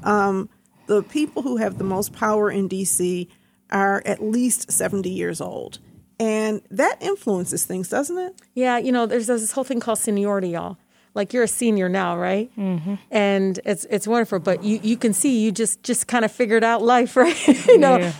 Um, 0.04 0.48
the 0.86 1.02
people 1.02 1.42
who 1.42 1.58
have 1.58 1.78
the 1.78 1.84
most 1.84 2.12
power 2.12 2.50
in 2.50 2.68
DC 2.68 3.28
are 3.70 4.02
at 4.04 4.22
least 4.22 4.72
70 4.72 5.08
years 5.08 5.40
old. 5.40 5.78
And 6.18 6.62
that 6.70 6.96
influences 7.00 7.64
things, 7.64 7.88
doesn't 7.88 8.18
it? 8.18 8.40
Yeah, 8.54 8.78
you 8.78 8.90
know, 8.90 9.06
there's 9.06 9.26
this 9.26 9.52
whole 9.52 9.64
thing 9.64 9.80
called 9.80 9.98
seniority, 9.98 10.48
y'all. 10.48 10.78
Like 11.14 11.32
you're 11.32 11.42
a 11.42 11.48
senior 11.48 11.88
now, 11.88 12.16
right? 12.16 12.50
Mm-hmm. 12.56 12.94
And 13.10 13.58
it's 13.64 13.84
it's 13.90 14.06
wonderful, 14.06 14.38
but 14.38 14.62
you, 14.62 14.78
you 14.82 14.96
can 14.96 15.12
see 15.12 15.40
you 15.40 15.50
just 15.52 15.82
just 15.82 16.06
kind 16.06 16.24
of 16.24 16.30
figured 16.32 16.62
out 16.64 16.82
life, 16.82 17.16
right? 17.24 17.66
you 17.66 17.78
know, 17.78 17.98
Yeah. 17.98 18.12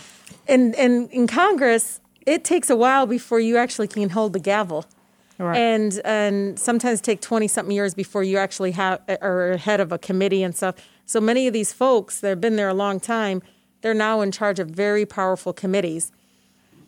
and 0.47 0.75
and 0.75 1.09
in 1.11 1.27
Congress, 1.27 1.99
it 2.25 2.43
takes 2.43 2.69
a 2.69 2.75
while 2.75 3.05
before 3.05 3.39
you 3.39 3.57
actually 3.57 3.87
can 3.87 4.09
hold 4.09 4.33
the 4.33 4.39
gavel. 4.39 4.85
Right. 5.37 5.57
And 5.57 5.99
and 6.05 6.59
sometimes 6.59 7.01
take 7.01 7.21
twenty 7.21 7.47
something 7.47 7.73
years 7.75 7.93
before 7.93 8.23
you 8.23 8.37
actually 8.37 8.71
have 8.71 8.99
are 9.21 9.57
head 9.57 9.79
of 9.79 9.91
a 9.91 9.97
committee 9.97 10.43
and 10.43 10.55
stuff. 10.55 10.75
So 11.05 11.19
many 11.21 11.47
of 11.47 11.53
these 11.53 11.73
folks 11.73 12.19
that 12.19 12.29
have 12.29 12.41
been 12.41 12.57
there 12.57 12.69
a 12.69 12.73
long 12.73 12.99
time, 12.99 13.41
they're 13.81 13.93
now 13.93 14.21
in 14.21 14.31
charge 14.31 14.59
of 14.59 14.69
very 14.69 15.05
powerful 15.05 15.53
committees. 15.53 16.11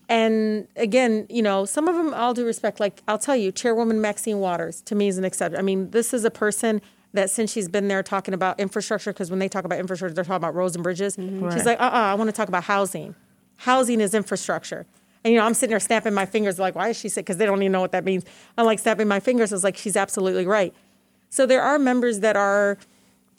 And 0.10 0.68
again, 0.76 1.26
you 1.30 1.42
know, 1.42 1.66
some 1.66 1.88
of 1.88 1.96
them, 1.96 2.14
all 2.14 2.34
due 2.34 2.46
respect, 2.46 2.80
like 2.80 3.02
I'll 3.08 3.18
tell 3.18 3.36
you, 3.36 3.52
Chairwoman 3.52 4.02
Maxine 4.02 4.40
Waters 4.40 4.82
to 4.84 4.96
me 4.96 5.08
is 5.08 5.18
an 5.18 5.26
exception. 5.26 5.58
I 5.58 5.64
mean, 5.64 5.92
this 5.92 6.14
is 6.14 6.26
a 6.26 6.32
person 6.32 6.82
that 7.14 7.30
since 7.30 7.52
she's 7.52 7.70
been 7.70 7.88
there 7.88 8.04
talking 8.04 8.34
about 8.34 8.60
infrastructure, 8.60 9.14
because 9.14 9.30
when 9.30 9.40
they 9.40 9.48
talk 9.48 9.66
about 9.66 9.80
infrastructure, 9.80 10.14
they're 10.14 10.24
talking 10.24 10.38
about 10.38 10.56
roads 10.56 10.76
and 10.76 10.84
bridges. 10.84 11.16
She's 11.16 11.24
Right. 11.24 11.66
like, 11.66 11.80
uh 11.80 11.84
uh 11.84 11.90
I 11.92 12.14
want 12.16 12.28
to 12.28 12.32
talk 12.36 12.48
about 12.48 12.64
housing. 12.66 13.16
Housing 13.58 14.02
is 14.02 14.14
infrastructure. 14.14 14.86
And, 15.24 15.34
you 15.34 15.40
know, 15.40 15.46
I'm 15.46 15.54
sitting 15.54 15.70
there 15.70 15.80
snapping 15.80 16.14
my 16.14 16.26
fingers, 16.26 16.60
like, 16.60 16.76
why 16.76 16.90
is 16.90 16.98
she 16.98 17.08
sick? 17.08 17.26
Because 17.26 17.38
they 17.38 17.46
don't 17.46 17.62
even 17.62 17.72
know 17.72 17.80
what 17.80 17.94
that 17.94 18.04
means. 18.04 18.26
I'm 18.58 18.66
like 18.66 18.80
snapping 18.80 19.08
my 19.08 19.22
fingers. 19.22 19.54
I 19.54 19.56
was 19.56 19.64
like, 19.64 19.78
she's 19.78 19.96
absolutely 19.96 20.46
right. 20.46 20.74
So 21.30 21.46
there 21.46 21.62
are 21.62 21.80
members 21.80 22.20
that 22.20 22.36
are 22.36 22.78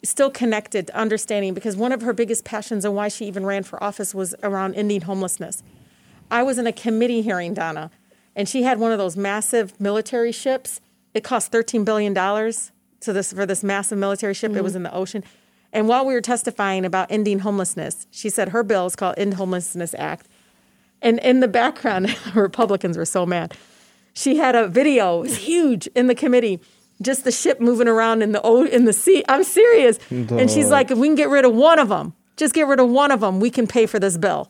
still 0.03 0.31
connected 0.31 0.87
to 0.87 0.95
understanding 0.97 1.53
because 1.53 1.75
one 1.75 1.91
of 1.91 2.01
her 2.01 2.13
biggest 2.13 2.43
passions 2.43 2.85
and 2.85 2.95
why 2.95 3.07
she 3.07 3.25
even 3.25 3.45
ran 3.45 3.63
for 3.63 3.81
office 3.83 4.15
was 4.15 4.33
around 4.41 4.73
ending 4.75 5.01
homelessness. 5.01 5.61
I 6.31 6.43
was 6.43 6.57
in 6.57 6.67
a 6.67 6.71
committee 6.71 7.21
hearing, 7.21 7.53
Donna, 7.53 7.91
and 8.35 8.49
she 8.49 8.63
had 8.63 8.79
one 8.79 8.91
of 8.91 8.97
those 8.97 9.15
massive 9.15 9.79
military 9.79 10.31
ships. 10.31 10.81
It 11.13 11.23
cost 11.23 11.51
$13 11.51 11.85
billion 11.85 12.13
to 12.13 13.13
this, 13.13 13.33
for 13.33 13.45
this 13.45 13.63
massive 13.63 13.97
military 13.97 14.33
ship. 14.33 14.53
It 14.53 14.63
was 14.63 14.71
mm-hmm. 14.71 14.77
in 14.77 14.83
the 14.83 14.93
ocean. 14.93 15.23
And 15.71 15.87
while 15.87 16.05
we 16.05 16.13
were 16.13 16.21
testifying 16.21 16.85
about 16.85 17.11
ending 17.11 17.39
homelessness, 17.39 18.07
she 18.09 18.29
said 18.29 18.49
her 18.49 18.63
bill 18.63 18.85
is 18.85 18.95
called 18.95 19.15
End 19.17 19.35
Homelessness 19.35 19.93
Act. 19.97 20.27
And 21.01 21.19
in 21.19 21.41
the 21.41 21.47
background, 21.47 22.15
Republicans 22.35 22.97
were 22.97 23.05
so 23.05 23.25
mad. 23.25 23.55
She 24.13 24.37
had 24.37 24.55
a 24.55 24.67
video, 24.67 25.19
it 25.19 25.23
was 25.23 25.37
huge 25.37 25.87
in 25.87 26.07
the 26.07 26.15
committee, 26.15 26.61
just 27.01 27.25
the 27.25 27.31
ship 27.31 27.59
moving 27.59 27.89
around 27.89 28.21
in 28.21 28.31
the 28.31 28.41
in 28.71 28.85
the 28.85 28.93
sea. 28.93 29.23
I'm 29.27 29.43
serious. 29.43 29.99
And 30.09 30.49
she's 30.49 30.69
like, 30.69 30.91
if 30.91 30.97
we 30.97 31.07
can 31.07 31.15
get 31.15 31.27
rid 31.27 31.43
of 31.43 31.53
one 31.53 31.79
of 31.79 31.89
them, 31.89 32.13
just 32.37 32.53
get 32.53 32.67
rid 32.67 32.79
of 32.79 32.89
one 32.89 33.11
of 33.11 33.19
them, 33.19 33.41
we 33.41 33.49
can 33.49 33.67
pay 33.67 33.85
for 33.85 33.99
this 33.99 34.17
bill. 34.17 34.49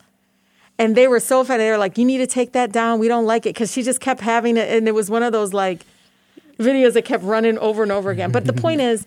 And 0.77 0.95
they 0.95 1.07
were 1.07 1.19
so 1.19 1.41
offended. 1.41 1.65
They 1.65 1.71
were 1.71 1.77
like, 1.77 1.97
"You 1.97 2.05
need 2.05 2.17
to 2.17 2.27
take 2.27 2.53
that 2.53 2.71
down. 2.71 2.99
We 2.99 3.07
don't 3.07 3.25
like 3.25 3.45
it," 3.45 3.49
because 3.49 3.71
she 3.71 3.83
just 3.83 3.99
kept 3.99 4.21
having 4.21 4.57
it, 4.57 4.69
and 4.69 4.87
it 4.87 4.93
was 4.93 5.09
one 5.09 5.23
of 5.23 5.31
those 5.31 5.53
like 5.53 5.85
videos 6.59 6.93
that 6.93 7.05
kept 7.05 7.23
running 7.23 7.57
over 7.59 7.83
and 7.83 7.91
over 7.91 8.11
again. 8.11 8.31
But 8.31 8.45
the 8.45 8.53
point 8.53 8.81
is, 8.81 9.05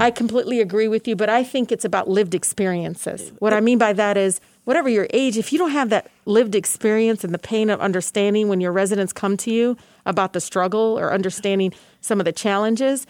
I 0.00 0.10
completely 0.10 0.60
agree 0.60 0.88
with 0.88 1.08
you, 1.08 1.16
but 1.16 1.28
I 1.28 1.42
think 1.44 1.72
it's 1.72 1.84
about 1.84 2.08
lived 2.08 2.34
experiences. 2.34 3.32
What 3.40 3.52
I 3.52 3.60
mean 3.60 3.78
by 3.78 3.92
that 3.94 4.16
is, 4.16 4.40
whatever 4.64 4.88
your 4.88 5.06
age, 5.12 5.36
if 5.36 5.52
you 5.52 5.58
don't 5.58 5.70
have 5.70 5.90
that 5.90 6.10
lived 6.24 6.54
experience 6.54 7.24
and 7.24 7.34
the 7.34 7.38
pain 7.38 7.68
of 7.68 7.80
understanding 7.80 8.48
when 8.48 8.60
your 8.60 8.72
residents 8.72 9.12
come 9.12 9.36
to 9.38 9.50
you 9.50 9.76
about 10.06 10.34
the 10.34 10.40
struggle 10.40 10.98
or 10.98 11.12
understanding 11.12 11.72
some 12.00 12.20
of 12.20 12.26
the 12.26 12.32
challenges, 12.32 13.06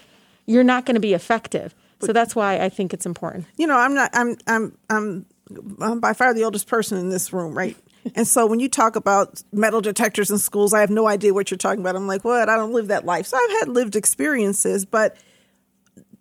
you're 0.47 0.65
not 0.65 0.87
going 0.87 0.95
to 0.95 1.01
be 1.01 1.15
effective. 1.15 1.75
So 2.01 2.13
that's 2.13 2.37
why 2.37 2.61
I 2.61 2.69
think 2.69 2.95
it's 2.95 3.07
important. 3.07 3.47
you 3.57 3.67
know, 3.67 3.77
I'm 3.77 3.93
not, 3.93 4.11
I'm, 4.13 4.37
I'm, 4.47 4.79
I'm, 4.89 5.27
I'm 5.81 6.01
by 6.01 6.13
far 6.13 6.33
the 6.33 6.45
oldest 6.45 6.69
person 6.69 6.97
in 6.97 7.11
this 7.11 7.33
room, 7.33 7.59
right? 7.59 7.77
And 8.15 8.27
so 8.27 8.47
when 8.47 8.61
you 8.61 8.69
talk 8.69 8.97
about 8.97 9.43
metal 9.53 9.81
detectors 9.81 10.31
in 10.31 10.39
schools, 10.39 10.73
I 10.73 10.81
have 10.81 10.91
no 10.91 11.07
idea 11.07 11.35
what 11.35 11.51
you're 11.51 11.59
talking 11.59 11.81
about. 11.81 11.97
I'm 11.97 12.07
like, 12.07 12.25
what? 12.25 12.49
I 12.49 12.57
don't 12.57 12.73
live 12.73 12.89
that 12.89 13.05
life. 13.05 13.27
So 13.27 13.37
I've 13.37 13.59
had 13.61 13.69
lived 13.69 13.97
experiences, 13.97 14.85
but 14.85 15.17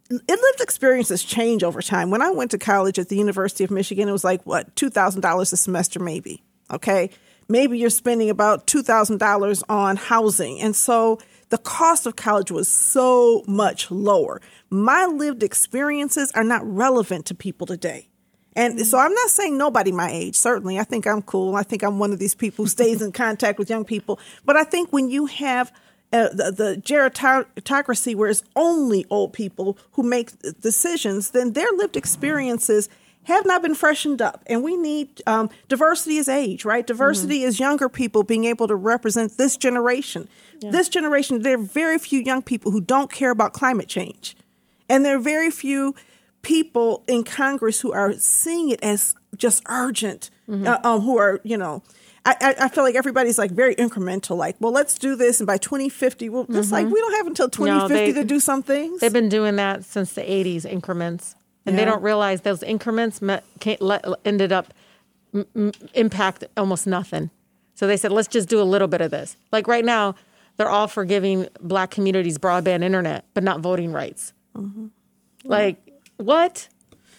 it 0.10 0.28
lived 0.28 0.62
experiences 0.62 1.24
change 1.24 1.64
over 1.64 1.82
time. 1.82 2.10
When 2.10 2.22
I 2.22 2.32
went 2.32 2.52
to 2.52 2.58
college 2.58 2.98
at 3.00 3.10
the 3.10 3.18
University 3.18 3.64
of 3.64 3.72
Michigan, 3.72 4.08
it 4.08 4.12
was 4.12 4.24
like 4.24 4.42
what 4.46 4.76
two 4.76 4.90
thousand 4.90 5.22
dollars 5.22 5.52
a 5.54 5.58
semester, 5.58 6.00
maybe. 6.00 6.44
Okay, 6.72 7.10
maybe 7.50 7.78
you're 7.78 7.90
spending 7.90 8.30
about 8.30 8.68
two 8.68 8.84
thousand 8.84 9.20
dollars 9.20 9.64
on 9.68 9.98
housing, 9.98 10.62
and 10.62 10.76
so 10.76 11.20
the 11.50 11.58
cost 11.58 12.06
of 12.06 12.16
college 12.16 12.52
was 12.52 12.68
so 12.68 13.44
much 13.48 13.92
lower. 13.92 14.42
My 14.70 15.06
lived 15.06 15.44
experiences 15.44 16.32
are 16.34 16.44
not 16.44 16.62
relevant 16.66 17.26
to 17.28 17.36
people 17.36 17.68
today. 17.68 18.10
And 18.58 18.86
so 18.86 18.98
I'm 18.98 19.14
not 19.14 19.30
saying 19.30 19.56
nobody 19.56 19.92
my 19.92 20.10
age. 20.10 20.36
Certainly, 20.36 20.80
I 20.80 20.84
think 20.84 21.06
I'm 21.06 21.22
cool. 21.22 21.56
I 21.56 21.62
think 21.62 21.84
I'm 21.84 22.00
one 22.00 22.12
of 22.12 22.18
these 22.18 22.34
people 22.34 22.66
who 22.66 22.70
stays 22.70 23.04
in 23.04 23.12
contact 23.14 23.60
with 23.60 23.70
young 23.70 23.86
people. 23.86 24.20
But 24.44 24.58
I 24.58 24.64
think 24.64 24.92
when 24.92 25.10
you 25.10 25.28
have 25.28 25.72
uh, 26.12 26.30
the, 26.30 26.52
the 26.52 26.82
gerontocracy 26.82 28.16
where 28.16 28.30
it's 28.30 28.44
only 28.56 29.06
old 29.12 29.32
people 29.32 29.78
who 29.92 30.02
make 30.02 30.32
decisions, 30.60 31.32
then 31.32 31.54
their 31.54 31.72
lived 31.74 31.96
experiences 31.96 32.90
have 33.26 33.46
not 33.46 33.62
been 33.62 33.76
freshened 33.76 34.24
up. 34.24 34.42
And 34.48 34.64
we 34.64 34.76
need 34.76 35.22
um, 35.28 35.52
diversity 35.68 36.18
is 36.18 36.28
age, 36.28 36.66
right? 36.66 36.88
Diversity 36.88 37.44
is 37.44 37.60
younger 37.60 37.90
people 37.90 38.24
being 38.24 38.46
able 38.46 38.68
to 38.68 38.76
represent 38.76 39.38
this 39.38 39.56
generation. 39.56 40.28
This 40.62 40.90
generation, 40.90 41.44
there 41.44 41.56
are 41.56 41.62
very 41.62 42.00
few 42.00 42.22
young 42.22 42.42
people 42.42 42.72
who 42.72 42.82
don't 42.82 43.12
care 43.12 43.30
about 43.30 43.54
climate 43.54 43.88
change. 43.88 44.36
And 44.90 45.06
there 45.06 45.18
are 45.18 45.20
very 45.20 45.52
few 45.52 45.94
people 46.48 47.04
in 47.08 47.26
Congress 47.26 47.82
who 47.82 47.92
are 47.92 48.14
seeing 48.14 48.70
it 48.70 48.82
as 48.82 49.14
just 49.36 49.62
urgent, 49.68 50.30
uh, 50.50 50.78
um, 50.82 51.02
who 51.02 51.18
are, 51.18 51.42
you 51.44 51.58
know, 51.58 51.84
I, 52.26 52.56
I, 52.60 52.70
feel 52.70 52.86
like 52.86 52.96
everybody's 52.96 53.38
like 53.38 53.52
very 53.52 53.76
incremental, 53.76 54.38
like, 54.38 54.56
well, 54.62 54.72
let's 54.72 54.98
do 54.98 55.16
this. 55.18 55.42
And 55.42 55.48
by 55.48 55.58
2050, 55.58 56.30
well, 56.30 56.46
it's 56.50 56.72
like 56.72 56.88
we 56.88 57.00
don't 57.00 57.14
have 57.16 57.28
until 57.28 57.50
2050 57.50 58.12
they- 58.12 58.22
to 58.22 58.26
do 58.26 58.40
some 58.40 58.64
things. 58.64 59.02
They've 59.02 59.12
been 59.12 59.28
doing 59.30 59.58
that 59.58 59.84
since 59.84 60.14
the 60.14 60.22
80s 60.22 60.66
increments. 60.66 61.36
And 61.66 61.76
Yeah. 61.76 61.84
they 61.84 61.92
don't 61.92 62.02
realize 62.02 62.42
those 62.42 62.64
increments 62.64 63.22
met, 63.22 63.44
can't, 63.60 63.82
let, 63.82 64.06
ended 64.24 64.54
up 64.54 64.74
m- 65.34 65.46
m- 65.54 65.72
impact 65.96 66.46
almost 66.56 66.88
nothing. 66.88 67.30
So 67.76 67.88
they 67.88 67.98
said, 67.98 68.12
let's 68.14 68.30
just 68.30 68.48
do 68.48 68.62
a 68.62 68.64
little 68.64 68.88
bit 68.88 69.02
of 69.02 69.12
this. 69.12 69.36
Like 69.52 69.68
right 69.68 69.84
now, 69.86 70.16
they're 70.56 70.70
all 70.70 70.88
for 70.88 71.04
giving 71.04 71.48
black 71.62 71.92
communities 71.92 72.38
broadband 72.38 72.84
internet, 72.84 73.26
but 73.34 73.44
not 73.44 73.60
voting 73.60 73.92
rights. 73.92 74.32
Like, 75.44 75.78
what? 76.18 76.68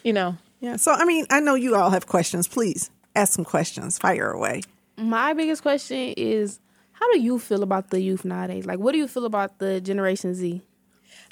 You 0.04 0.12
know, 0.12 0.36
yeah. 0.60 0.76
So, 0.76 0.92
I 0.92 1.04
mean, 1.04 1.26
I 1.30 1.40
know 1.40 1.54
you 1.54 1.74
all 1.76 1.90
have 1.90 2.06
questions. 2.06 2.48
Please 2.48 2.90
ask 3.14 3.32
some 3.32 3.44
questions. 3.44 3.98
Fire 3.98 4.30
away. 4.30 4.62
My 4.96 5.32
biggest 5.32 5.62
question 5.62 6.14
is 6.16 6.60
how 6.92 7.12
do 7.12 7.20
you 7.20 7.38
feel 7.38 7.62
about 7.62 7.90
the 7.90 8.00
youth 8.00 8.24
nowadays? 8.24 8.66
Like, 8.66 8.78
what 8.78 8.92
do 8.92 8.98
you 8.98 9.06
feel 9.08 9.24
about 9.24 9.58
the 9.58 9.80
Generation 9.80 10.34
Z? 10.34 10.62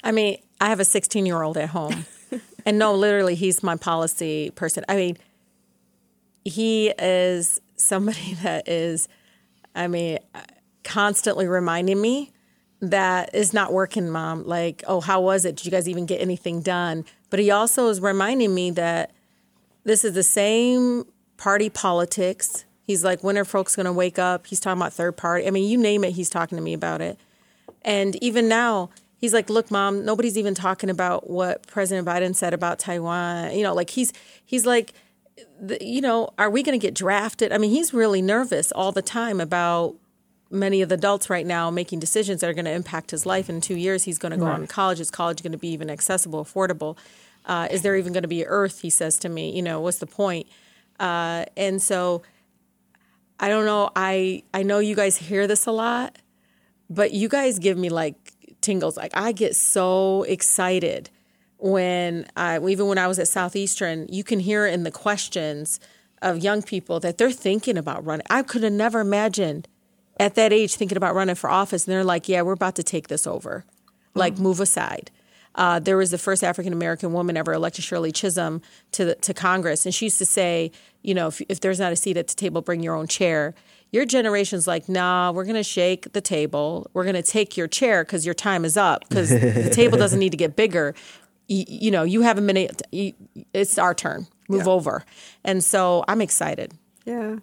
I 0.03 0.11
mean, 0.11 0.37
I 0.61 0.69
have 0.69 0.79
a 0.79 0.85
16 0.85 1.25
year 1.25 1.41
old 1.41 1.57
at 1.57 1.69
home. 1.69 2.05
and 2.65 2.79
no, 2.79 2.93
literally, 2.95 3.35
he's 3.35 3.61
my 3.63 3.75
policy 3.75 4.51
person. 4.51 4.85
I 4.87 4.95
mean, 4.95 5.17
he 6.45 6.89
is 6.97 7.59
somebody 7.75 8.33
that 8.43 8.67
is, 8.67 9.07
I 9.75 9.87
mean, 9.87 10.19
constantly 10.83 11.47
reminding 11.47 11.99
me 11.99 12.31
that 12.79 13.33
is 13.33 13.53
not 13.53 13.73
working, 13.73 14.09
mom. 14.09 14.43
Like, 14.45 14.83
oh, 14.87 15.01
how 15.01 15.21
was 15.21 15.45
it? 15.45 15.57
Did 15.57 15.65
you 15.65 15.71
guys 15.71 15.89
even 15.89 16.05
get 16.05 16.21
anything 16.21 16.61
done? 16.61 17.05
But 17.29 17.39
he 17.39 17.51
also 17.51 17.89
is 17.89 17.99
reminding 17.99 18.53
me 18.53 18.71
that 18.71 19.11
this 19.83 20.05
is 20.05 20.13
the 20.13 20.23
same 20.23 21.05
party 21.37 21.69
politics. 21.69 22.65
He's 22.83 23.03
like, 23.03 23.23
when 23.23 23.37
are 23.37 23.45
folks 23.45 23.75
going 23.75 23.85
to 23.85 23.93
wake 23.93 24.17
up? 24.17 24.47
He's 24.47 24.59
talking 24.59 24.81
about 24.81 24.93
third 24.93 25.17
party. 25.17 25.45
I 25.47 25.51
mean, 25.51 25.69
you 25.69 25.77
name 25.77 26.03
it, 26.03 26.11
he's 26.11 26.29
talking 26.29 26.57
to 26.57 26.61
me 26.61 26.73
about 26.73 27.01
it. 27.01 27.19
And 27.83 28.21
even 28.21 28.47
now, 28.47 28.89
he's 29.17 29.33
like, 29.33 29.49
"Look, 29.49 29.71
mom, 29.71 30.03
nobody's 30.03 30.37
even 30.37 30.53
talking 30.53 30.89
about 30.89 31.29
what 31.29 31.65
President 31.67 32.07
Biden 32.07 32.35
said 32.35 32.53
about 32.53 32.79
Taiwan." 32.79 33.55
You 33.55 33.63
know, 33.63 33.73
like 33.73 33.89
he's 33.91 34.13
he's 34.45 34.65
like, 34.65 34.93
you 35.79 36.01
know, 36.01 36.29
are 36.37 36.49
we 36.49 36.63
going 36.63 36.77
to 36.77 36.85
get 36.85 36.93
drafted? 36.93 37.51
I 37.51 37.57
mean, 37.57 37.71
he's 37.71 37.93
really 37.93 38.21
nervous 38.21 38.71
all 38.71 38.91
the 38.91 39.01
time 39.01 39.39
about 39.39 39.95
many 40.49 40.81
of 40.81 40.89
the 40.89 40.95
adults 40.95 41.29
right 41.29 41.45
now 41.45 41.69
making 41.69 41.99
decisions 41.99 42.41
that 42.41 42.49
are 42.49 42.53
going 42.53 42.65
to 42.65 42.71
impact 42.71 43.11
his 43.11 43.25
life. 43.25 43.49
In 43.49 43.61
two 43.61 43.75
years, 43.75 44.03
he's 44.03 44.17
going 44.17 44.31
to 44.31 44.37
go 44.37 44.45
on 44.45 44.61
to 44.61 44.67
college. 44.67 44.99
Is 44.99 45.11
college 45.11 45.43
going 45.43 45.51
to 45.51 45.57
be 45.57 45.69
even 45.69 45.89
accessible, 45.89 46.43
affordable? 46.43 46.97
Uh, 47.45 47.67
is 47.71 47.81
there 47.81 47.95
even 47.95 48.13
going 48.13 48.23
to 48.23 48.27
be 48.27 48.45
Earth? 48.45 48.81
He 48.81 48.89
says 48.89 49.17
to 49.19 49.29
me, 49.29 49.55
you 49.55 49.61
know, 49.61 49.79
what's 49.79 49.99
the 49.99 50.07
point? 50.07 50.47
Uh, 50.99 51.45
and 51.55 51.81
so, 51.81 52.23
I 53.39 53.49
don't 53.49 53.65
know. 53.65 53.89
I 53.95 54.43
I 54.53 54.63
know 54.63 54.79
you 54.79 54.95
guys 54.95 55.17
hear 55.17 55.45
this 55.45 55.65
a 55.65 55.71
lot 55.71 56.17
but 56.89 57.11
you 57.11 57.29
guys 57.29 57.59
give 57.59 57.77
me 57.77 57.89
like 57.89 58.15
tingles. 58.61 58.97
Like 58.97 59.15
I 59.15 59.31
get 59.31 59.55
so 59.55 60.23
excited 60.23 61.09
when 61.57 62.27
I 62.35 62.59
even 62.59 62.87
when 62.87 62.97
I 62.97 63.07
was 63.07 63.19
at 63.19 63.27
Southeastern, 63.27 64.07
you 64.09 64.23
can 64.23 64.39
hear 64.39 64.65
in 64.65 64.83
the 64.83 64.91
questions 64.91 65.79
of 66.21 66.39
young 66.39 66.61
people 66.61 66.99
that 67.01 67.17
they're 67.17 67.31
thinking 67.31 67.77
about 67.77 68.05
running. 68.05 68.25
I 68.29 68.41
could 68.43 68.63
have 68.63 68.73
never 68.73 68.99
imagined 68.99 69.67
at 70.19 70.35
that 70.35 70.51
age 70.53 70.75
thinking 70.75 70.97
about 70.97 71.15
running 71.15 71.35
for 71.35 71.49
office, 71.49 71.85
and 71.85 71.93
they're 71.93 72.03
like, 72.03 72.27
"Yeah, 72.29 72.41
we're 72.41 72.53
about 72.53 72.75
to 72.75 72.83
take 72.83 73.07
this 73.07 73.25
over. 73.27 73.65
Like, 74.15 74.37
move 74.39 74.59
aside." 74.59 75.11
Uh, 75.55 75.79
there 75.79 75.97
was 75.97 76.11
the 76.11 76.17
first 76.19 76.43
African 76.43 76.71
American 76.73 77.13
woman 77.13 77.35
ever 77.35 77.51
elected, 77.53 77.83
Shirley 77.83 78.11
Chisholm, 78.11 78.61
to 78.91 79.05
the, 79.05 79.15
to 79.15 79.33
Congress, 79.33 79.85
and 79.85 79.93
she 79.95 80.05
used 80.05 80.19
to 80.19 80.25
say, 80.25 80.71
"You 81.01 81.13
know, 81.15 81.27
if, 81.27 81.41
if 81.49 81.59
there's 81.61 81.79
not 81.79 81.91
a 81.91 81.95
seat 81.95 82.15
at 82.17 82.27
the 82.27 82.35
table, 82.35 82.61
bring 82.61 82.81
your 82.83 82.95
own 82.95 83.07
chair." 83.07 83.53
Your 83.89 84.05
generation's 84.05 84.67
like, 84.67 84.89
nah, 84.89 85.31
we're 85.31 85.45
going 85.45 85.55
to 85.55 85.63
shake 85.63 86.11
the 86.11 86.19
table. 86.19 86.91
We're 86.93 87.05
going 87.05 87.15
to 87.15 87.23
take 87.23 87.55
your 87.55 87.69
chair 87.69 88.03
because 88.03 88.25
your 88.25 88.35
time 88.35 88.65
is 88.65 88.75
up 88.75 89.07
because 89.07 89.29
the 89.29 89.69
table 89.73 89.97
doesn't 89.97 90.19
need 90.19 90.31
to 90.31 90.37
get 90.37 90.57
bigger. 90.57 90.93
You, 91.47 91.63
you 91.69 91.91
know, 91.91 92.03
you 92.03 92.21
haven't 92.21 92.45
been, 92.47 92.57
able 92.57 92.73
to, 92.75 92.83
you, 92.91 93.13
it's 93.53 93.77
our 93.77 93.93
turn. 93.93 94.27
Move 94.49 94.65
Yeah. 94.65 94.71
over. 94.73 95.05
And 95.45 95.63
so 95.63 96.03
I'm 96.09 96.19
excited. 96.19 96.73
Yeah. 97.05 97.37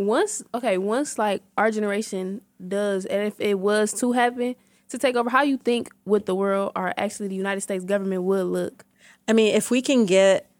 Once, 0.00 0.42
okay, 0.54 0.78
once 0.78 1.18
like 1.18 1.42
our 1.56 1.70
generation 1.70 2.40
does, 2.66 3.04
and 3.04 3.26
if 3.26 3.38
it 3.38 3.58
was 3.58 3.92
to 3.92 4.12
happen 4.12 4.54
to 4.88 4.98
take 4.98 5.14
over, 5.14 5.30
how 5.30 5.42
you 5.42 5.56
think 5.56 5.90
would 6.04 6.26
the 6.26 6.34
world 6.34 6.72
or 6.74 6.94
actually 6.96 7.28
the 7.28 7.34
United 7.34 7.60
States 7.60 7.84
government 7.84 8.22
would 8.22 8.46
look? 8.46 8.84
I 9.28 9.32
mean, 9.32 9.54
if 9.54 9.70
we 9.70 9.82
can 9.82 10.06
get 10.06 10.50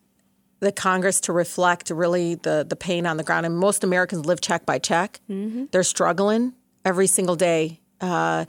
the 0.61 0.71
Congress 0.71 1.21
to 1.23 1.33
reflect 1.33 1.89
really 1.91 2.35
the 2.35 2.67
the 2.69 2.77
pain 2.77 3.07
on 3.07 3.17
the 3.17 3.25
ground, 3.25 3.47
and 3.47 3.57
most 3.57 3.83
Americans 3.83 4.27
live 4.27 4.41
check 4.41 4.67
by 4.67 4.79
check, 4.79 5.21
they're 5.73 5.83
struggling 5.83 6.53
every 6.85 7.07
single 7.07 7.37
day. 7.37 7.81
Uh, 8.01 8.45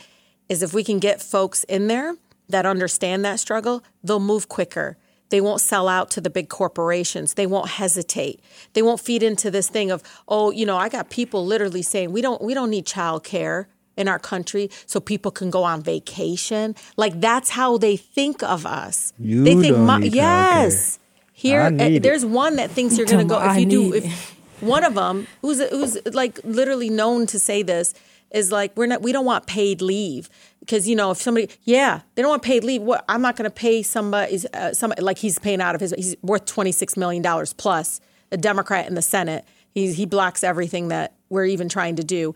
is 0.50 0.62
if 0.62 0.74
we 0.74 0.84
can 0.84 1.00
get 1.00 1.22
folks 1.22 1.64
in 1.66 1.88
there 1.88 2.16
that 2.50 2.66
understand 2.66 3.24
that 3.24 3.39
struggle, 3.39 3.82
they'll 4.04 4.20
move 4.20 4.50
quicker. 4.50 4.98
They 5.32 5.42
won't 5.42 5.62
sell 5.62 5.88
out 5.88 6.12
to 6.12 6.22
the 6.22 6.30
big 6.30 6.50
corporations. 6.50 7.34
They 7.34 7.48
won't 7.48 7.70
hesitate. 7.70 8.40
They 8.74 8.82
won't 8.82 9.00
feed 9.00 9.24
into 9.24 9.50
this 9.50 9.68
thing 9.70 9.90
of, 9.90 10.04
oh, 10.28 10.52
you 10.52 10.66
know, 10.66 10.78
I 10.78 10.90
got 10.90 11.10
people 11.10 11.46
literally 11.46 11.82
saying 11.82 12.12
we 12.12 12.22
don't 12.22 12.42
we 12.42 12.54
don't 12.54 12.70
need 12.70 12.86
child 12.86 13.24
care 13.24 13.68
in 13.98 14.08
our 14.08 14.20
country 14.20 14.70
so 14.86 15.00
people 15.00 15.32
can 15.32 15.50
go 15.50 15.64
on 15.64 15.82
vacation. 15.82 16.76
Like 16.98 17.20
that's 17.20 17.50
how 17.52 17.78
they 17.78 17.98
think 17.98 18.44
of 18.44 18.66
us. 18.66 19.14
You 19.20 19.44
they 19.44 19.56
think 19.56 19.76
don't 19.76 19.86
mo- 19.86 19.98
need 19.98 20.14
childcare. 20.14 20.16
yes. 20.16 21.00
Here 21.34 21.62
uh, 21.62 22.00
there's 22.02 22.24
one 22.26 22.58
that 22.58 22.70
thinks 22.70 22.98
you're 22.98 23.08
going 23.08 23.28
to 23.28 23.34
go 23.34 23.40
if 23.40 23.58
you 23.58 23.62
I 23.62 23.64
do 23.64 23.84
need 23.84 23.96
if 24.06 24.38
one 24.62 24.84
of 24.84 24.94
them 24.94 25.28
who's 25.42 25.60
who's 25.70 25.98
like 26.14 26.40
literally 26.44 26.90
known 26.90 27.26
to 27.28 27.40
say 27.40 27.64
this 27.64 27.96
is 28.30 28.52
like 28.52 28.76
we're 28.78 28.86
not 28.86 29.02
we 29.02 29.12
don't 29.12 29.26
want 29.26 29.48
paid 29.48 29.82
leave 29.82 30.30
because 30.62 30.88
you 30.88 30.95
know 30.95 31.12
if 31.12 31.18
somebody 31.18 31.49
yeah 31.64 32.01
they 32.16 32.22
don't 32.22 32.30
want 32.30 32.43
paid 32.43 32.64
leave. 32.64 32.82
What 32.82 33.03
I'm 33.09 33.22
not 33.22 33.36
going 33.36 33.49
to 33.49 33.53
pay 33.53 33.84
somebody 33.84 34.39
uh, 34.53 34.72
like 34.99 35.18
he's 35.18 35.38
paying 35.38 35.62
out 35.62 35.76
of 35.76 35.82
his 35.82 35.93
he's 35.97 36.16
worth 36.22 36.45
26 36.45 36.95
million 36.95 37.22
dollars 37.22 37.51
plus 37.53 37.99
a 38.32 38.38
Democrat 38.38 38.88
in 38.88 38.95
the 38.95 39.01
Senate. 39.01 39.45
He 39.74 39.91
he 39.93 40.05
blocks 40.05 40.43
everything 40.43 40.88
that 40.88 41.14
we're 41.30 41.45
even 41.45 41.68
trying 41.68 41.97
to 41.97 42.03
do. 42.03 42.34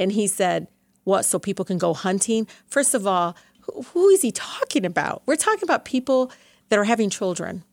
And 0.00 0.10
he 0.12 0.26
said 0.26 0.66
what 1.04 1.24
so 1.24 1.38
people 1.38 1.64
can 1.64 1.78
go 1.78 1.94
hunting? 1.94 2.46
First 2.66 2.94
of 2.94 3.06
all 3.06 3.36
who, 3.60 3.82
who 3.82 4.08
is 4.08 4.22
he 4.22 4.32
talking 4.32 4.84
about? 4.84 5.22
We're 5.26 5.36
talking 5.36 5.62
about 5.62 5.84
people 5.84 6.32
that 6.68 6.78
are 6.78 6.84
having 6.84 7.10
children 7.10 7.64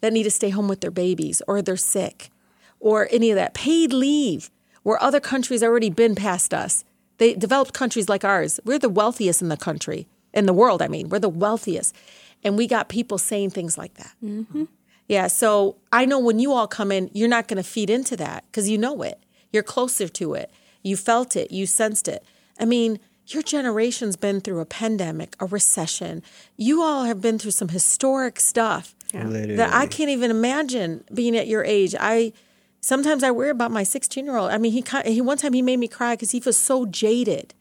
that 0.00 0.12
need 0.12 0.22
to 0.22 0.30
stay 0.30 0.50
home 0.50 0.68
with 0.68 0.80
their 0.80 0.90
babies 0.90 1.42
or 1.48 1.62
they're 1.62 1.76
sick 1.76 2.30
or 2.80 3.08
any 3.10 3.30
of 3.30 3.36
that. 3.36 3.54
Paid 3.54 3.92
leave 3.92 4.50
where 4.82 5.02
other 5.02 5.18
countries 5.18 5.64
already 5.64 5.90
been 5.90 6.14
past 6.14 6.54
us. 6.54 6.84
They 7.18 7.34
developed 7.34 7.72
countries 7.72 8.08
like 8.08 8.24
ours. 8.24 8.60
We're 8.64 8.78
the 8.78 8.88
wealthiest 8.88 9.42
in 9.42 9.48
the 9.48 9.56
country, 9.56 10.06
in 10.32 10.46
the 10.46 10.52
world. 10.52 10.82
I 10.82 10.88
mean, 10.88 11.08
we're 11.08 11.18
the 11.18 11.28
wealthiest, 11.28 11.94
and 12.44 12.56
we 12.56 12.66
got 12.66 12.88
people 12.88 13.18
saying 13.18 13.50
things 13.50 13.78
like 13.78 13.94
that. 13.94 14.12
Mm-hmm. 14.22 14.64
Yeah, 15.08 15.28
so 15.28 15.76
I 15.92 16.04
know 16.04 16.18
when 16.18 16.38
you 16.38 16.52
all 16.52 16.66
come 16.66 16.90
in, 16.90 17.10
you're 17.12 17.28
not 17.28 17.46
going 17.48 17.62
to 17.62 17.68
feed 17.68 17.90
into 17.90 18.16
that 18.16 18.44
because 18.46 18.68
you 18.68 18.76
know 18.76 19.02
it. 19.02 19.22
You're 19.52 19.62
closer 19.62 20.08
to 20.08 20.34
it. 20.34 20.50
You 20.82 20.96
felt 20.96 21.36
it. 21.36 21.52
You 21.52 21.66
sensed 21.66 22.08
it. 22.08 22.24
I 22.58 22.64
mean, 22.64 22.98
your 23.28 23.42
generation's 23.42 24.16
been 24.16 24.40
through 24.40 24.60
a 24.60 24.64
pandemic, 24.66 25.36
a 25.40 25.46
recession. 25.46 26.22
You 26.56 26.82
all 26.82 27.04
have 27.04 27.20
been 27.20 27.38
through 27.38 27.52
some 27.52 27.68
historic 27.68 28.40
stuff 28.40 28.94
that 29.12 29.70
I 29.72 29.86
can't 29.86 30.10
even 30.10 30.30
imagine 30.30 31.04
being 31.12 31.36
at 31.36 31.46
your 31.46 31.64
age. 31.64 31.94
I 31.98 32.32
sometimes 32.86 33.24
I 33.24 33.32
worry 33.32 33.50
about 33.50 33.72
my 33.72 33.82
16 33.82 34.24
year 34.24 34.36
old. 34.36 34.50
I 34.50 34.58
mean, 34.58 34.72
he 34.72 34.80
ki- 34.80 35.12
he 35.12 35.20
one 35.20 35.38
time 35.38 35.52
he 35.52 35.62
made 35.62 35.78
me 35.78 35.88
cry 35.88 36.14
because 36.14 36.30
he 36.30 36.40
was 36.44 36.56
so 36.56 36.86
jaded. 36.86 37.52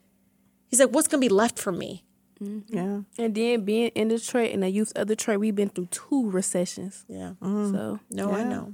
He's 0.68 0.80
like, 0.80 0.90
"What's 0.90 1.08
going 1.08 1.22
to 1.22 1.26
be 1.28 1.34
left 1.34 1.58
for 1.58 1.72
me?" 1.72 2.04
Mm-hmm. 2.42 2.76
Yeah. 2.76 3.00
And 3.18 3.34
then 3.34 3.66
being 3.66 3.90
in 3.96 4.10
Detroit 4.10 4.52
and 4.52 4.62
the 4.62 4.70
youth 4.70 4.92
of 4.96 5.08
Detroit, 5.08 5.40
we've 5.40 5.56
been 5.56 5.70
through 5.70 5.88
two 5.88 6.30
recessions. 6.30 7.06
Yeah. 7.08 7.34
Mm-hmm. 7.42 7.74
So 7.74 8.00
No, 8.12 8.32
I 8.32 8.44
know. 8.44 8.74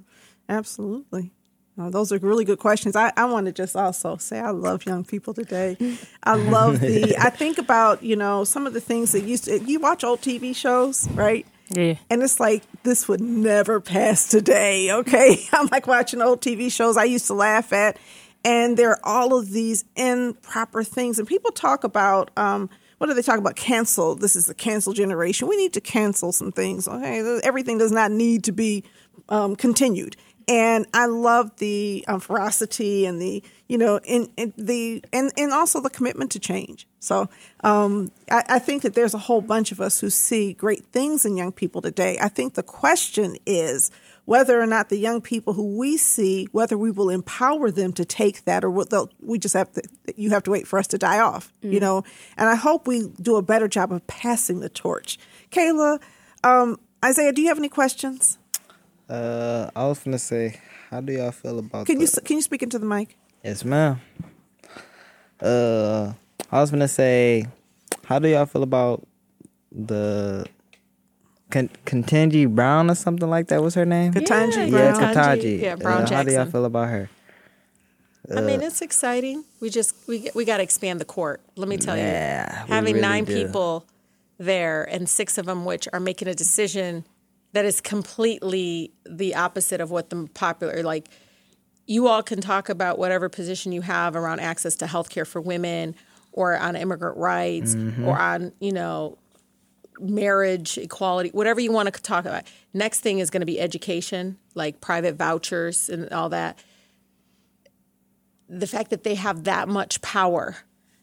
Absolutely. 0.49 1.31
No, 1.77 1.89
those 1.89 2.11
are 2.11 2.17
really 2.17 2.43
good 2.43 2.59
questions. 2.59 2.95
I, 2.95 3.13
I 3.15 3.25
want 3.25 3.45
to 3.45 3.53
just 3.53 3.75
also 3.75 4.17
say 4.17 4.39
I 4.39 4.49
love 4.49 4.85
young 4.85 5.05
people 5.05 5.33
today. 5.33 5.77
I 6.23 6.35
love 6.35 6.81
the, 6.81 7.15
I 7.17 7.29
think 7.29 7.57
about, 7.59 8.03
you 8.03 8.17
know, 8.17 8.43
some 8.43 8.67
of 8.67 8.73
the 8.73 8.81
things 8.81 9.13
that 9.13 9.21
used 9.21 9.45
to, 9.45 9.59
you 9.59 9.79
watch 9.79 10.03
old 10.03 10.21
TV 10.21 10.53
shows, 10.53 11.07
right? 11.11 11.45
Yeah. 11.73 11.95
And 12.09 12.21
it's 12.21 12.39
like, 12.39 12.63
this 12.83 13.07
would 13.07 13.21
never 13.21 13.79
pass 13.79 14.27
today, 14.27 14.91
okay? 14.91 15.43
I'm 15.53 15.67
like 15.71 15.87
watching 15.87 16.21
old 16.21 16.41
TV 16.41 16.71
shows 16.71 16.97
I 16.97 17.05
used 17.05 17.27
to 17.27 17.33
laugh 17.33 17.73
at. 17.73 17.97
And 18.43 18.75
there 18.75 18.91
are 18.91 18.99
all 19.03 19.37
of 19.37 19.51
these 19.51 19.85
improper 19.95 20.83
things. 20.83 21.19
And 21.19 21.27
people 21.27 21.51
talk 21.51 21.83
about, 21.83 22.31
um, 22.37 22.69
what 22.97 23.07
do 23.07 23.13
they 23.13 23.21
talk 23.21 23.37
about? 23.37 23.55
Cancel. 23.55 24.15
This 24.15 24.35
is 24.35 24.47
the 24.47 24.53
cancel 24.53 24.93
generation. 24.93 25.47
We 25.47 25.57
need 25.57 25.73
to 25.73 25.81
cancel 25.81 26.31
some 26.31 26.51
things. 26.51 26.87
Okay, 26.87 27.39
everything 27.43 27.77
does 27.77 27.91
not 27.91 28.11
need 28.11 28.43
to 28.45 28.51
be 28.51 28.83
um, 29.29 29.55
continued. 29.55 30.15
And 30.51 30.85
I 30.93 31.05
love 31.05 31.55
the 31.59 32.03
um, 32.09 32.19
ferocity 32.19 33.05
and 33.05 33.21
the, 33.21 33.41
you 33.69 33.77
know, 33.77 34.01
in, 34.03 34.29
the 34.57 35.01
and 35.13 35.31
and 35.37 35.53
also 35.53 35.79
the 35.79 35.89
commitment 35.89 36.29
to 36.31 36.39
change. 36.39 36.85
So 36.99 37.29
um, 37.63 38.11
I, 38.29 38.43
I 38.49 38.59
think 38.59 38.81
that 38.81 38.93
there's 38.93 39.13
a 39.13 39.17
whole 39.17 39.39
bunch 39.39 39.71
of 39.71 39.79
us 39.79 40.01
who 40.01 40.09
see 40.09 40.51
great 40.51 40.83
things 40.87 41.23
in 41.23 41.37
young 41.37 41.53
people 41.53 41.81
today. 41.81 42.17
I 42.21 42.27
think 42.27 42.55
the 42.55 42.63
question 42.63 43.37
is 43.45 43.91
whether 44.25 44.59
or 44.59 44.65
not 44.65 44.89
the 44.89 44.97
young 44.97 45.21
people 45.21 45.53
who 45.53 45.77
we 45.77 45.95
see, 45.95 46.49
whether 46.51 46.77
we 46.77 46.91
will 46.91 47.09
empower 47.09 47.71
them 47.71 47.93
to 47.93 48.03
take 48.03 48.43
that, 48.43 48.65
or 48.65 48.69
we 49.21 49.39
just 49.39 49.53
have 49.53 49.71
to. 49.71 49.81
You 50.17 50.31
have 50.31 50.43
to 50.43 50.51
wait 50.51 50.67
for 50.67 50.77
us 50.77 50.87
to 50.87 50.97
die 50.97 51.19
off, 51.19 51.53
you 51.61 51.79
know. 51.79 52.03
And 52.35 52.49
I 52.49 52.55
hope 52.55 52.87
we 52.87 53.07
do 53.21 53.37
a 53.37 53.41
better 53.41 53.69
job 53.69 53.93
of 53.93 54.05
passing 54.07 54.59
the 54.59 54.67
torch. 54.67 55.17
Kayla, 55.49 56.01
um, 56.43 56.77
Isaiah, 57.05 57.31
do 57.31 57.41
you 57.41 57.47
have 57.47 57.57
any 57.57 57.69
questions? 57.69 58.37
Uh, 59.11 59.69
I 59.75 59.87
was 59.87 59.99
gonna 59.99 60.17
say, 60.19 60.55
how 60.89 61.01
do 61.01 61.11
y'all 61.11 61.31
feel 61.31 61.59
about? 61.59 61.85
Can 61.85 61.99
you 61.99 62.07
the- 62.07 62.13
s- 62.13 62.19
can 62.23 62.37
you 62.37 62.41
speak 62.41 62.63
into 62.63 62.79
the 62.79 62.85
mic? 62.85 63.17
Yes, 63.43 63.65
ma'am. 63.65 63.99
Uh, 65.41 66.13
I 66.51 66.61
was 66.61 66.71
gonna 66.71 66.87
say, 66.87 67.45
how 68.05 68.19
do 68.19 68.29
y'all 68.29 68.45
feel 68.45 68.63
about 68.63 69.05
the 69.71 70.45
Con- 71.49 71.69
Kentanji 71.85 72.47
Brown 72.47 72.89
or 72.89 72.95
something 72.95 73.29
like 73.29 73.47
that? 73.47 73.61
Was 73.61 73.75
her 73.75 73.85
name? 73.85 74.13
Ketanji 74.13 74.71
yeah, 74.71 74.93
Brown. 74.93 75.13
Ketanji. 75.15 75.61
Yeah, 75.61 75.75
Brown 75.75 76.03
Uh, 76.03 76.09
how 76.15 76.23
do 76.23 76.31
y'all 76.31 76.45
feel 76.45 76.65
about 76.65 76.87
her? 76.89 77.09
I 78.33 78.39
mean, 78.39 78.61
it's 78.61 78.81
exciting. 78.81 79.43
We 79.59 79.69
just 79.69 79.93
we 80.07 80.29
we 80.35 80.45
got 80.45 80.57
to 80.57 80.63
expand 80.63 81.01
the 81.01 81.05
court. 81.05 81.41
Let 81.57 81.67
me 81.67 81.75
tell 81.77 81.97
Yeah, 81.97 82.63
you, 82.65 82.73
having 82.73 82.93
really 82.95 83.01
nine 83.01 83.25
do. 83.25 83.33
people 83.33 83.85
there 84.37 84.83
and 84.85 85.09
six 85.09 85.37
of 85.37 85.45
them 85.47 85.65
which 85.65 85.87
are 85.91 85.99
making 85.99 86.27
a 86.29 86.33
decision 86.33 87.03
that 87.53 87.65
is 87.65 87.81
completely 87.81 88.91
the 89.05 89.35
opposite 89.35 89.81
of 89.81 89.91
what 89.91 90.09
the 90.09 90.29
popular 90.33 90.83
like. 90.83 91.07
You 91.87 92.07
all 92.07 92.23
can 92.23 92.39
talk 92.39 92.69
about 92.69 92.99
whatever 92.99 93.27
position 93.27 93.71
you 93.71 93.81
have 93.81 94.15
around 94.15 94.39
access 94.39 94.75
to 94.77 94.87
health 94.87 95.09
care 95.09 95.25
for 95.25 95.41
women, 95.41 95.95
or 96.31 96.57
on 96.57 96.75
immigrant 96.75 97.17
rights, 97.17 97.75
Mm-hmm. 97.75 98.05
or 98.05 98.17
on 98.17 98.53
you 98.59 98.71
know 98.71 99.17
marriage 99.99 100.77
equality, 100.77 101.29
whatever 101.29 101.59
you 101.59 101.71
want 101.71 101.93
to 101.93 102.01
talk 102.01 102.25
about. 102.25 102.43
Next 102.73 103.01
thing 103.01 103.19
is 103.19 103.29
going 103.29 103.41
to 103.41 103.45
be 103.45 103.59
education, 103.59 104.37
like 104.55 104.81
private 104.81 105.15
vouchers 105.15 105.89
and 105.89 106.11
all 106.11 106.29
that 106.29 106.57
the 108.51 108.67
fact 108.67 108.89
that 108.89 109.03
they 109.03 109.15
have 109.15 109.45
that 109.45 109.69
much 109.69 110.01
power 110.01 110.57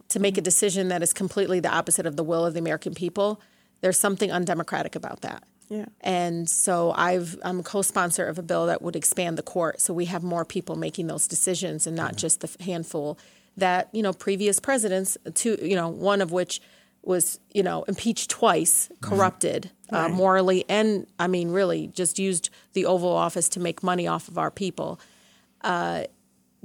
to 0.09 0.20
make 0.20 0.36
a 0.36 0.40
decision 0.40 0.88
that 0.88 1.03
is 1.03 1.12
completely 1.14 1.61
the 1.61 1.74
opposite 1.74 2.05
of 2.05 2.14
the 2.16 2.22
will 2.22 2.44
of 2.44 2.53
the 2.53 2.61
American 2.61 2.94
people, 2.94 3.40
there's 3.80 3.99
something 3.99 4.30
undemocratic 4.30 4.94
about 4.94 5.22
that. 5.22 5.42
Yeah. 5.69 5.87
And 6.01 6.49
so 6.49 6.93
I've 6.97 7.39
I'm 7.45 7.61
a 7.61 7.62
co-sponsor 7.62 8.27
of 8.27 8.39
a 8.39 8.43
bill 8.43 8.66
that 8.66 8.81
would 8.83 8.97
expand 8.97 9.37
the 9.37 9.43
court. 9.43 9.81
So 9.81 9.93
we 9.93 10.07
have 10.07 10.23
more 10.23 10.45
people 10.45 10.77
making 10.77 11.09
those 11.09 11.27
decisions 11.27 11.87
and 11.87 11.95
not 11.97 12.16
just 12.16 12.41
the 12.41 12.64
handful 12.64 13.19
that, 13.57 13.89
you 13.93 14.03
know, 14.03 14.12
previous 14.12 14.61
presidents, 14.61 15.19
two, 15.35 15.59
you 15.61 15.77
know, 15.77 15.89
one 15.89 16.23
of 16.23 16.33
which 16.33 16.61
was, 17.03 17.39
you 17.53 17.62
know, 17.62 17.83
impeached 17.85 18.31
twice, 18.31 18.89
corrupted 19.01 19.71
uh, 19.91 20.09
morally 20.09 20.64
and 20.69 21.07
I 21.19 21.27
mean 21.27 21.51
really 21.51 21.89
just 21.89 22.19
used 22.19 22.51
the 22.73 22.87
Oval 22.87 23.11
Office 23.12 23.49
to 23.51 23.61
make 23.61 23.83
money 23.83 24.07
off 24.07 24.29
of 24.29 24.39
our 24.39 24.51
people 24.51 25.01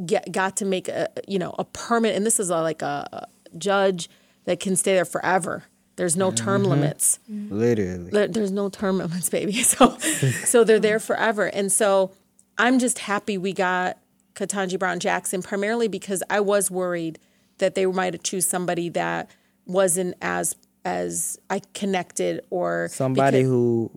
get, 0.06 0.32
got 0.32 0.58
to 0.58 0.66
make 0.66 0.88
a 0.88 1.10
you 1.28 1.40
know 1.40 1.56
a 1.60 1.66
permit 1.66 2.16
and 2.16 2.26
this 2.26 2.40
is 2.40 2.50
a, 2.50 2.62
like 2.62 2.82
a, 2.82 3.08
a 3.12 3.58
judge 3.58 4.10
that 4.46 4.60
can 4.60 4.76
stay 4.76 4.94
there 4.94 5.06
forever 5.06 5.64
there's 5.96 6.16
no 6.16 6.32
term 6.32 6.64
limits 6.64 7.20
Literally. 7.30 8.28
There's 8.28 8.52
no 8.52 8.70
term 8.70 8.98
limits 8.98 9.30
baby 9.30 9.54
so 9.74 9.98
so 10.00 10.64
they're 10.64 10.80
there 10.80 11.00
forever 11.00 11.46
and 11.48 11.72
so 11.72 12.12
i'm 12.58 12.80
just 12.80 13.00
happy 13.00 13.38
we 13.38 13.54
got 13.54 13.98
ketanji 14.36 14.78
brown 14.80 15.00
jackson 15.00 15.42
primarily 15.42 15.88
because 15.88 16.24
i 16.30 16.40
was 16.40 16.72
worried 16.72 17.20
that 17.60 17.76
they 17.76 17.86
might 17.86 18.24
choose 18.24 18.46
somebody 18.48 18.90
that 18.90 19.30
wasn't 19.66 20.16
as 20.22 20.56
as 20.86 21.38
i 21.50 21.62
connected 21.74 22.42
or 22.50 22.88
Somebody 22.92 23.38
because- 23.40 23.50
who, 23.50 23.92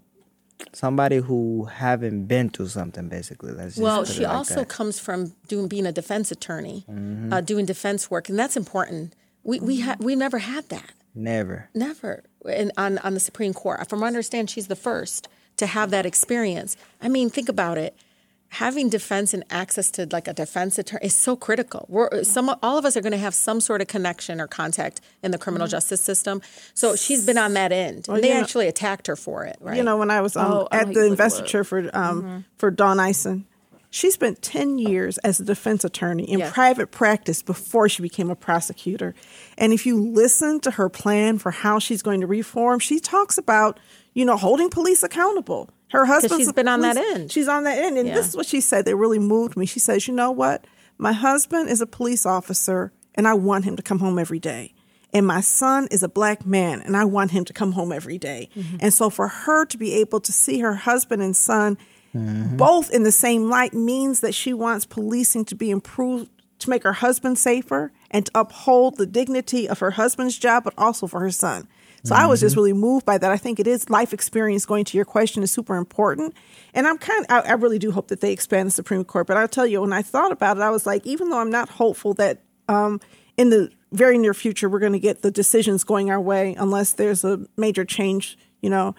somebody 0.73 1.17
who 1.17 1.65
haven't 1.65 2.27
been 2.27 2.49
through 2.49 2.69
something. 2.69 3.09
Basically, 3.09 3.53
let's 3.53 3.75
just 3.75 3.83
Well, 3.83 4.05
she 4.05 4.25
like 4.25 4.35
also 4.35 4.55
that. 4.57 4.69
comes 4.69 4.99
from 4.99 5.35
doing 5.49 5.69
being 5.69 5.85
a 5.87 5.93
defense 5.93 6.31
attorney, 6.31 6.85
uh, 7.31 7.41
doing 7.43 7.67
defense 7.67 8.11
work, 8.11 8.29
and 8.31 8.39
that's 8.39 8.57
important. 8.57 9.15
We 9.43 9.61
we 9.61 9.81
ha- 9.81 9.97
we 10.01 10.17
never 10.17 10.39
had 10.39 10.69
that, 10.71 10.93
never. 11.17 11.69
never, 11.75 12.23
in, 12.45 12.71
on 12.77 12.99
on 12.99 13.14
the 13.14 13.21
Supreme 13.21 13.55
Court. 13.55 13.89
From 13.89 14.01
what 14.01 14.07
I 14.07 14.09
understand, 14.09 14.51
she's 14.51 14.69
the 14.69 14.77
first 14.77 15.29
to 15.57 15.67
have 15.67 15.91
that 15.91 16.07
experience. 16.07 16.77
I 17.03 17.09
mean, 17.09 17.31
think 17.31 17.49
about 17.49 17.79
it. 17.79 17.97
Having 18.51 18.91
defense 18.91 19.35
and 19.35 19.43
access 19.51 19.91
to 19.93 20.07
like 20.12 20.29
a 20.29 20.33
defense 20.33 20.79
attorney 20.79 21.05
is 21.07 21.17
so 21.17 21.35
critical. 21.35 21.85
We're 21.89 22.23
some 22.23 22.55
all 22.62 22.79
of 22.79 22.85
us 22.85 22.97
are 22.97 23.01
going 23.01 23.12
to 23.12 23.19
have 23.19 23.35
some 23.35 23.61
sort 23.61 23.81
of 23.81 23.89
connection 23.89 24.41
or 24.41 24.47
contact 24.47 25.01
in 25.23 25.33
the 25.33 25.39
criminal 25.39 25.67
justice 25.67 26.01
system. 26.01 26.41
So 26.73 26.95
she's 26.95 27.27
been 27.27 27.39
on 27.39 27.55
that 27.55 27.73
end, 27.73 28.07
and 28.09 28.23
they 28.23 28.29
you 28.29 28.35
know- 28.35 28.41
actually 28.41 28.69
attacked 28.69 29.09
her 29.09 29.17
for 29.17 29.45
it. 29.45 29.57
Right? 29.61 29.77
You 29.77 29.83
know, 29.83 29.97
when 29.97 30.12
I 30.12 30.21
was 30.21 30.37
um, 30.37 30.47
Oh, 30.53 30.69
at 30.71 30.89
you 30.89 30.95
the 30.95 31.07
investiture 31.07 31.64
for 31.64 31.91
um, 31.93 32.45
for 32.57 32.71
Dawn 32.71 33.01
Ison, 33.01 33.47
she 33.91 34.11
spent 34.11 34.43
ten 34.43 34.78
years 34.78 35.18
as 35.18 35.41
a 35.41 35.45
defense 35.45 35.84
attorney 35.84 36.24
in 36.24 36.39
Yes. 36.41 36.53
private 36.53 36.91
practice 36.91 37.43
before 37.43 37.89
she 37.89 38.03
became 38.03 38.30
a 38.30 38.37
prosecutor. 38.37 39.14
And 39.57 39.72
if 39.72 39.87
you 39.87 40.01
listen 40.01 40.61
to 40.61 40.70
her 40.72 40.89
plan 40.89 41.39
for 41.39 41.51
how 41.51 41.78
she's 41.78 42.03
going 42.03 42.20
to 42.20 42.26
reform, 42.26 42.78
she 42.80 43.01
talks 43.01 43.39
about 43.39 43.78
you 44.14 44.24
know 44.24 44.37
holding 44.37 44.70
police 44.70 45.03
accountable. 45.03 45.70
Her 45.91 46.05
husband's 46.05 46.37
she's 46.45 46.53
been 46.53 46.68
on 46.68 46.80
that 46.80 46.97
end. 46.97 47.30
She's 47.30 47.49
on 47.49 47.64
that 47.64 47.78
end, 47.78 47.97
and 47.97 48.09
Yeah. 48.09 48.14
this 48.14 48.28
is 48.28 48.37
what 48.37 48.47
she 48.47 48.61
said 48.61 48.84
that 48.87 48.97
really 48.97 49.18
moved 49.20 49.57
me. 49.57 49.66
She 49.66 49.78
says, 49.78 50.09
"You 50.09 50.14
know 50.14 50.30
what? 50.32 50.66
My 50.99 51.12
husband 51.12 51.68
is 51.70 51.80
a 51.80 51.87
police 51.87 52.26
officer, 52.26 52.93
and 53.14 53.28
I 53.28 53.34
want 53.34 53.64
him 53.64 53.76
to 53.76 53.82
come 53.82 54.01
home 54.01 54.18
every 54.18 54.39
day." 54.41 54.72
And 55.12 55.26
my 55.26 55.41
son 55.41 55.87
is 55.91 56.03
a 56.03 56.09
black 56.09 56.45
man, 56.45 56.80
and 56.82 56.97
I 56.97 57.05
want 57.05 57.30
him 57.30 57.45
to 57.45 57.53
come 57.53 57.72
home 57.72 57.93
every 57.93 58.18
day. 58.18 58.49
Mm-hmm. 58.57 58.76
And 58.80 58.93
so, 58.93 59.09
for 59.09 59.28
her 59.28 59.64
to 59.66 59.78
be 59.78 59.95
able 59.95 60.20
to 60.20 60.32
see 60.32 60.59
her 60.59 60.74
husband 60.74 61.22
and 61.22 61.34
son 61.37 61.78
both 62.57 62.91
in 62.91 63.03
the 63.03 63.12
same 63.12 63.49
light 63.49 63.75
means 63.75 64.21
that 64.21 64.35
she 64.35 64.53
wants 64.53 64.87
policing 64.87 65.45
to 65.47 65.55
be 65.55 65.71
improved 65.71 66.31
to 66.59 66.71
make 66.71 66.83
her 66.85 66.95
husband 66.95 67.39
safer 67.39 67.93
and 68.11 68.27
to 68.27 68.33
uphold 68.35 68.97
the 68.97 69.07
dignity 69.07 69.69
of 69.69 69.79
her 69.81 69.93
husband's 69.93 70.39
job, 70.39 70.64
but 70.64 70.75
also 70.79 71.07
for 71.07 71.21
her 71.21 71.31
son. 71.31 71.69
So 72.05 72.14
I 72.14 72.27
was 72.27 72.41
just 72.41 72.55
really 72.55 72.73
moved 72.73 73.05
by 73.05 73.19
that. 73.19 73.33
I 73.33 73.37
think 73.37 73.59
it 73.59 73.67
is 73.67 73.91
life 73.91 74.12
experience. 74.12 74.64
Going 74.64 74.85
to 74.85 74.97
your 74.97 75.05
question 75.05 75.43
is 75.43 75.51
super 75.51 75.75
important, 75.75 76.35
and 76.73 76.87
I'm 76.87 76.99
kind. 76.99 77.27
Of, 77.29 77.45
I, 77.45 77.49
I 77.49 77.53
really 77.55 77.81
do 77.81 77.91
hope 77.91 78.09
that 78.09 78.21
they 78.21 78.31
expand 78.31 78.69
the 78.69 78.71
Supreme 78.71 79.05
Court. 79.05 79.27
But 79.27 79.37
I'll 79.37 79.49
tell 79.49 79.67
you, 79.67 79.81
when 79.81 79.93
I 79.93 80.03
thought 80.03 80.31
about 80.31 80.57
it, 80.57 80.61
I 80.61 80.71
was 80.71 80.87
like, 80.87 81.05
even 81.05 81.31
though 81.31 81.41
I'm 81.41 81.51
not 81.51 81.69
hopeful 81.69 82.14
that 82.14 82.43
um, 82.69 83.01
in 83.37 83.51
the 83.51 83.71
very 83.91 84.19
near 84.19 84.35
future 84.35 84.69
we're 84.69 84.79
going 84.79 84.93
to 84.93 85.01
get 85.01 85.23
the 85.23 85.33
decisions 85.33 85.83
going 85.83 86.11
our 86.11 86.21
way, 86.21 86.55
unless 86.57 86.93
there's 86.93 87.25
a 87.25 87.41
major 87.57 87.85
change, 87.85 88.39
you 88.62 88.71
know, 88.71 88.95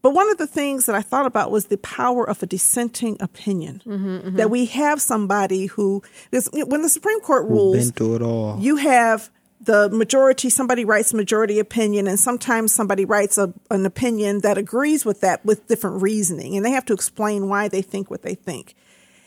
But 0.00 0.14
one 0.14 0.30
of 0.30 0.38
the 0.38 0.46
things 0.46 0.86
that 0.86 0.94
I 0.94 1.02
thought 1.02 1.26
about 1.26 1.50
was 1.50 1.66
the 1.66 1.78
power 1.78 2.28
of 2.28 2.42
a 2.42 2.46
dissenting 2.46 3.16
opinion. 3.20 3.82
Mm-hmm, 3.84 4.08
mm-hmm. 4.08 4.36
That 4.36 4.50
we 4.50 4.66
have 4.66 5.02
somebody 5.02 5.66
who, 5.66 6.02
because 6.30 6.48
when 6.52 6.82
the 6.82 6.88
Supreme 6.88 7.20
Court 7.20 7.48
rules, 7.48 7.76
been 7.76 7.92
through 7.92 8.16
it 8.16 8.22
all. 8.22 8.58
you 8.60 8.76
have 8.76 9.30
the 9.60 9.88
majority 9.90 10.50
somebody 10.50 10.84
writes 10.84 11.12
majority 11.12 11.58
opinion 11.58 12.06
and 12.06 12.18
sometimes 12.18 12.72
somebody 12.72 13.04
writes 13.04 13.38
a, 13.38 13.52
an 13.70 13.84
opinion 13.86 14.40
that 14.40 14.56
agrees 14.56 15.04
with 15.04 15.20
that 15.20 15.44
with 15.44 15.66
different 15.66 16.00
reasoning 16.00 16.56
and 16.56 16.64
they 16.64 16.70
have 16.70 16.84
to 16.84 16.92
explain 16.92 17.48
why 17.48 17.68
they 17.68 17.82
think 17.82 18.10
what 18.10 18.22
they 18.22 18.34
think 18.34 18.74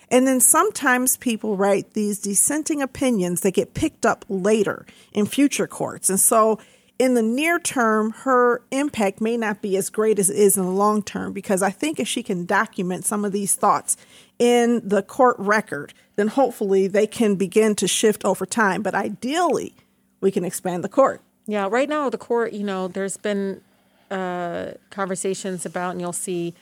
and 0.09 0.25
then 0.25 0.39
sometimes 0.39 1.17
people 1.17 1.57
write 1.57 1.93
these 1.93 2.19
dissenting 2.19 2.81
opinions 2.81 3.41
that 3.41 3.51
get 3.51 3.73
picked 3.73 4.05
up 4.05 4.23
later 4.29 4.85
in 5.11 5.25
future 5.25 5.67
courts 5.67 6.09
and 6.09 6.19
so 6.19 6.57
in 7.01 7.15
the 7.15 7.21
near 7.21 7.57
term 7.59 8.11
her 8.11 8.61
impact 8.69 9.19
may 9.19 9.35
not 9.35 9.61
be 9.61 9.75
as 9.75 9.89
great 9.89 10.19
as 10.19 10.29
it 10.29 10.37
is 10.37 10.55
in 10.55 10.63
the 10.63 10.69
long 10.69 11.01
term 11.01 11.33
because 11.33 11.63
i 11.63 11.69
think 11.69 11.99
if 11.99 12.07
she 12.07 12.21
can 12.21 12.45
document 12.45 13.05
some 13.05 13.25
of 13.25 13.31
these 13.31 13.55
thoughts 13.55 13.97
in 14.37 14.87
the 14.87 15.01
court 15.01 15.35
record 15.39 15.93
then 16.15 16.27
hopefully 16.27 16.87
they 16.87 17.07
can 17.07 17.35
begin 17.35 17.73
to 17.73 17.87
shift 17.87 18.23
over 18.23 18.45
time 18.45 18.81
but 18.81 18.93
ideally 18.93 19.73
we 20.21 20.31
can 20.31 20.45
expand 20.45 20.83
the 20.83 20.89
court. 20.89 21.21
Yeah, 21.47 21.67
right 21.69 21.89
now 21.89 22.09
the 22.09 22.17
court, 22.17 22.53
you 22.53 22.63
know, 22.63 22.87
there's 22.87 23.17
been 23.17 23.61
uh, 24.09 24.73
conversations 24.91 25.65
about, 25.65 25.91
and 25.91 26.01
you'll 26.01 26.13
see 26.13 26.53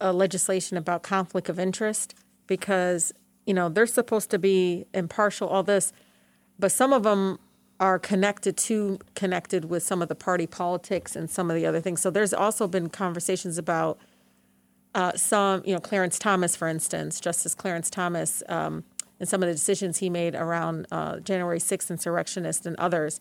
uh, 0.00 0.12
legislation 0.12 0.76
about 0.76 1.02
conflict 1.02 1.48
of 1.48 1.58
interest 1.58 2.14
because 2.46 3.12
you 3.44 3.54
know 3.54 3.68
they're 3.68 3.86
supposed 3.86 4.30
to 4.30 4.38
be 4.38 4.86
impartial, 4.92 5.46
all 5.48 5.62
this, 5.62 5.92
but 6.58 6.72
some 6.72 6.92
of 6.92 7.04
them 7.04 7.38
are 7.78 7.98
connected 7.98 8.56
to 8.56 8.98
connected 9.14 9.66
with 9.66 9.82
some 9.82 10.00
of 10.00 10.08
the 10.08 10.14
party 10.14 10.46
politics 10.46 11.14
and 11.14 11.28
some 11.28 11.50
of 11.50 11.56
the 11.56 11.66
other 11.66 11.80
things. 11.80 12.00
So 12.00 12.10
there's 12.10 12.32
also 12.32 12.66
been 12.66 12.88
conversations 12.88 13.58
about 13.58 13.98
uh, 14.94 15.12
some, 15.12 15.62
you 15.66 15.74
know, 15.74 15.80
Clarence 15.80 16.18
Thomas, 16.18 16.56
for 16.56 16.68
instance, 16.68 17.20
Justice 17.20 17.54
Clarence 17.54 17.90
Thomas, 17.90 18.42
um, 18.48 18.82
and 19.20 19.28
some 19.28 19.42
of 19.42 19.46
the 19.48 19.54
decisions 19.54 19.98
he 19.98 20.08
made 20.08 20.34
around 20.34 20.86
uh, 20.90 21.20
January 21.20 21.58
6th 21.58 21.90
insurrectionists 21.90 22.64
and 22.64 22.76
others, 22.76 23.20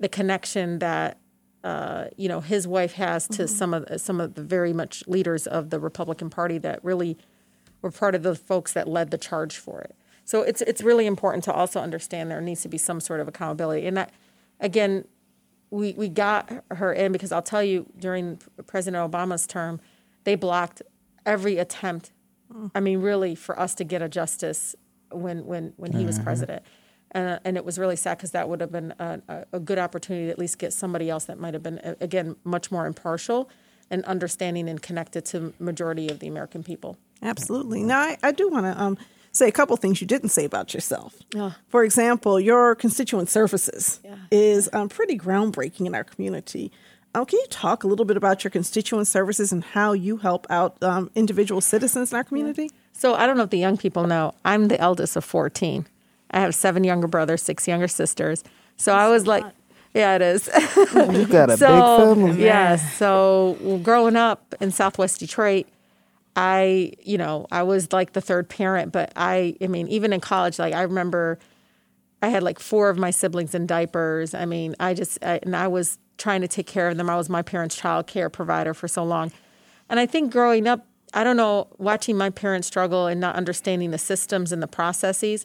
the 0.00 0.08
connection 0.08 0.78
that 0.78 1.18
uh, 1.64 2.06
you 2.16 2.28
know 2.28 2.40
his 2.40 2.66
wife 2.66 2.94
has 2.94 3.28
to 3.28 3.46
some 3.46 3.72
of 3.72 4.00
some 4.00 4.20
of 4.20 4.34
the 4.34 4.42
very 4.42 4.72
much 4.72 5.06
leaders 5.06 5.46
of 5.46 5.70
the 5.70 5.78
Republican 5.78 6.28
Party 6.28 6.58
that 6.58 6.82
really 6.82 7.16
were 7.82 7.90
part 7.90 8.14
of 8.14 8.22
the 8.22 8.34
folks 8.34 8.72
that 8.72 8.88
led 8.88 9.10
the 9.10 9.18
charge 9.18 9.56
for 9.56 9.80
it. 9.80 9.94
So 10.24 10.42
it's 10.42 10.60
it's 10.62 10.82
really 10.82 11.06
important 11.06 11.44
to 11.44 11.52
also 11.52 11.80
understand 11.80 12.30
there 12.30 12.40
needs 12.40 12.62
to 12.62 12.68
be 12.68 12.78
some 12.78 13.00
sort 13.00 13.20
of 13.20 13.28
accountability. 13.28 13.86
And 13.86 13.96
that 13.96 14.12
again, 14.60 15.06
we 15.70 15.94
we 15.96 16.08
got 16.08 16.64
her 16.70 16.92
in 16.92 17.12
because 17.12 17.32
I'll 17.32 17.42
tell 17.42 17.62
you 17.62 17.86
during 17.98 18.38
President 18.66 19.10
Obama's 19.10 19.46
term, 19.46 19.80
they 20.24 20.34
blocked 20.34 20.82
every 21.26 21.58
attempt. 21.58 22.12
I 22.74 22.80
mean, 22.80 23.00
really, 23.00 23.34
for 23.34 23.58
us 23.58 23.74
to 23.76 23.84
get 23.84 24.02
a 24.02 24.08
justice 24.08 24.76
when 25.10 25.46
when 25.46 25.72
when 25.76 25.92
he 25.92 26.04
was 26.04 26.18
president. 26.18 26.62
Uh, 27.14 27.38
and 27.44 27.58
it 27.58 27.64
was 27.64 27.78
really 27.78 27.96
sad 27.96 28.16
because 28.16 28.30
that 28.30 28.48
would 28.48 28.62
have 28.62 28.72
been 28.72 28.94
a, 28.98 29.20
a, 29.28 29.44
a 29.54 29.60
good 29.60 29.78
opportunity 29.78 30.26
to 30.26 30.30
at 30.30 30.38
least 30.38 30.58
get 30.58 30.72
somebody 30.72 31.10
else 31.10 31.26
that 31.26 31.38
might 31.38 31.52
have 31.52 31.62
been 31.62 31.78
again 32.00 32.36
much 32.42 32.70
more 32.70 32.86
impartial 32.86 33.50
and 33.90 34.02
understanding 34.06 34.68
and 34.68 34.80
connected 34.80 35.24
to 35.26 35.52
majority 35.58 36.08
of 36.08 36.20
the 36.20 36.26
American 36.26 36.62
people. 36.62 36.96
Absolutely. 37.22 37.82
Now, 37.82 38.00
I, 38.00 38.16
I 38.22 38.32
do 38.32 38.48
want 38.48 38.64
to 38.64 38.82
um, 38.82 38.96
say 39.32 39.48
a 39.48 39.52
couple 39.52 39.76
things 39.76 40.00
you 40.00 40.06
didn't 40.06 40.28
say 40.28 40.44
about 40.44 40.72
yourself. 40.74 41.16
Yeah. 41.34 41.52
For 41.68 41.84
example, 41.84 42.38
your 42.38 42.74
constituent 42.74 43.28
services 43.28 44.00
is 44.30 44.68
um, 44.72 44.88
pretty 44.88 45.18
groundbreaking 45.18 45.86
in 45.86 45.94
our 45.94 46.04
community. 46.04 46.70
Um, 47.14 47.26
can 47.26 47.38
you 47.38 47.46
talk 47.50 47.84
a 47.84 47.86
little 47.86 48.04
bit 48.04 48.16
about 48.16 48.44
your 48.44 48.50
constituent 48.50 49.06
services 49.06 49.52
and 49.52 49.64
how 49.64 49.92
you 49.92 50.18
help 50.18 50.46
out 50.48 50.82
um, 50.82 51.10
individual 51.14 51.60
citizens 51.60 52.12
in 52.12 52.16
our 52.16 52.24
community? 52.24 52.70
So 52.92 53.14
I 53.14 53.26
don't 53.26 53.36
know 53.36 53.42
if 53.44 53.50
the 53.50 53.58
young 53.58 53.76
people 53.76 54.06
know. 54.06 54.34
I'm 54.44 54.68
the 54.68 54.80
eldest 54.80 55.16
of 55.16 55.24
14. 55.24 55.86
I 56.30 56.40
have 56.40 56.54
seven 56.54 56.84
younger 56.84 57.08
brothers, 57.08 57.42
six 57.42 57.68
younger 57.68 57.88
sisters. 57.88 58.44
So 58.76 58.94
I 58.94 59.08
was 59.08 59.26
like, 59.26 59.44
yeah, 59.94 60.16
it 60.16 60.22
is. 60.22 60.48
You 60.94 61.26
got 61.26 61.50
a 61.50 61.56
so, 61.58 62.14
big 62.14 62.24
family. 62.24 62.44
Yeah. 62.44 62.76
So 62.76 63.80
growing 63.82 64.16
up 64.16 64.54
in 64.60 64.70
Southwest 64.70 65.20
Detroit, 65.20 65.66
I, 66.34 66.92
you 67.02 67.18
know, 67.18 67.46
I 67.50 67.62
was 67.62 67.92
like 67.92 68.12
the 68.12 68.20
third 68.20 68.48
parent, 68.48 68.92
but 68.92 69.12
I, 69.16 69.56
I 69.60 69.66
mean, 69.66 69.88
even 69.88 70.12
in 70.12 70.20
college, 70.20 70.58
like 70.58 70.74
I 70.74 70.82
remember 70.82 71.38
I 72.22 72.28
had 72.28 72.42
like 72.42 72.58
four 72.58 72.88
of 72.88 72.96
my 72.96 73.10
siblings 73.10 73.54
in 73.54 73.66
diapers. 73.66 74.32
I 74.32 74.46
mean, 74.46 74.74
I 74.80 74.94
just, 74.94 75.22
I, 75.22 75.40
and 75.42 75.56
I 75.56 75.68
was 75.68 75.98
trying 76.18 76.40
to 76.40 76.48
take 76.48 76.66
care 76.66 76.88
of 76.88 76.96
them. 76.96 77.10
I 77.10 77.16
was 77.16 77.28
my 77.28 77.42
parents' 77.42 77.76
child 77.76 78.06
care 78.06 78.30
provider 78.30 78.72
for 78.72 78.88
so 78.88 79.02
long. 79.02 79.32
And 79.90 79.98
I 79.98 80.06
think 80.06 80.32
growing 80.32 80.66
up, 80.66 80.86
I 81.12 81.24
don't 81.24 81.36
know, 81.36 81.68
watching 81.78 82.16
my 82.16 82.30
parents 82.30 82.68
struggle 82.68 83.06
and 83.06 83.20
not 83.20 83.34
understanding 83.34 83.90
the 83.90 83.98
systems 83.98 84.52
and 84.52 84.62
the 84.62 84.68
processes, 84.68 85.44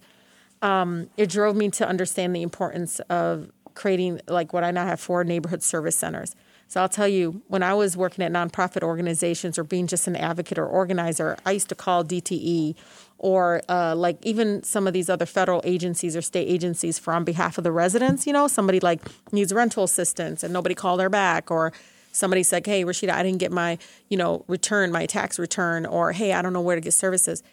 um, 0.62 1.10
it 1.18 1.30
drove 1.30 1.56
me 1.56 1.70
to 1.72 1.88
understand 1.88 2.36
the 2.36 2.42
importance 2.42 3.00
of 3.10 3.52
creating 3.74 4.22
like 4.28 4.54
what 4.54 4.64
I 4.64 4.72
now 4.72 4.86
have 4.86 5.00
four 5.00 5.24
neighborhood 5.24 5.64
service 5.64 5.98
centers. 5.98 6.36
So 6.70 6.82
I'll 6.82 6.90
tell 6.90 7.08
you, 7.08 7.42
when 7.48 7.64
I 7.64 7.74
was 7.74 7.96
working 7.96 8.24
at 8.26 8.32
nonprofit 8.32 8.84
organizations 8.84 9.58
or 9.58 9.64
being 9.64 9.88
just 9.88 10.06
an 10.08 10.18
advocate 10.18 10.58
or 10.58 10.68
organizer, 10.68 11.38
I 11.46 11.52
used 11.52 11.70
to 11.70 11.76
call 11.76 12.04
DTE 12.04 12.76
or 13.18 13.62
uh, 13.70 13.96
like 13.96 14.18
even 14.24 14.62
some 14.64 14.86
of 14.86 14.94
these 14.94 15.10
other 15.10 15.26
federal 15.26 15.62
agencies 15.64 16.16
or 16.16 16.22
state 16.22 16.48
agencies 16.48 17.00
for 17.00 17.14
on 17.14 17.24
behalf 17.24 17.58
of 17.58 17.64
the 17.64 17.72
residents. 17.72 18.28
You 18.28 18.34
know, 18.34 18.48
somebody 18.48 18.80
like 18.80 19.02
needs 19.32 19.54
rental 19.54 19.84
assistance 19.86 20.44
and 20.44 20.54
nobody 20.54 20.76
called 20.76 21.00
her 21.00 21.10
back, 21.10 21.50
or 21.50 21.72
somebody 22.12 22.44
said, 22.44 22.66
"Hey, 22.66 22.84
Rashida, 22.84 23.12
I 23.12 23.24
didn't 23.24 23.40
get 23.40 23.52
my 23.52 23.78
you 24.10 24.18
know 24.18 24.44
return, 24.48 24.92
my 24.92 25.06
tax 25.06 25.40
return," 25.40 25.86
or 25.86 26.12
"Hey, 26.12 26.34
I 26.34 26.42
don't 26.42 26.54
know 26.54 26.62
where 26.62 26.76
to 26.76 26.82
get 26.82 26.94
services." 26.94 27.44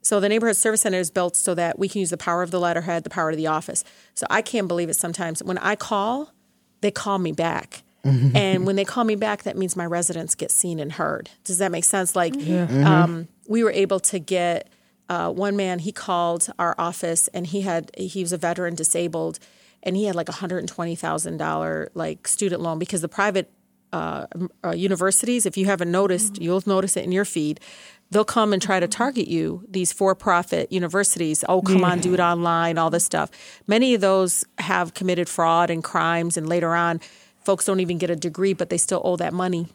So 0.00 0.20
the 0.20 0.28
neighborhood 0.28 0.56
service 0.56 0.82
center 0.82 0.98
is 0.98 1.10
built 1.10 1.36
so 1.36 1.54
that 1.54 1.78
we 1.78 1.88
can 1.88 2.00
use 2.00 2.10
the 2.10 2.16
power 2.16 2.42
of 2.42 2.52
the 2.52 2.60
letterhead, 2.60 3.02
the 3.02 3.10
power 3.10 3.30
of 3.30 3.36
the 3.36 3.48
office. 3.48 3.84
So 4.14 4.26
I 4.30 4.40
can't 4.40 4.68
believe 4.68 4.88
it 4.88 4.94
sometimes 4.94 5.42
when 5.42 5.58
I 5.58 5.74
call, 5.74 6.32
they 6.80 6.92
call 6.92 7.18
me 7.18 7.32
back. 7.32 7.82
And 8.34 8.66
when 8.66 8.76
they 8.76 8.84
call 8.84 9.04
me 9.04 9.16
back, 9.16 9.42
that 9.42 9.56
means 9.56 9.76
my 9.76 9.86
residents 9.86 10.34
get 10.34 10.50
seen 10.50 10.78
and 10.78 10.92
heard. 10.92 11.30
Does 11.44 11.58
that 11.58 11.70
make 11.70 11.84
sense? 11.84 12.16
Like, 12.16 12.34
um, 12.36 13.28
we 13.48 13.62
were 13.62 13.70
able 13.70 14.00
to 14.00 14.18
get 14.18 14.68
uh, 15.08 15.30
one 15.30 15.56
man. 15.56 15.78
He 15.78 15.92
called 15.92 16.48
our 16.58 16.74
office, 16.78 17.28
and 17.28 17.46
he 17.46 17.62
had 17.62 17.90
he 17.96 18.22
was 18.22 18.32
a 18.32 18.38
veteran, 18.38 18.74
disabled, 18.74 19.38
and 19.82 19.96
he 19.96 20.04
had 20.04 20.16
like 20.16 20.28
a 20.28 20.32
hundred 20.32 20.58
and 20.58 20.68
twenty 20.68 20.94
thousand 20.94 21.36
dollar 21.36 21.90
like 21.94 22.26
student 22.26 22.60
loan 22.60 22.78
because 22.78 23.00
the 23.00 23.08
private 23.08 23.50
uh, 23.92 24.26
uh, 24.64 24.70
universities, 24.70 25.46
if 25.46 25.56
you 25.56 25.66
haven't 25.66 25.90
noticed, 25.90 26.40
you'll 26.40 26.62
notice 26.66 26.96
it 26.96 27.04
in 27.04 27.12
your 27.12 27.24
feed. 27.24 27.60
They'll 28.10 28.24
come 28.24 28.52
and 28.52 28.62
try 28.62 28.78
to 28.78 28.86
target 28.86 29.26
you. 29.26 29.64
These 29.68 29.92
for-profit 29.92 30.70
universities. 30.70 31.44
Oh, 31.48 31.60
come 31.60 31.84
on, 31.84 31.98
do 32.00 32.14
it 32.14 32.20
online. 32.20 32.78
All 32.78 32.88
this 32.90 33.04
stuff. 33.04 33.30
Many 33.66 33.94
of 33.94 34.00
those 34.00 34.44
have 34.58 34.94
committed 34.94 35.28
fraud 35.28 35.70
and 35.70 35.82
crimes, 35.82 36.36
and 36.36 36.48
later 36.48 36.74
on, 36.74 37.00
folks 37.46 37.64
don't 37.64 37.80
even 37.80 37.96
get 37.96 38.10
a 38.10 38.16
degree, 38.16 38.52
but 38.52 38.68
they 38.70 38.76
still 38.78 39.00
owe 39.04 39.16
that 39.16 39.32
money, 39.32 39.68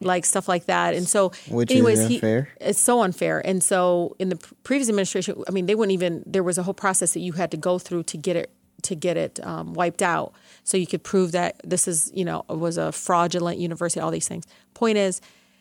like 0.00 0.24
stuff 0.24 0.48
like 0.48 0.64
that. 0.66 0.94
And 0.94 1.06
so, 1.06 1.30
Which 1.48 1.70
is 1.70 1.76
anyways, 1.76 1.98
he- 2.08 2.18
it's 2.60 2.80
so 2.80 3.02
unfair. 3.02 3.36
And 3.46 3.62
so, 3.62 4.16
in 4.18 4.30
the 4.30 4.38
previous 4.64 4.88
administration, 4.88 5.44
I 5.48 5.52
mean, 5.52 5.66
they 5.66 5.74
wouldn't 5.76 5.92
even. 5.92 6.24
There 6.26 6.42
was 6.42 6.58
a 6.58 6.62
whole 6.64 6.74
process 6.74 7.12
that 7.14 7.20
you 7.20 7.32
had 7.34 7.50
to 7.52 7.56
go 7.56 7.78
through 7.78 8.04
to 8.04 8.16
get 8.16 8.36
it 8.36 8.50
to 8.82 8.94
get 8.94 9.16
it 9.16 9.40
um, 9.46 9.72
wiped 9.74 10.02
out, 10.02 10.32
so 10.64 10.76
you 10.76 10.86
could 10.86 11.02
prove 11.02 11.32
that 11.32 11.60
this 11.64 11.86
is, 11.88 12.10
you 12.14 12.24
know, 12.24 12.44
was 12.48 12.76
a 12.76 12.90
fraudulent 12.92 13.58
university. 13.58 14.00
All 14.00 14.10
these 14.10 14.28
things. 14.28 14.44
Point 14.74 14.98
is, 14.98 15.20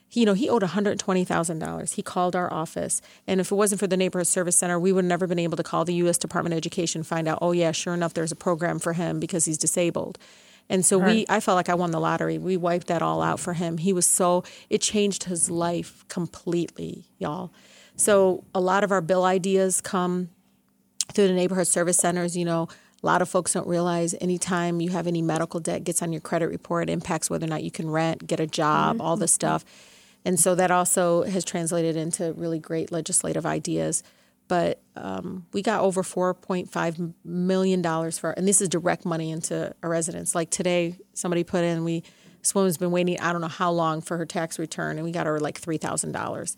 he, 0.10 0.20
you 0.22 0.26
know, 0.26 0.34
he 0.34 0.50
owed 0.50 0.62
one 0.64 0.72
hundred 0.72 1.00
twenty 1.00 1.24
thousand 1.26 1.60
dollars. 1.60 1.94
He 1.94 2.02
called 2.02 2.36
our 2.36 2.52
office, 2.52 3.02
and 3.28 3.40
if 3.40 3.52
it 3.52 3.56
wasn't 3.56 3.80
for 3.80 3.88
the 3.88 3.98
neighborhood 3.98 4.28
service 4.28 4.58
center, 4.58 4.80
we 4.80 4.92
would 4.92 5.06
never 5.06 5.24
have 5.26 5.30
never 5.30 5.36
been 5.36 5.40
able 5.40 5.58
to 5.58 5.64
call 5.64 5.84
the 5.86 5.94
U.S. 6.06 6.18
Department 6.18 6.54
of 6.54 6.58
Education, 6.58 7.04
find 7.04 7.28
out, 7.28 7.40
oh 7.42 7.52
yeah, 7.52 7.72
sure 7.72 7.94
enough, 7.94 8.14
there's 8.14 8.32
a 8.32 8.36
program 8.48 8.80
for 8.80 8.94
him 8.94 9.20
because 9.20 9.46
he's 9.46 9.58
disabled. 9.58 10.18
And 10.74 10.84
so 10.84 10.98
we, 10.98 11.24
I 11.30 11.40
felt 11.40 11.56
like 11.56 11.70
I 11.70 11.76
won 11.76 11.92
the 11.92 12.00
lottery. 12.00 12.40
We 12.40 12.58
wiped 12.58 12.88
that 12.88 13.04
all 13.04 13.22
out 13.22 13.40
for 13.40 13.54
him. 13.54 13.78
He 13.78 13.94
was 13.94 14.08
so, 14.08 14.44
it 14.72 14.82
changed 14.82 15.26
his 15.26 15.52
life 15.52 16.04
completely, 16.08 17.06
y'all. 17.20 17.52
So 17.96 18.44
a 18.56 18.60
lot 18.60 18.84
of 18.84 18.92
our 18.92 19.00
bill 19.00 19.24
ideas 19.24 19.82
come 19.82 20.30
through 21.14 21.28
the 21.28 21.34
neighborhood 21.34 21.68
service 21.68 21.98
centers. 21.98 22.36
You 22.36 22.46
know, 22.46 22.70
a 23.04 23.06
lot 23.06 23.22
of 23.22 23.30
folks 23.30 23.54
don't 23.54 23.68
realize 23.68 24.16
anytime 24.20 24.82
you 24.82 24.90
have 24.90 25.06
any 25.06 25.22
medical 25.22 25.60
debt 25.60 25.84
gets 25.84 26.02
on 26.02 26.12
your 26.12 26.22
credit 26.22 26.48
report, 26.48 26.90
impacts 26.90 27.30
whether 27.30 27.46
or 27.46 27.50
not 27.50 27.64
you 27.64 27.70
can 27.70 27.88
rent, 27.88 28.26
get 28.26 28.40
a 28.40 28.48
job, 28.48 29.00
all 29.00 29.14
mm-hmm. 29.14 29.22
this 29.22 29.32
stuff. 29.32 29.64
And 30.26 30.40
so 30.40 30.56
that 30.56 30.72
also 30.72 31.22
has 31.22 31.46
translated 31.46 31.96
into 31.96 32.34
really 32.34 32.58
great 32.58 32.92
legislative 32.92 33.46
ideas. 33.46 34.02
But 34.48 34.82
um, 34.96 35.46
we 35.54 35.62
got 35.62 35.82
over 35.82 36.04
$4.5 36.04 37.14
million 37.24 38.12
for, 38.12 38.32
and 38.32 38.48
this 38.48 38.62
is 38.62 38.70
direct 38.70 39.06
money 39.06 39.32
into 39.32 39.74
our 39.82 39.90
residents. 39.90 40.36
Like 40.36 40.50
today, 40.50 40.98
somebody 41.14 41.44
put 41.44 41.64
in, 41.64 41.84
we, 41.84 42.04
this 42.40 42.54
woman's 42.54 42.78
been 42.78 42.92
waiting, 42.92 43.20
I 43.20 43.32
don't 43.32 43.42
know 43.42 43.48
how 43.48 43.72
long 43.72 44.02
for 44.02 44.18
her 44.18 44.26
tax 44.26 44.60
return, 44.60 44.98
and 44.98 45.06
we 45.06 45.12
got 45.12 45.26
her 45.26 45.40
like 45.40 45.60
$3,000. 45.60 46.56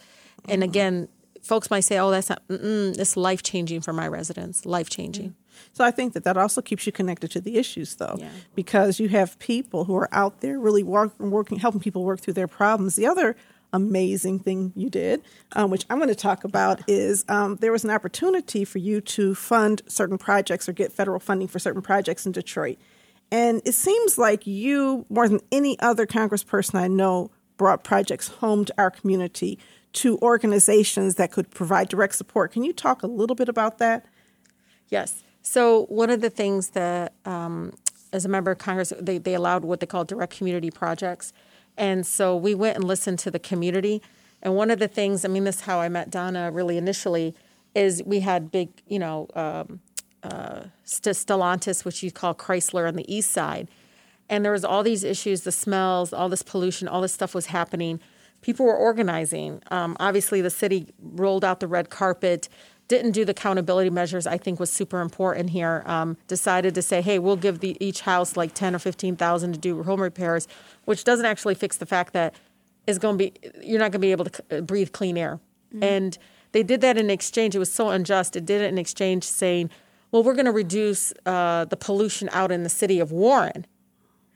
And 0.49 0.63
again, 0.63 1.07
folks 1.41 1.69
might 1.69 1.81
say, 1.81 1.97
"Oh, 1.99 2.11
that's 2.11 2.29
not. 2.29 2.41
Mm-mm, 2.49 2.97
it's 2.99 3.15
life 3.17 3.41
changing 3.43 3.81
for 3.81 3.93
my 3.93 4.07
residents. 4.07 4.65
Life 4.65 4.89
changing." 4.89 5.35
So 5.73 5.83
I 5.83 5.89
think 5.91 6.13
that 6.13 6.23
that 6.23 6.37
also 6.37 6.61
keeps 6.61 6.85
you 6.85 6.91
connected 6.91 7.31
to 7.31 7.41
the 7.41 7.57
issues, 7.57 7.95
though, 7.95 8.15
Yeah. 8.19 8.29
because 8.55 8.99
you 8.99 9.07
have 9.09 9.39
people 9.39 9.85
who 9.85 9.95
are 9.95 10.09
out 10.11 10.41
there 10.41 10.59
really 10.59 10.83
work, 10.83 11.17
working, 11.19 11.57
helping 11.59 11.81
people 11.81 12.03
work 12.03 12.19
through 12.19 12.33
their 12.33 12.47
problems. 12.47 12.95
The 12.95 13.07
other 13.07 13.35
amazing 13.75 14.39
thing 14.39 14.71
you 14.75 14.89
did, 14.89 15.21
um, 15.51 15.69
which 15.69 15.85
I'm 15.89 15.97
going 15.97 16.09
to 16.09 16.15
talk 16.15 16.43
about, 16.43 16.81
is 16.87 17.25
um, 17.27 17.57
there 17.57 17.71
was 17.71 17.83
an 17.83 17.91
opportunity 17.91 18.65
for 18.65 18.79
you 18.79 19.01
to 19.01 19.35
fund 19.35 19.81
certain 19.87 20.17
projects 20.17 20.67
or 20.67 20.73
get 20.73 20.91
federal 20.91 21.19
funding 21.19 21.47
for 21.47 21.59
certain 21.59 21.81
projects 21.81 22.25
in 22.25 22.31
Detroit. 22.31 22.77
And 23.31 23.61
it 23.65 23.73
seems 23.73 24.17
like 24.17 24.47
you, 24.47 25.05
more 25.09 25.27
than 25.27 25.41
any 25.51 25.79
other 25.79 26.05
congressperson 26.05 26.75
I 26.75 26.87
know, 26.87 27.31
brought 27.57 27.83
projects 27.83 28.27
home 28.27 28.65
to 28.65 28.73
our 28.77 28.91
community 28.91 29.59
to 29.93 30.17
organizations 30.19 31.15
that 31.15 31.31
could 31.31 31.49
provide 31.51 31.89
direct 31.89 32.15
support. 32.15 32.51
Can 32.51 32.63
you 32.63 32.73
talk 32.73 33.01
a 33.01 33.07
little 33.07 33.35
bit 33.35 33.49
about 33.49 33.77
that? 33.79 34.05
Yes. 34.89 35.23
So 35.41 35.85
one 35.85 36.09
of 36.09 36.21
the 36.21 36.29
things 36.29 36.69
that, 36.71 37.13
um, 37.25 37.73
as 38.11 38.25
a 38.25 38.29
member 38.29 38.51
of 38.51 38.57
Congress, 38.57 38.93
they, 38.99 39.17
they 39.17 39.33
allowed 39.33 39.63
what 39.63 39.79
they 39.79 39.85
call 39.85 40.03
direct 40.03 40.35
community 40.37 40.71
projects. 40.71 41.33
And 41.77 42.05
so 42.05 42.35
we 42.35 42.55
went 42.55 42.75
and 42.75 42.83
listened 42.85 43.19
to 43.19 43.31
the 43.31 43.39
community. 43.39 44.01
And 44.41 44.55
one 44.55 44.71
of 44.71 44.79
the 44.79 44.87
things, 44.87 45.25
I 45.25 45.27
mean, 45.27 45.43
this 45.43 45.55
is 45.55 45.61
how 45.61 45.79
I 45.79 45.89
met 45.89 46.09
Donna 46.09 46.51
really 46.51 46.77
initially, 46.77 47.35
is 47.73 48.01
we 48.05 48.21
had 48.21 48.51
big, 48.51 48.69
you 48.87 48.99
know, 48.99 49.27
um, 49.35 49.81
uh, 50.23 50.65
St- 50.83 51.15
Stellantis, 51.15 51.85
which 51.85 52.01
you 52.01 52.11
call 52.11 52.33
Chrysler 52.33 52.87
on 52.87 52.95
the 52.95 53.13
east 53.13 53.31
side. 53.31 53.67
And 54.29 54.43
there 54.43 54.51
was 54.51 54.65
all 54.65 54.83
these 54.83 55.03
issues, 55.03 55.41
the 55.41 55.51
smells, 55.51 56.13
all 56.13 56.29
this 56.29 56.41
pollution, 56.41 56.87
all 56.87 57.01
this 57.01 57.13
stuff 57.13 57.35
was 57.35 57.47
happening. 57.47 57.99
People 58.41 58.65
were 58.65 58.75
organizing. 58.75 59.61
Um, 59.71 59.95
obviously, 59.99 60.41
the 60.41 60.49
city 60.49 60.93
rolled 60.99 61.43
out 61.43 61.59
the 61.59 61.67
red 61.67 61.89
carpet, 61.89 62.49
didn't 62.87 63.11
do 63.11 63.25
the 63.25 63.31
accountability 63.31 63.89
measures. 63.89 64.27
I 64.27 64.37
think 64.37 64.59
was 64.59 64.71
super 64.71 65.01
important 65.01 65.49
here. 65.49 65.83
Um, 65.85 66.17
decided 66.27 66.75
to 66.75 66.81
say, 66.81 67.01
hey, 67.01 67.19
we'll 67.19 67.35
give 67.35 67.59
the, 67.59 67.75
each 67.79 68.01
house 68.01 68.37
like 68.37 68.53
ten 68.53 68.75
or 68.75 68.79
fifteen 68.79 69.15
thousand 69.15 69.53
to 69.53 69.59
do 69.59 69.83
home 69.83 70.01
repairs, 70.01 70.47
which 70.85 71.03
doesn't 71.03 71.25
actually 71.25 71.55
fix 71.55 71.77
the 71.77 71.85
fact 71.85 72.13
that 72.13 72.35
is 72.87 72.99
going 72.99 73.17
to 73.17 73.23
be 73.25 73.33
you're 73.63 73.79
not 73.79 73.91
going 73.91 73.93
to 73.93 73.99
be 73.99 74.11
able 74.11 74.25
to 74.25 74.43
c- 74.49 74.61
breathe 74.61 74.91
clean 74.91 75.17
air. 75.17 75.39
And 75.81 76.17
they 76.53 76.63
did 76.63 76.79
that 76.81 76.97
in 76.97 77.09
exchange. 77.09 77.53
It 77.53 77.59
was 77.59 77.73
so 77.73 77.89
unjust. 77.89 78.37
It 78.37 78.45
did 78.45 78.61
it 78.61 78.69
in 78.69 78.77
exchange 78.77 79.25
saying, 79.25 79.69
well, 80.11 80.23
we're 80.23 80.35
going 80.35 80.45
to 80.45 80.53
reduce 80.53 81.11
uh, 81.25 81.65
the 81.65 81.75
pollution 81.75 82.29
out 82.31 82.49
in 82.49 82.63
the 82.63 82.69
city 82.69 83.01
of 83.01 83.11
Warren 83.11 83.65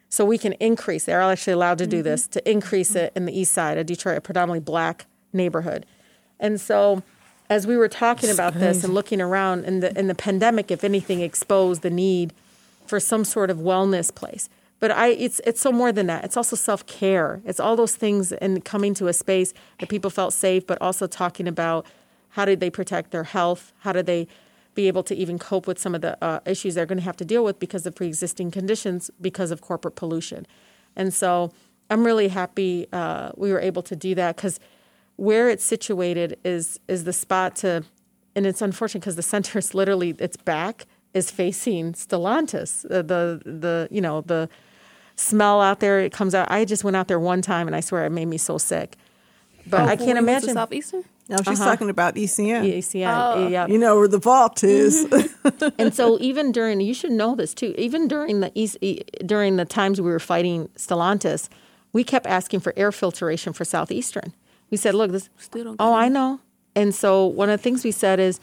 so 0.09 0.25
we 0.25 0.37
can 0.37 0.51
increase. 0.53 1.05
They're 1.05 1.21
actually 1.21 1.53
allowed 1.53 1.77
to 1.77 1.87
do 1.87 2.03
this 2.03 2.27
to 2.29 2.49
increase 2.49 2.93
it 2.93 3.13
in 3.15 3.23
the 3.25 3.39
east 3.39 3.53
side 3.53 3.77
of 3.77 3.85
Detroit, 3.85 4.17
a 4.17 4.21
predominantly 4.21 4.59
black 4.59 5.05
neighborhood. 5.31 5.85
And 6.41 6.59
so, 6.59 7.03
as 7.49 7.65
we 7.65 7.77
were 7.77 7.87
talking 7.87 8.29
about 8.29 8.53
this 8.53 8.83
and 8.83 8.93
looking 8.93 9.21
around, 9.21 9.65
and 9.65 9.81
the 9.81 9.97
in 9.97 10.07
the 10.07 10.15
pandemic, 10.15 10.71
if 10.71 10.83
anything, 10.83 11.21
exposed 11.21 11.81
the 11.81 11.89
need 11.89 12.33
for 12.85 12.99
some 12.99 13.25
sort 13.25 13.49
of 13.49 13.57
wellness 13.57 14.13
place. 14.13 14.49
But 14.79 14.91
I, 14.91 15.07
it's 15.09 15.41
it's 15.45 15.59
so 15.59 15.71
more 15.71 15.91
than 15.91 16.07
that. 16.07 16.23
It's 16.23 16.37
also 16.37 16.55
self 16.55 16.85
care. 16.85 17.41
It's 17.45 17.59
all 17.59 17.75
those 17.75 17.95
things 17.95 18.31
and 18.31 18.63
coming 18.63 18.93
to 18.95 19.07
a 19.07 19.13
space 19.13 19.53
that 19.79 19.89
people 19.89 20.09
felt 20.09 20.33
safe, 20.33 20.65
but 20.65 20.77
also 20.81 21.07
talking 21.07 21.47
about 21.47 21.85
how 22.29 22.45
did 22.45 22.59
they 22.59 22.69
protect 22.69 23.11
their 23.11 23.25
health? 23.25 23.73
How 23.79 23.91
did 23.91 24.05
they 24.05 24.27
be 24.75 24.87
able 24.87 25.03
to 25.03 25.15
even 25.15 25.37
cope 25.37 25.67
with 25.67 25.77
some 25.77 25.93
of 25.93 25.99
the 25.99 26.17
uh, 26.23 26.39
issues 26.45 26.75
they're 26.75 26.85
going 26.85 26.97
to 26.97 27.03
have 27.03 27.17
to 27.17 27.25
deal 27.25 27.43
with 27.43 27.59
because 27.59 27.85
of 27.85 27.93
pre-existing 27.95 28.49
conditions 28.49 29.11
because 29.19 29.51
of 29.51 29.59
corporate 29.59 29.95
pollution. 29.95 30.47
And 30.95 31.13
so 31.13 31.51
I'm 31.89 32.05
really 32.05 32.29
happy 32.29 32.87
uh, 32.93 33.31
we 33.35 33.51
were 33.51 33.59
able 33.59 33.81
to 33.83 33.95
do 33.95 34.15
that 34.15 34.37
because 34.37 34.59
where 35.20 35.49
it's 35.49 35.63
situated 35.63 36.38
is 36.43 36.80
is 36.88 37.03
the 37.03 37.13
spot 37.13 37.55
to, 37.57 37.84
and 38.36 38.45
it's 38.45 38.61
unfortunate 38.61 39.01
because 39.01 39.15
the 39.15 39.22
center 39.22 39.59
is 39.59 39.74
literally 39.74 40.15
its 40.20 40.38
back 40.38 40.86
is 41.13 41.30
facing 41.30 41.93
Stellantis. 41.93 42.86
Uh, 42.86 43.01
the 43.01 43.41
the 43.45 43.88
you 43.91 44.01
know 44.01 44.22
the 44.22 44.49
smell 45.15 45.61
out 45.61 45.80
there 45.82 45.99
it 45.99 46.13
comes 46.13 46.34
out. 46.34 46.49
I 46.49 46.65
just 46.65 46.84
went 46.84 46.95
out 46.95 47.07
there 47.07 47.20
one 47.20 47.41
time 47.41 47.67
and 47.67 47.76
I 47.76 47.82
swear 47.82 48.05
it 48.05 48.11
made 48.11 48.28
me 48.28 48.38
so 48.38 48.57
sick. 48.57 48.95
But 49.67 49.82
I 49.82 49.95
can't 49.95 50.17
imagine. 50.17 50.53
Southeastern. 50.53 51.03
No, 51.28 51.38
she's 51.45 51.59
talking 51.59 51.91
about 51.91 52.17
E 52.17 52.26
ECN. 52.26 52.80
ECN, 52.80 53.51
yeah. 53.51 53.67
You 53.67 53.78
know 53.78 53.97
where 53.97 54.07
the 54.07 54.17
vault 54.17 54.63
is. 54.63 55.05
and 55.78 55.93
so 55.93 56.17
even 56.20 56.51
during 56.51 56.80
you 56.82 56.93
should 56.93 57.11
know 57.11 57.36
this 57.36 57.53
too 57.53 57.76
even 57.78 58.07
during 58.07 58.39
the 58.39 58.51
east 58.55 58.78
e- 58.82 59.03
during 59.26 59.57
the 59.57 59.65
times 59.65 60.01
we 60.01 60.09
were 60.09 60.20
fighting 60.20 60.70
stellantis 60.76 61.49
we 61.93 62.03
kept 62.03 62.26
asking 62.26 62.59
for 62.59 62.74
air 62.76 62.91
filtration 62.91 63.53
for 63.53 63.63
southeastern 63.63 64.34
we 64.72 64.78
said 64.78 64.93
look 64.95 65.11
this 65.11 65.30
Still 65.38 65.63
don't 65.65 65.76
oh 65.80 65.93
i 65.93 66.07
know 66.09 66.39
and 66.76 66.93
so 66.93 67.26
one 67.26 67.49
of 67.49 67.59
the 67.59 67.63
things 67.63 67.84
we 67.84 67.91
said 67.91 68.20
is 68.20 68.39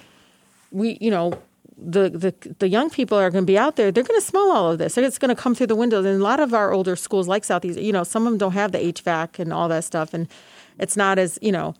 we 0.70 0.98
you 1.00 1.10
know 1.10 1.32
the 1.78 2.08
the, 2.08 2.34
the 2.58 2.68
young 2.68 2.88
people 2.90 3.18
are 3.18 3.30
going 3.30 3.44
to 3.44 3.46
be 3.46 3.58
out 3.58 3.76
there 3.76 3.92
they're 3.92 4.04
going 4.04 4.18
to 4.20 4.26
smell 4.26 4.50
all 4.50 4.72
of 4.72 4.78
this 4.78 4.96
it's 4.96 5.18
going 5.18 5.34
to 5.34 5.40
come 5.40 5.54
through 5.54 5.66
the 5.66 5.76
windows 5.76 6.04
and 6.04 6.20
a 6.20 6.24
lot 6.24 6.40
of 6.40 6.54
our 6.54 6.72
older 6.72 6.96
schools 6.96 7.28
like 7.28 7.44
southeast 7.44 7.78
you 7.78 7.92
know 7.92 8.02
some 8.04 8.26
of 8.26 8.32
them 8.32 8.38
don't 8.38 8.52
have 8.52 8.72
the 8.72 8.78
hvac 8.78 9.38
and 9.38 9.52
all 9.52 9.68
that 9.68 9.84
stuff 9.84 10.14
and 10.14 10.26
it's 10.78 10.96
not 10.96 11.18
as 11.18 11.38
you 11.42 11.52
know 11.52 11.74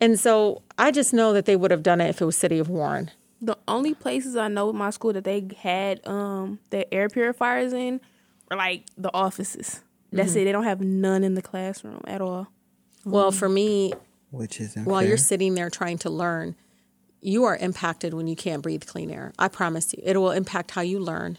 and 0.00 0.18
so 0.20 0.62
i 0.78 0.90
just 0.90 1.12
know 1.12 1.32
that 1.32 1.44
they 1.44 1.56
would 1.56 1.70
have 1.70 1.82
done 1.82 2.00
it 2.00 2.08
if 2.08 2.20
it 2.22 2.24
was 2.24 2.36
city 2.36 2.58
of 2.58 2.68
warren 2.68 3.10
The 3.42 3.58
only 3.68 3.92
places 3.94 4.34
I 4.34 4.48
know 4.48 4.66
with 4.68 4.76
my 4.76 4.90
school 4.90 5.12
that 5.12 5.24
they 5.24 5.44
had 5.58 6.00
um 6.06 6.58
their 6.70 6.86
air 6.90 7.08
purifiers 7.08 7.72
in 7.74 8.00
were 8.50 8.56
like 8.56 8.84
the 8.96 9.10
offices. 9.12 9.82
That's 10.12 10.30
Mm-hmm. 10.30 10.38
it. 10.40 10.44
They 10.44 10.52
don't 10.52 10.64
have 10.64 10.80
none 10.80 11.22
in 11.28 11.34
the 11.34 11.42
classroom 11.42 12.00
at 12.06 12.20
all. 12.22 12.46
Well 13.06 13.32
for 13.32 13.48
me 13.48 13.92
which 14.30 14.60
is 14.60 14.74
while 14.74 14.96
unfair. 14.96 15.08
you're 15.08 15.16
sitting 15.16 15.54
there 15.54 15.70
trying 15.70 15.98
to 15.98 16.10
learn, 16.10 16.56
you 17.20 17.44
are 17.44 17.56
impacted 17.56 18.14
when 18.14 18.26
you 18.26 18.36
can't 18.36 18.62
breathe 18.62 18.84
clean 18.86 19.10
air. 19.10 19.32
I 19.38 19.48
promise 19.48 19.92
you, 19.92 20.02
it 20.04 20.16
will 20.16 20.32
impact 20.32 20.72
how 20.72 20.82
you 20.82 20.98
learn. 20.98 21.38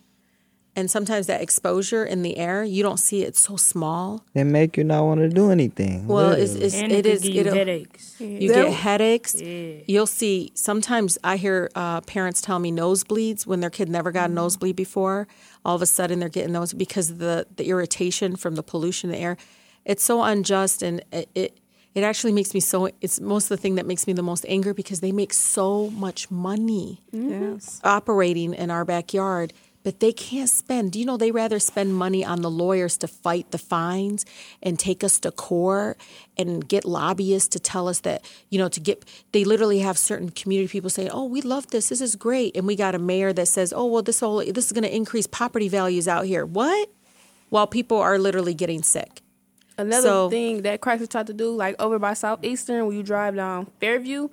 And 0.76 0.92
sometimes 0.92 1.26
that 1.26 1.42
exposure 1.42 2.06
in 2.06 2.22
the 2.22 2.38
air, 2.38 2.64
you 2.64 2.84
don't 2.84 3.00
see 3.00 3.24
it 3.24 3.36
so 3.36 3.58
small. 3.58 4.24
They 4.36 4.44
make 4.44 4.78
you 4.78 4.84
not 4.84 5.06
want 5.06 5.22
to 5.22 5.28
do 5.28 5.50
anything. 5.50 6.06
Well, 6.06 6.34
it's, 6.34 6.54
literally. 6.54 6.66
it's 6.66 6.76
And 6.76 6.92
it 6.92 6.98
it 6.98 7.06
is 7.08 7.22
could 7.24 7.34
give 7.34 7.46
you 7.48 7.52
headaches. 7.52 8.22
You 8.22 8.54
get 8.54 8.74
headaches. 8.74 9.42
Yeah. 9.42 9.82
You'll 9.88 10.06
see. 10.06 10.52
Sometimes 10.54 11.18
I 11.24 11.38
hear 11.38 11.72
uh, 11.74 12.02
parents 12.02 12.42
tell 12.42 12.60
me 12.60 12.72
nosebleeds 12.72 13.48
when 13.48 13.60
their 13.60 13.72
kid 13.72 13.90
never 13.90 14.12
got 14.12 14.30
a 14.30 14.34
nosebleed 14.34 14.76
before. 14.76 15.28
All 15.66 15.76
of 15.76 15.82
a 15.82 15.88
sudden, 15.88 16.20
they're 16.20 16.30
getting 16.30 16.54
those 16.54 16.74
because 16.74 17.10
of 17.10 17.18
the 17.18 17.48
the 17.56 17.70
irritation 17.70 18.36
from 18.36 18.54
the 18.54 18.64
pollution 18.64 19.10
in 19.10 19.16
the 19.16 19.22
air. 19.22 19.38
It's 19.88 20.04
so 20.04 20.22
unjust, 20.22 20.84
and 20.84 21.02
it, 21.12 21.30
it 21.34 21.60
it 21.96 22.04
actually 22.04 22.34
makes 22.34 22.54
me 22.54 22.60
so. 22.60 22.90
It's 23.02 23.20
most 23.20 23.46
of 23.46 23.50
the 23.50 23.58
thing 23.58 23.76
that 23.76 23.88
makes 23.88 24.06
me 24.06 24.14
the 24.14 24.22
most 24.22 24.46
angry 24.48 24.74
because 24.74 25.00
they 25.00 25.14
make 25.14 25.34
so 25.34 25.90
much 25.90 26.30
money 26.30 27.02
yes. 27.12 27.80
operating 27.84 28.54
in 28.54 28.70
our 28.70 28.84
backyard, 28.84 29.54
but 29.84 30.02
they 30.02 30.12
can't 30.12 30.50
spend. 30.50 30.94
You 30.98 31.06
know 31.06 31.16
they 31.16 31.32
rather 31.32 31.58
spend 31.58 31.96
money 31.96 32.26
on 32.26 32.42
the 32.42 32.52
lawyers 32.52 32.98
to 32.98 33.08
fight 33.08 33.52
the 33.52 33.58
fines 33.58 34.26
and 34.62 34.78
take 34.78 35.06
us 35.06 35.22
to 35.22 35.32
court 35.32 35.98
and 36.38 36.68
get 36.68 36.84
lobbyists 36.84 37.48
to 37.50 37.60
tell 37.60 37.88
us 37.88 38.02
that, 38.02 38.26
you 38.50 38.60
know, 38.60 38.68
to 38.68 38.82
get, 38.82 39.06
they 39.32 39.46
literally 39.46 39.80
have 39.80 39.98
certain 39.98 40.30
community 40.30 40.68
people 40.70 40.90
say, 40.90 41.08
oh, 41.08 41.24
we 41.24 41.42
love 41.42 41.68
this. 41.68 41.88
This 41.88 42.02
is 42.02 42.18
great. 42.18 42.58
And 42.58 42.68
we 42.68 42.76
got 42.76 42.94
a 42.94 43.00
mayor 43.00 43.32
that 43.32 43.48
says, 43.48 43.72
oh, 43.72 43.86
well, 43.86 44.04
this 44.04 44.20
whole, 44.20 44.44
this 44.44 44.66
is 44.66 44.74
going 44.74 44.84
to 44.84 44.94
increase 44.94 45.28
property 45.28 45.70
values 45.70 46.10
out 46.10 46.26
here. 46.26 46.46
What? 46.46 46.90
While 47.50 47.68
people 47.68 47.98
are 47.98 48.20
literally 48.20 48.54
getting 48.54 48.84
sick. 48.84 49.22
Another 49.78 50.02
So- 50.02 50.30
thing 50.30 50.64
that 50.64 50.82
Chrysler 50.82 51.08
tried 51.10 51.28
to 51.28 51.34
do, 51.34 51.52
like 51.56 51.76
over 51.80 52.00
by 52.00 52.14
Southeastern, 52.14 52.88
when 52.88 52.96
you 52.98 53.04
drive 53.04 53.36
down 53.36 53.68
Fairview, 53.80 54.30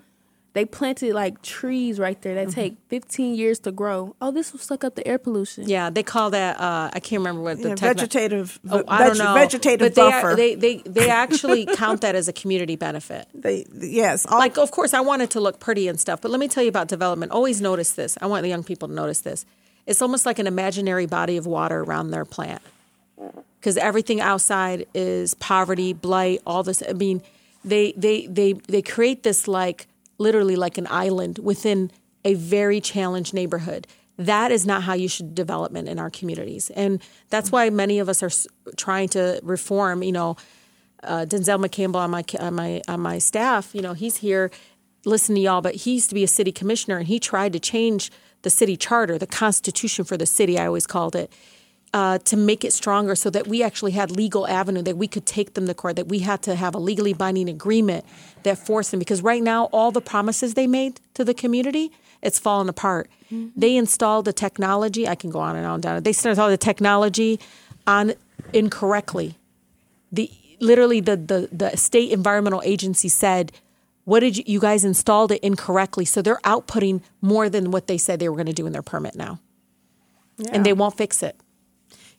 they 0.55 0.65
planted 0.65 1.13
like 1.15 1.43
trees 1.43 1.99
right 1.99 2.21
there 2.23 2.37
Mm-hmm. 2.37 2.49
that 2.51 2.55
take 2.55 2.77
15 2.89 3.35
years 3.35 3.59
to 3.61 3.73
grow. 3.73 4.15
Oh, 4.23 4.31
this 4.31 4.53
will 4.53 4.61
suck 4.61 4.85
up 4.85 4.95
the 4.95 5.05
air 5.07 5.19
pollution. 5.19 5.69
Yeah, 5.69 5.91
they 5.91 6.05
call 6.05 6.31
that, 6.31 6.61
uh, 6.61 6.91
I 6.93 7.01
can't 7.01 7.19
remember 7.21 7.43
what 7.43 7.61
the 7.61 7.71
Yeah, 7.71 7.75
techni- 7.75 7.81
vegetative, 7.97 8.61
Oh, 8.71 8.85
I 8.87 9.05
don't 9.09 9.19
know. 9.19 9.35
vegetative 9.35 9.81
but 9.81 9.95
they, 9.97 10.11
buffer. 10.11 10.35
They, 10.37 10.55
they, 10.55 10.77
they 10.87 11.11
actually 11.11 11.67
count 11.75 12.03
that 12.03 12.15
as 12.15 12.29
a 12.29 12.33
community 12.33 12.77
benefit. 12.77 13.27
They, 13.35 13.67
yes, 13.75 14.25
all, 14.27 14.39
like 14.39 14.57
of 14.57 14.71
course 14.71 14.95
i 14.95 15.01
want 15.01 15.23
it 15.23 15.31
to 15.31 15.41
look 15.41 15.59
pretty 15.59 15.89
and 15.89 15.99
stuff 15.99 16.21
but 16.21 16.31
let 16.31 16.39
me 16.39 16.47
tell 16.49 16.63
you 16.63 16.69
about 16.69 16.87
development 16.89 17.33
always 17.33 17.61
notice 17.61 17.91
this 17.93 18.17
i 18.21 18.27
want 18.27 18.43
the 18.45 18.49
young 18.49 18.63
people 18.63 18.87
to 18.89 18.95
notice 18.95 19.21
this 19.23 19.45
it's 19.87 20.01
almost 20.01 20.25
like 20.25 20.39
an 20.39 20.47
imaginary 20.47 21.07
body 21.07 21.37
of 21.37 21.47
water 21.47 21.81
around 21.81 22.11
their 22.13 22.25
plant 22.25 22.63
because 23.65 23.79
everything 23.79 24.21
outside 24.21 24.87
is 24.95 25.33
poverty 25.35 25.95
blight 25.95 26.43
all 26.47 26.62
this 26.62 26.83
i 26.87 26.93
mean 26.93 27.23
they 27.65 27.93
they 27.97 28.27
they 28.27 28.53
they 28.53 28.83
create 28.83 29.23
this 29.23 29.49
like 29.49 29.87
literally 30.19 30.57
like 30.57 30.79
an 30.79 30.87
island 30.91 31.39
within 31.39 31.91
a 32.25 32.35
very 32.35 32.81
challenged 32.81 33.35
neighborhood. 33.35 33.87
That 34.17 34.53
is 34.53 34.65
not 34.65 34.85
how 34.85 34.95
you 34.95 35.09
should 35.09 35.35
development 35.35 35.89
in 35.89 35.99
our 35.99 36.11
communities. 36.11 36.71
And 36.71 37.03
that's 37.31 37.51
why 37.51 37.69
many 37.71 37.99
of 37.99 38.09
us 38.09 38.23
are 38.23 38.31
trying 38.77 39.09
to 39.11 39.41
reform 39.43 40.03
you 40.03 40.12
know 40.12 40.37
uh, 41.03 41.27
Denzel 41.29 41.65
McCampbell 41.65 41.97
on 41.97 42.11
my 42.11 42.25
on 42.39 42.55
my 42.55 42.83
on 42.89 43.01
my 43.01 43.19
staff, 43.19 43.75
you 43.75 43.83
know, 43.83 43.95
he's 43.95 44.19
here. 44.19 44.51
Listening 45.07 45.37
to 45.37 45.43
y'all, 45.43 45.61
but 45.61 45.75
he 45.75 45.93
used 45.97 46.09
to 46.09 46.15
be 46.15 46.25
a 46.25 46.27
city 46.27 46.51
commissioner 46.51 46.97
and 46.97 47.07
he 47.07 47.19
tried 47.19 47.53
to 47.53 47.61
change 47.61 48.11
the 48.41 48.49
city 48.49 48.75
charter, 48.75 49.19
the 49.19 49.27
constitution 49.27 50.03
for 50.03 50.17
the 50.17 50.25
city, 50.25 50.59
I 50.59 50.65
always 50.65 50.87
called 50.87 51.15
it, 51.15 51.31
uh, 51.95 52.19
to 52.19 52.37
make 52.37 52.65
it 52.65 52.73
stronger 52.73 53.15
so 53.15 53.31
that 53.31 53.47
we 53.47 53.63
actually 53.63 53.93
had 53.93 54.11
legal 54.11 54.49
avenue 54.49 54.83
that 54.83 54.97
we 54.97 55.07
could 55.07 55.25
take 55.25 55.55
them 55.55 55.69
to 55.69 55.75
court, 55.75 55.95
that 55.95 56.09
we 56.09 56.19
had 56.19 56.43
to 56.43 56.57
have 56.57 56.75
a 56.75 56.79
legally 56.79 57.13
binding 57.13 57.49
agreement 57.49 58.05
that 58.43 58.59
forced 58.59 58.91
them. 58.91 58.99
Because 58.99 59.23
right 59.23 59.43
now, 59.43 59.67
all 59.67 59.93
the 59.93 60.01
promises 60.01 60.55
they 60.55 60.67
made 60.67 61.01
to 61.15 61.25
the 61.25 61.33
community, 61.33 61.93
it's 62.21 62.37
fallen 62.37 62.69
apart. 62.69 63.09
They 63.57 63.77
installed 63.77 64.25
the 64.25 64.33
technology. 64.33 65.07
I 65.07 65.15
can 65.15 65.31
go 65.31 65.39
on 65.39 65.55
and 65.55 65.65
on 65.65 65.81
down. 65.81 66.03
They 66.03 66.11
installed 66.11 66.53
the 66.53 66.57
technology 66.57 67.39
on 67.87 68.15
incorrectly. 68.53 69.39
The 70.11 70.29
literally 70.59 71.01
the 71.01 71.17
the 71.17 71.49
the 71.53 71.77
state 71.77 72.11
environmental 72.11 72.63
agency 72.65 73.09
said, 73.09 73.53
"What 74.05 74.21
did 74.21 74.37
you, 74.37 74.45
you 74.47 74.61
guys 74.61 74.85
installed 74.85 75.31
it 75.31 75.41
incorrectly?" 75.43 76.05
So 76.05 76.23
they're 76.23 76.41
outputting 76.45 77.03
more 77.21 77.49
than 77.49 77.71
what 77.71 77.87
they 77.87 77.99
said 77.99 78.19
they 78.19 78.29
were 78.29 78.37
going 78.37 78.47
to 78.47 78.53
do 78.53 78.67
in 78.67 78.73
their 78.73 78.83
permit 78.83 79.15
now, 79.15 79.39
and 80.51 80.67
they 80.67 80.73
won't 80.73 80.97
fix 80.97 81.23
it. 81.23 81.37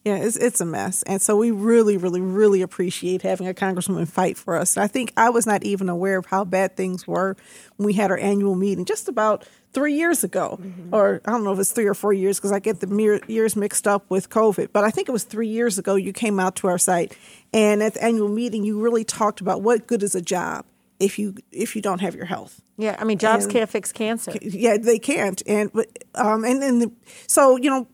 Yeah, 0.05 0.17
it's 0.17 0.37
it's 0.37 0.61
a 0.61 0.65
mess, 0.65 1.01
and 1.03 1.19
so 1.19 1.35
we 1.35 1.49
really, 1.49 1.97
really, 1.97 2.21
really 2.21 2.61
appreciate 2.61 3.23
having 3.23 3.47
a 3.47 3.55
congresswoman 3.55 4.07
fight 4.07 4.37
for 4.37 4.55
us. 4.55 4.77
And 4.77 4.83
I 4.83 4.87
think 4.87 5.11
I 5.17 5.31
was 5.31 5.47
not 5.47 5.63
even 5.63 5.89
aware 5.89 6.19
of 6.19 6.27
how 6.27 6.45
bad 6.45 6.77
things 6.77 7.07
were 7.07 7.35
when 7.77 7.87
we 7.87 7.93
had 7.93 8.11
our 8.11 8.17
annual 8.19 8.53
meeting 8.53 8.85
just 8.85 9.09
about 9.09 9.47
three 9.73 9.95
years 9.95 10.23
ago, 10.23 10.59
or 10.91 11.21
I 11.25 11.31
don't 11.31 11.43
know 11.43 11.53
if 11.53 11.59
it's 11.59 11.71
three 11.71 11.87
or 11.87 11.95
four 11.95 12.13
years 12.13 12.37
because 12.37 12.51
I 12.51 12.59
get 12.59 12.81
the 12.81 13.21
years 13.27 13.55
mixed 13.55 13.87
up 13.87 14.05
with 14.09 14.29
COVID. 14.29 14.69
But 14.71 14.83
I 14.83 14.91
think 14.91 15.09
it 15.09 15.11
was 15.11 15.23
three 15.23 15.47
years 15.47 15.79
ago 15.79 15.95
you 15.95 16.13
came 16.13 16.39
out 16.39 16.55
to 16.57 16.67
our 16.67 16.77
site, 16.77 17.17
and 17.51 17.81
at 17.81 17.95
the 17.95 18.03
annual 18.03 18.29
meeting 18.29 18.63
you 18.63 18.79
really 18.79 19.03
talked 19.05 19.41
about 19.41 19.63
what 19.63 19.87
good 19.87 20.03
is 20.03 20.13
a 20.13 20.21
job 20.21 20.65
if 20.99 21.17
you 21.17 21.33
if 21.51 21.75
you 21.75 21.81
don't 21.81 21.99
have 22.01 22.13
your 22.13 22.25
health 22.25 22.61
Yeah, 22.77 22.95
I 22.99 23.05
mean, 23.05 23.17
jobs 23.17 23.45
And- 23.45 23.53
can't 23.53 23.69
fix 23.71 23.91
cancer. 23.91 24.33
yeah, 24.41 24.77
they 24.77 24.99
can't. 24.99 25.41
And 25.47 25.73
but, 25.73 25.87
um, 26.13 26.45
and 26.45 26.61
then 26.61 26.77
the, 26.79 26.91
so 27.27 27.57
you 27.57 27.71
know, 27.71 27.87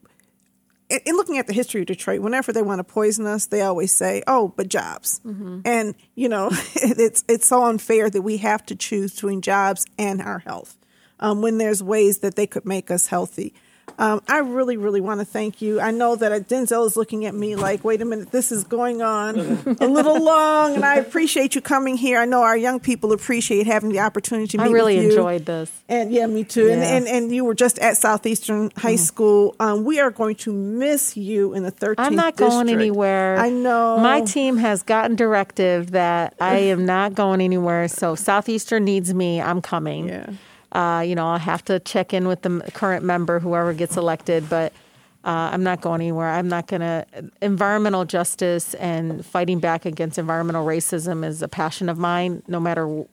in, 0.92 1.00
in 1.06 1.16
looking 1.16 1.38
at 1.38 1.48
the 1.48 1.54
history 1.54 1.82
of 1.82 1.88
Detroit, 1.88 2.20
whenever 2.22 2.52
they 2.52 2.62
want 2.62 2.80
to 2.80 2.84
poison 2.84 3.26
us, 3.26 3.46
they 3.48 3.62
always 3.62 3.92
say, 3.92 4.22
"Oh, 4.28 4.54
but 4.56 4.68
jobs." 4.68 5.22
And 5.66 5.96
you 6.16 6.30
know, 6.30 6.50
it's 6.76 7.24
it's 7.28 7.48
so 7.48 7.64
unfair 7.66 8.10
that 8.10 8.22
we 8.22 8.38
have 8.38 8.66
to 8.68 8.76
choose 8.76 9.14
between 9.14 9.42
jobs 9.42 9.86
and 9.98 10.22
our 10.22 10.39
health 10.39 10.78
um, 11.20 11.42
when 11.42 11.58
there's 11.58 11.82
ways 11.82 12.20
that 12.20 12.36
they 12.36 12.48
could 12.48 12.66
make 12.66 12.92
us 12.92 13.08
healthy. 13.08 13.54
Um, 14.00 14.22
I 14.28 14.39
really, 14.39 14.78
really 14.78 15.02
want 15.02 15.20
to 15.20 15.26
thank 15.26 15.62
you. 15.62 15.80
I 15.80 15.92
know 15.92 16.16
that 16.16 16.48
Denzel 16.48 16.86
is 16.86 16.96
looking 16.96 17.26
at 17.26 17.34
me 17.34 17.56
like, 17.56 17.84
wait 17.84 18.02
a 18.02 18.06
minute, 18.06 18.32
this 18.32 18.52
is 18.52 18.64
going 18.64 19.02
on 19.02 19.38
a 19.80 19.88
little 19.88 20.22
long, 20.24 20.76
and 20.76 20.86
I 20.86 20.96
appreciate 20.96 21.56
you 21.56 21.62
coming 21.62 21.98
here. 21.98 22.18
I 22.20 22.26
know 22.26 22.42
our 22.44 22.58
young 22.58 22.80
people 22.80 23.12
appreciate 23.12 23.68
having 23.68 23.92
the 23.92 24.00
opportunity 24.00 24.48
to 24.50 24.58
meet 24.58 24.64
you. 24.64 24.70
I 24.70 24.74
really 24.74 24.98
enjoyed 24.98 25.46
this. 25.46 25.72
And 25.89 26.12
yeah, 26.12 26.26
me 26.28 26.44
too. 26.44 26.70
And, 26.70 26.82
Yeah. 26.82 26.96
and 26.96 27.08
and 27.08 27.36
you 27.36 27.46
were 27.46 27.54
just 27.56 27.80
at 27.80 27.98
Southeastern 27.98 28.72
High 28.78 28.96
School. 28.96 29.56
Um, 29.60 29.84
we 29.84 30.00
are 30.00 30.12
going 30.12 30.36
to 30.38 30.54
miss 30.54 31.16
you 31.18 31.54
in 31.54 31.64
the 31.64 31.72
13th 31.72 31.96
I'm 31.98 32.16
not 32.16 32.36
going 32.36 32.70
anywhere. 32.70 33.38
I 33.38 33.50
know. 33.50 33.98
My 34.00 34.22
team 34.22 34.58
has 34.58 34.84
gotten 34.84 35.16
directive 35.16 35.92
that 35.92 36.36
I 36.39 36.56
am 36.58 36.86
not 36.86 37.14
going 37.14 37.42
anywhere. 37.42 37.88
So 37.88 38.16
Southeastern 38.16 38.86
needs 38.86 39.14
me. 39.14 39.42
I'm 39.42 39.62
coming. 39.62 40.08
Yeah. 40.10 40.28
Uh, 40.72 41.03
you 41.05 41.15
know, 41.15 41.28
I'll 41.28 41.39
have 41.39 41.65
to 41.65 41.80
check 41.80 42.13
in 42.13 42.28
with 42.28 42.41
the 42.43 42.61
current 42.74 43.03
member, 43.03 43.39
whoever 43.39 43.74
gets 43.74 43.97
elected, 43.97 44.49
but 44.49 44.72
uh, 45.24 45.49
I'm 45.51 45.63
not 45.63 45.82
going 45.82 46.01
anywhere. 46.01 46.30
I'm 46.30 46.47
not 46.47 46.67
going 46.67 46.82
to. 46.82 47.05
Environmental 47.41 48.05
justice 48.05 48.74
and 48.76 49.26
fighting 49.26 49.59
back 49.59 49.86
against 49.86 50.17
environmental 50.17 50.65
racism 50.65 51.26
is 51.26 51.41
a 51.41 51.47
passion 51.47 51.89
of 51.89 51.97
mine, 51.97 52.41
no 52.47 52.59
matter 52.59 53.05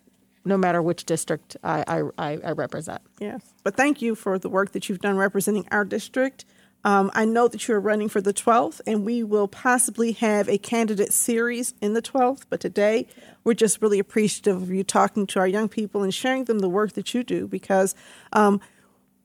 no 0.45 0.57
matter 0.57 0.81
which 0.81 1.05
district 1.05 1.57
I, 1.63 1.85
I, 1.87 2.03
I, 2.17 2.39
I 2.43 2.53
represent. 2.53 3.03
Yes. 3.19 3.43
But 3.65 3.77
thank 3.77 4.01
you 4.01 4.15
for 4.15 4.39
the 4.39 4.49
work 4.49 4.73
that 4.73 4.89
you've 4.89 5.01
done 5.01 5.17
representing 5.17 5.69
our 5.71 5.85
district. 5.85 6.47
Um, 6.85 7.11
I 7.15 7.25
know 7.25 7.49
that 7.49 7.67
you're 7.67 7.81
running 7.81 8.09
for 8.09 8.21
the 8.21 8.33
12th, 8.33 8.81
and 8.87 9.05
we 9.05 9.23
will 9.23 9.49
possibly 9.49 10.13
have 10.13 10.49
a 10.49 10.59
candidate 10.59 11.13
series 11.13 11.75
in 11.83 11.93
the 11.95 12.01
12th. 12.03 12.43
But 12.49 12.61
today, 12.61 13.09
we're 13.45 13.55
just 13.55 13.83
really 13.83 13.99
appreciative 13.99 14.63
of 14.63 14.71
you 14.71 14.85
talking 14.85 15.27
to 15.29 15.41
our 15.41 15.49
young 15.49 15.69
people 15.69 16.03
and 16.03 16.15
sharing 16.15 16.45
them 16.45 16.61
the 16.61 16.69
work 16.69 16.93
that 16.93 17.15
you 17.15 17.25
do 17.25 17.47
because 17.49 17.95
um, 18.33 18.61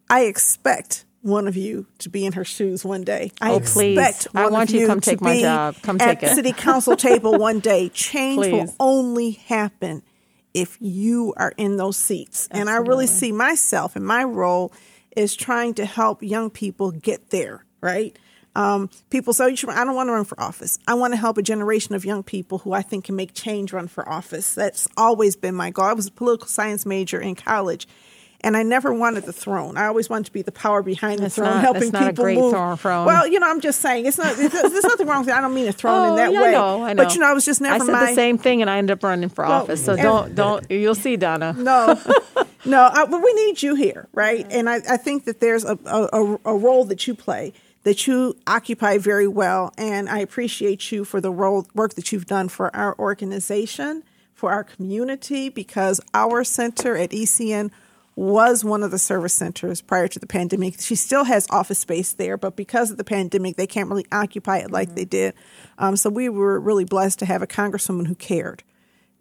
I 0.10 0.22
expect 0.22 1.06
one 1.22 1.48
of 1.48 1.56
you 1.56 1.86
to 2.00 2.10
be 2.10 2.26
in 2.26 2.34
her 2.34 2.44
shoes 2.44 2.84
one 2.84 3.04
day. 3.04 3.32
I 3.40 3.52
Oh, 3.52 3.60
please. 3.62 3.98
expect 3.98 4.28
I 4.36 4.50
want 4.50 4.70
of 4.70 4.76
you 4.76 4.82
to 4.82 4.88
come 4.88 5.00
to 5.02 5.10
take 5.12 5.22
my 5.22 5.40
job. 5.40 5.76
Come 5.82 5.98
at 6.02 6.20
take 6.20 6.32
it. 6.32 6.36
city 6.36 6.52
council 6.54 6.98
table 6.98 7.38
one 7.38 7.60
day. 7.60 7.88
Change 7.94 8.38
will 8.48 8.76
only 8.80 9.32
happen 9.32 10.04
if 10.54 10.78
you 10.82 11.34
are 11.38 11.54
in 11.56 11.78
those 11.78 11.96
seats. 11.98 12.48
And 12.52 12.70
I 12.70 12.78
really 12.78 13.08
see 13.08 13.32
myself 13.32 13.96
and 13.96 14.06
my 14.06 14.24
role 14.24 14.74
is 15.16 15.36
trying 15.36 15.74
to 15.76 15.86
help 15.86 16.22
young 16.24 16.50
people 16.50 16.92
get 16.92 17.30
there, 17.30 17.66
right? 17.82 18.18
Um, 18.56 18.90
people 19.10 19.34
say, 19.34 19.50
"You 19.50 19.56
I 19.70 19.84
don't 19.84 19.96
want 19.96 20.10
to 20.10 20.14
run 20.14 20.26
for 20.26 20.40
office. 20.40 20.78
I 20.88 20.94
want 20.94 21.14
to 21.14 21.18
help 21.18 21.38
a 21.40 21.42
generation 21.42 21.96
of 21.96 22.06
young 22.06 22.22
people 22.22 22.60
who 22.60 22.72
I 22.74 22.84
think 22.84 23.06
can 23.06 23.16
make 23.16 23.34
change 23.34 23.74
run 23.74 23.88
for 23.88 24.08
office. 24.08 24.54
That's 24.54 24.88
always 24.96 25.36
been 25.36 25.56
my 25.56 25.72
goal. 25.72 25.86
I 25.86 25.94
was 25.94 26.06
a 26.08 26.12
political 26.12 26.48
science 26.48 26.86
major 26.86 27.20
in 27.20 27.34
college. 27.36 27.88
And 28.46 28.58
I 28.58 28.64
never 28.64 28.94
wanted 28.94 29.24
the 29.24 29.32
throne. 29.32 29.78
I 29.78 29.86
always 29.86 30.10
wanted 30.10 30.26
to 30.26 30.34
be 30.34 30.42
the 30.42 30.52
power 30.52 30.84
behind 30.84 31.20
That's 31.22 31.36
the 31.36 31.44
throne, 31.44 31.54
not- 31.54 31.64
helping 31.64 31.82
that's 31.84 31.94
not 31.94 32.04
a 32.04 32.08
people 32.10 32.24
great 32.26 32.38
move. 32.38 32.52
throne-. 32.82 33.06
Well, 33.06 33.26
you 33.26 33.40
know, 33.40 33.50
I'm 33.50 33.62
just 33.62 33.80
saying 33.80 34.06
it's 34.06 34.18
not. 34.18 34.36
There's, 34.36 34.52
there's 34.52 34.84
nothing 34.84 35.08
wrong 35.08 35.20
with 35.22 35.30
it. 35.30 35.34
I 35.34 35.40
don't 35.40 35.54
mean 35.54 35.70
a 35.70 35.72
throne 35.72 36.08
in 36.08 36.12
Oh, 36.12 36.16
that 36.18 36.34
yeah, 36.34 36.42
way. 36.42 36.50
I 36.50 36.52
know, 36.52 36.84
I 36.84 36.92
know. 36.92 37.04
But 37.06 37.14
you 37.14 37.22
know, 37.22 37.28
I 37.28 37.32
was 37.34 37.46
just 37.46 37.62
never 37.62 37.76
I 37.82 37.86
said 37.86 37.92
my 37.94 38.06
the 38.08 38.16
same 38.16 38.38
thing, 38.38 38.60
and 38.62 38.70
I 38.70 38.80
ended 38.80 38.98
up 38.98 39.04
running 39.04 39.30
for 39.30 39.46
Well, 39.46 39.62
office. 39.62 39.86
So 39.86 39.94
and- 39.94 40.02
don't 40.02 40.36
don't. 40.36 40.70
You'll 40.70 40.94
see, 40.94 41.16
Donna. 41.16 41.54
no, 41.58 41.98
no, 42.66 42.90
I, 42.92 43.06
but 43.06 43.22
we 43.22 43.34
need 43.34 43.62
you 43.62 43.76
here, 43.76 44.08
right? 44.14 44.46
And 44.50 44.70
I, 44.70 44.76
I 44.90 44.98
think 44.98 45.26
that 45.26 45.40
there's 45.40 45.66
a, 45.66 45.78
a, 45.86 46.38
a 46.46 46.56
role 46.56 46.86
that 46.86 47.08
you 47.08 47.16
play 47.16 47.54
that 47.84 48.08
you 48.08 48.38
occupy 48.48 48.98
very 48.98 49.28
well, 49.28 49.74
and 49.78 50.10
I 50.10 50.20
appreciate 50.20 50.92
you 50.92 51.04
for 51.04 51.20
the 51.20 51.32
role 51.32 51.68
work 51.76 51.96
that 51.96 52.12
you've 52.12 52.26
done 52.26 52.50
for 52.50 52.74
our 52.76 52.98
organization, 52.98 54.04
for 54.34 54.52
our 54.52 54.64
community, 54.64 55.50
because 55.50 56.00
our 56.14 56.44
center 56.44 56.96
at 56.96 57.12
ECN 57.12 57.72
was 58.16 58.64
one 58.64 58.84
of 58.84 58.92
the 58.92 59.00
service 59.00 59.34
centers 59.34 59.82
prior 59.82 60.08
to 60.08 60.20
the 60.20 60.28
pandemic. 60.28 60.80
She 60.80 60.96
still 60.96 61.24
has 61.24 61.48
office 61.50 61.80
space 61.80 62.14
there, 62.14 62.38
but 62.38 62.56
because 62.56 62.92
of 62.92 62.98
the 62.98 63.04
pandemic, 63.04 63.56
they 63.58 63.68
can't 63.68 63.90
really 63.90 64.06
occupy 64.12 64.60
it 64.60 64.72
like 64.72 64.96
they 64.96 65.06
did. 65.06 65.34
Um, 65.78 65.96
so 65.96 66.10
we 66.10 66.30
were 66.30 66.60
really 66.60 66.86
blessed 66.86 67.20
to 67.20 67.26
have 67.26 67.42
a 67.42 67.48
congresswoman 67.48 68.08
who 68.08 68.16
cared. 68.16 68.64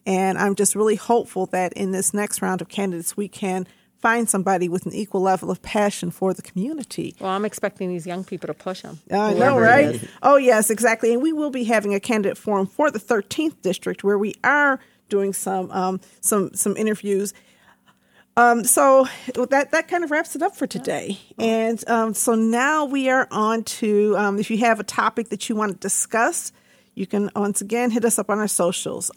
And 0.06 0.38
I'm 0.38 0.54
just 0.54 0.74
really 0.74 0.96
hopeful 0.96 1.46
that 1.46 1.72
in 1.74 1.92
this 1.92 2.12
next 2.12 2.42
round 2.42 2.60
of 2.60 2.68
candidates, 2.68 3.16
we 3.16 3.28
can 3.28 3.66
find 4.02 4.28
somebody 4.28 4.68
with 4.68 4.84
an 4.84 4.92
equal 4.92 5.20
level 5.20 5.50
of 5.50 5.62
passion 5.62 6.10
for 6.10 6.34
the 6.34 6.42
community. 6.42 7.14
Well, 7.20 7.30
I'm 7.30 7.44
expecting 7.44 7.88
these 7.88 8.04
young 8.06 8.24
people 8.24 8.48
to 8.48 8.54
push 8.54 8.82
them. 8.82 8.98
I 9.10 9.32
know, 9.32 9.58
right? 9.58 10.00
Oh, 10.22 10.36
yes, 10.36 10.70
exactly. 10.70 11.12
And 11.12 11.22
we 11.22 11.32
will 11.32 11.50
be 11.50 11.64
having 11.64 11.94
a 11.94 12.00
candidate 12.00 12.36
forum 12.36 12.66
for 12.66 12.90
the 12.90 12.98
13th 12.98 13.62
district 13.62 14.02
where 14.02 14.18
we 14.18 14.34
are 14.42 14.80
doing 15.08 15.32
some 15.32 15.70
um, 15.70 16.00
some 16.20 16.54
some 16.54 16.76
interviews. 16.76 17.34
Um, 18.36 18.64
so 18.64 19.06
that 19.34 19.70
that 19.70 19.88
kind 19.88 20.02
of 20.04 20.10
wraps 20.10 20.34
it 20.34 20.42
up 20.42 20.56
for 20.56 20.66
today. 20.66 21.18
And 21.38 21.86
um, 21.88 22.14
so 22.14 22.34
now 22.34 22.86
we 22.86 23.10
are 23.10 23.28
on 23.30 23.62
to 23.64 24.16
um, 24.16 24.38
if 24.38 24.50
you 24.50 24.58
have 24.58 24.80
a 24.80 24.84
topic 24.84 25.28
that 25.28 25.48
you 25.48 25.54
want 25.54 25.72
to 25.72 25.78
discuss, 25.78 26.50
you 26.94 27.06
can 27.06 27.30
once 27.36 27.60
again 27.60 27.90
hit 27.90 28.04
us 28.04 28.18
up 28.18 28.30
on 28.30 28.38
our 28.38 28.48
socials. 28.48 29.10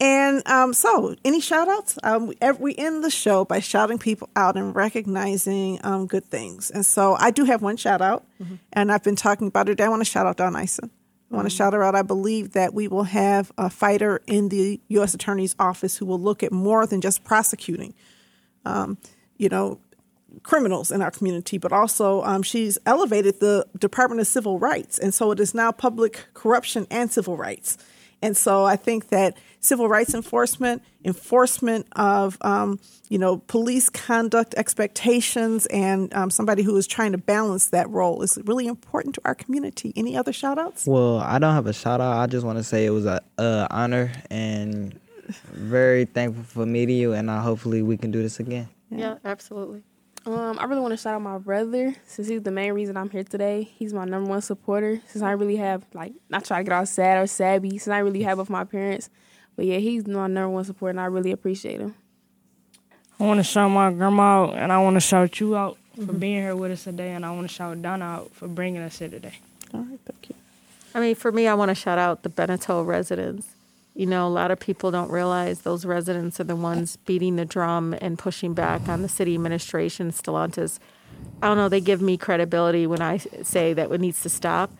And 0.00 0.46
um, 0.48 0.72
so, 0.72 1.14
any 1.24 1.40
shout 1.40 1.68
outs? 1.68 1.98
Um, 2.02 2.28
we, 2.28 2.36
we 2.58 2.74
end 2.76 3.04
the 3.04 3.10
show 3.10 3.44
by 3.44 3.60
shouting 3.60 3.98
people 3.98 4.30
out 4.34 4.56
and 4.56 4.74
recognizing 4.74 5.78
um, 5.84 6.06
good 6.06 6.24
things. 6.24 6.70
And 6.70 6.86
so, 6.86 7.16
I 7.18 7.30
do 7.30 7.44
have 7.44 7.60
one 7.60 7.76
shout 7.76 8.00
out, 8.00 8.24
and 8.72 8.90
I've 8.90 9.02
been 9.02 9.16
talking 9.16 9.48
about 9.48 9.68
it 9.68 9.72
today. 9.72 9.84
I 9.84 9.88
want 9.88 10.00
to 10.00 10.10
shout 10.10 10.26
out 10.26 10.38
Dawn 10.38 10.56
Ison. 10.56 10.90
I 11.30 11.36
want 11.36 11.48
to 11.48 11.54
shout 11.54 11.74
her 11.74 11.84
out. 11.84 11.94
I 11.94 12.02
believe 12.02 12.52
that 12.52 12.74
we 12.74 12.88
will 12.88 13.04
have 13.04 13.52
a 13.56 13.70
fighter 13.70 14.20
in 14.26 14.48
the 14.48 14.80
U.S. 14.88 15.14
Attorney's 15.14 15.54
Office 15.60 15.96
who 15.96 16.06
will 16.06 16.18
look 16.18 16.42
at 16.42 16.50
more 16.50 16.86
than 16.86 17.00
just 17.00 17.22
prosecuting, 17.22 17.94
um, 18.64 18.98
you 19.36 19.48
know, 19.48 19.78
criminals 20.42 20.90
in 20.90 21.02
our 21.02 21.10
community, 21.10 21.58
but 21.58 21.72
also 21.72 22.22
um, 22.22 22.42
she's 22.42 22.78
elevated 22.86 23.38
the 23.40 23.66
Department 23.78 24.20
of 24.20 24.26
Civil 24.26 24.58
Rights. 24.58 24.98
And 24.98 25.14
so 25.14 25.30
it 25.30 25.40
is 25.40 25.54
now 25.54 25.70
public 25.72 26.26
corruption 26.34 26.86
and 26.90 27.10
civil 27.12 27.36
rights. 27.36 27.78
And 28.22 28.36
so 28.36 28.64
I 28.64 28.76
think 28.76 29.08
that 29.08 29.36
civil 29.60 29.88
rights 29.88 30.14
enforcement, 30.14 30.82
enforcement 31.04 31.86
of, 31.92 32.38
um, 32.40 32.78
you 33.08 33.18
know, 33.18 33.38
police 33.46 33.88
conduct 33.88 34.54
expectations, 34.54 35.66
and 35.66 36.12
um, 36.14 36.30
somebody 36.30 36.62
who 36.62 36.76
is 36.76 36.86
trying 36.86 37.12
to 37.12 37.18
balance 37.18 37.68
that 37.68 37.88
role 37.90 38.22
is 38.22 38.38
really 38.44 38.66
important 38.66 39.14
to 39.16 39.20
our 39.24 39.34
community. 39.34 39.92
Any 39.96 40.16
other 40.16 40.32
shout 40.32 40.58
outs? 40.58 40.86
Well, 40.86 41.18
I 41.18 41.38
don't 41.38 41.54
have 41.54 41.66
a 41.66 41.72
shout 41.72 42.00
out. 42.00 42.18
I 42.18 42.26
just 42.26 42.44
want 42.44 42.58
to 42.58 42.64
say 42.64 42.86
it 42.86 42.90
was 42.90 43.06
a 43.06 43.22
uh, 43.38 43.66
honor 43.70 44.12
and 44.30 44.98
very 45.52 46.04
thankful 46.04 46.44
for 46.44 46.66
meeting 46.66 46.96
you, 46.96 47.12
and 47.12 47.30
uh, 47.30 47.40
hopefully 47.40 47.82
we 47.82 47.96
can 47.96 48.10
do 48.10 48.22
this 48.22 48.40
again. 48.40 48.68
Yeah, 48.90 49.16
absolutely. 49.24 49.82
Um, 50.26 50.58
I 50.60 50.64
really 50.64 50.82
want 50.82 50.92
to 50.92 50.98
shout 50.98 51.14
out 51.14 51.22
my 51.22 51.38
brother 51.38 51.94
since 52.06 52.28
he's 52.28 52.42
the 52.42 52.50
main 52.50 52.72
reason 52.74 52.96
I'm 52.96 53.08
here 53.08 53.24
today. 53.24 53.62
He's 53.62 53.94
my 53.94 54.04
number 54.04 54.28
one 54.28 54.42
supporter 54.42 55.00
since 55.06 55.22
I 55.22 55.32
really 55.32 55.56
have 55.56 55.84
like 55.94 56.12
not 56.28 56.44
try 56.44 56.58
to 56.58 56.64
get 56.64 56.72
all 56.74 56.84
sad 56.84 57.22
or 57.22 57.26
sabby 57.26 57.70
since 57.78 57.88
I 57.88 57.98
really 58.00 58.22
have 58.22 58.38
with 58.38 58.50
my 58.50 58.64
parents. 58.64 59.08
But 59.56 59.64
yeah, 59.64 59.78
he's 59.78 60.06
my 60.06 60.26
number 60.26 60.50
one 60.50 60.64
supporter 60.64 60.90
and 60.90 61.00
I 61.00 61.06
really 61.06 61.32
appreciate 61.32 61.80
him. 61.80 61.94
I 63.18 63.24
want 63.24 63.38
to 63.38 63.44
shout 63.44 63.70
my 63.70 63.92
grandma 63.92 64.44
out, 64.44 64.56
and 64.56 64.72
I 64.72 64.78
want 64.78 64.96
to 64.96 65.00
shout 65.00 65.40
you 65.40 65.54
out 65.54 65.76
for 65.94 66.12
being 66.12 66.42
here 66.42 66.56
with 66.56 66.72
us 66.72 66.84
today, 66.84 67.12
and 67.12 67.26
I 67.26 67.30
want 67.32 67.48
to 67.48 67.54
shout 67.54 67.82
Donna 67.82 68.04
out 68.04 68.30
for 68.32 68.48
bringing 68.48 68.80
us 68.80 68.98
here 68.98 69.10
today. 69.10 69.34
All 69.74 69.80
right. 69.80 70.00
Thank 70.06 70.30
you. 70.30 70.34
I 70.94 71.00
mean, 71.00 71.14
for 71.14 71.30
me, 71.30 71.46
I 71.46 71.52
want 71.52 71.68
to 71.68 71.74
shout 71.74 71.98
out 71.98 72.22
the 72.22 72.30
Beniteau 72.30 72.84
residents. 72.86 73.48
You 74.00 74.06
know, 74.06 74.26
a 74.26 74.32
lot 74.32 74.50
of 74.50 74.58
people 74.58 74.90
don't 74.90 75.10
realize 75.10 75.60
those 75.60 75.84
residents 75.84 76.40
are 76.40 76.44
the 76.44 76.56
ones 76.56 76.96
beating 76.96 77.36
the 77.36 77.44
drum 77.44 77.94
and 78.00 78.18
pushing 78.18 78.54
back 78.54 78.88
on 78.88 79.02
the 79.02 79.10
city 79.10 79.34
administration, 79.34 80.10
Stellantis. 80.10 80.78
I 81.42 81.48
don't 81.48 81.58
know, 81.58 81.68
they 81.68 81.82
give 81.82 82.00
me 82.00 82.16
credibility 82.16 82.86
when 82.86 83.02
I 83.02 83.18
say 83.18 83.74
that 83.74 83.92
it 83.92 84.00
needs 84.00 84.22
to 84.22 84.30
stop. 84.30 84.70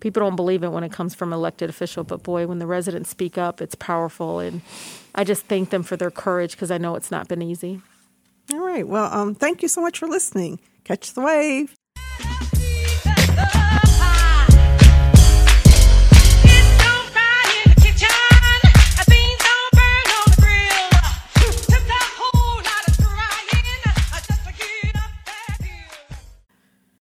People 0.00 0.20
don't 0.20 0.34
believe 0.34 0.62
it 0.62 0.70
when 0.70 0.82
it 0.82 0.92
comes 0.92 1.14
from 1.14 1.30
elected 1.30 1.68
official, 1.68 2.04
but 2.04 2.22
boy, 2.22 2.46
when 2.46 2.58
the 2.58 2.66
residents 2.66 3.10
speak 3.10 3.36
up, 3.36 3.60
it's 3.60 3.74
powerful. 3.74 4.38
And 4.38 4.62
I 5.14 5.24
just 5.24 5.44
thank 5.44 5.68
them 5.68 5.82
for 5.82 5.98
their 5.98 6.10
courage 6.10 6.52
because 6.52 6.70
I 6.70 6.78
know 6.78 6.94
it's 6.94 7.10
not 7.10 7.28
been 7.28 7.42
easy. 7.42 7.82
All 8.50 8.60
right. 8.60 8.88
Well, 8.88 9.12
um, 9.12 9.34
thank 9.34 9.60
you 9.60 9.68
so 9.68 9.82
much 9.82 9.98
for 9.98 10.08
listening. 10.08 10.58
Catch 10.84 11.12
the 11.12 11.20
wave. 11.20 11.76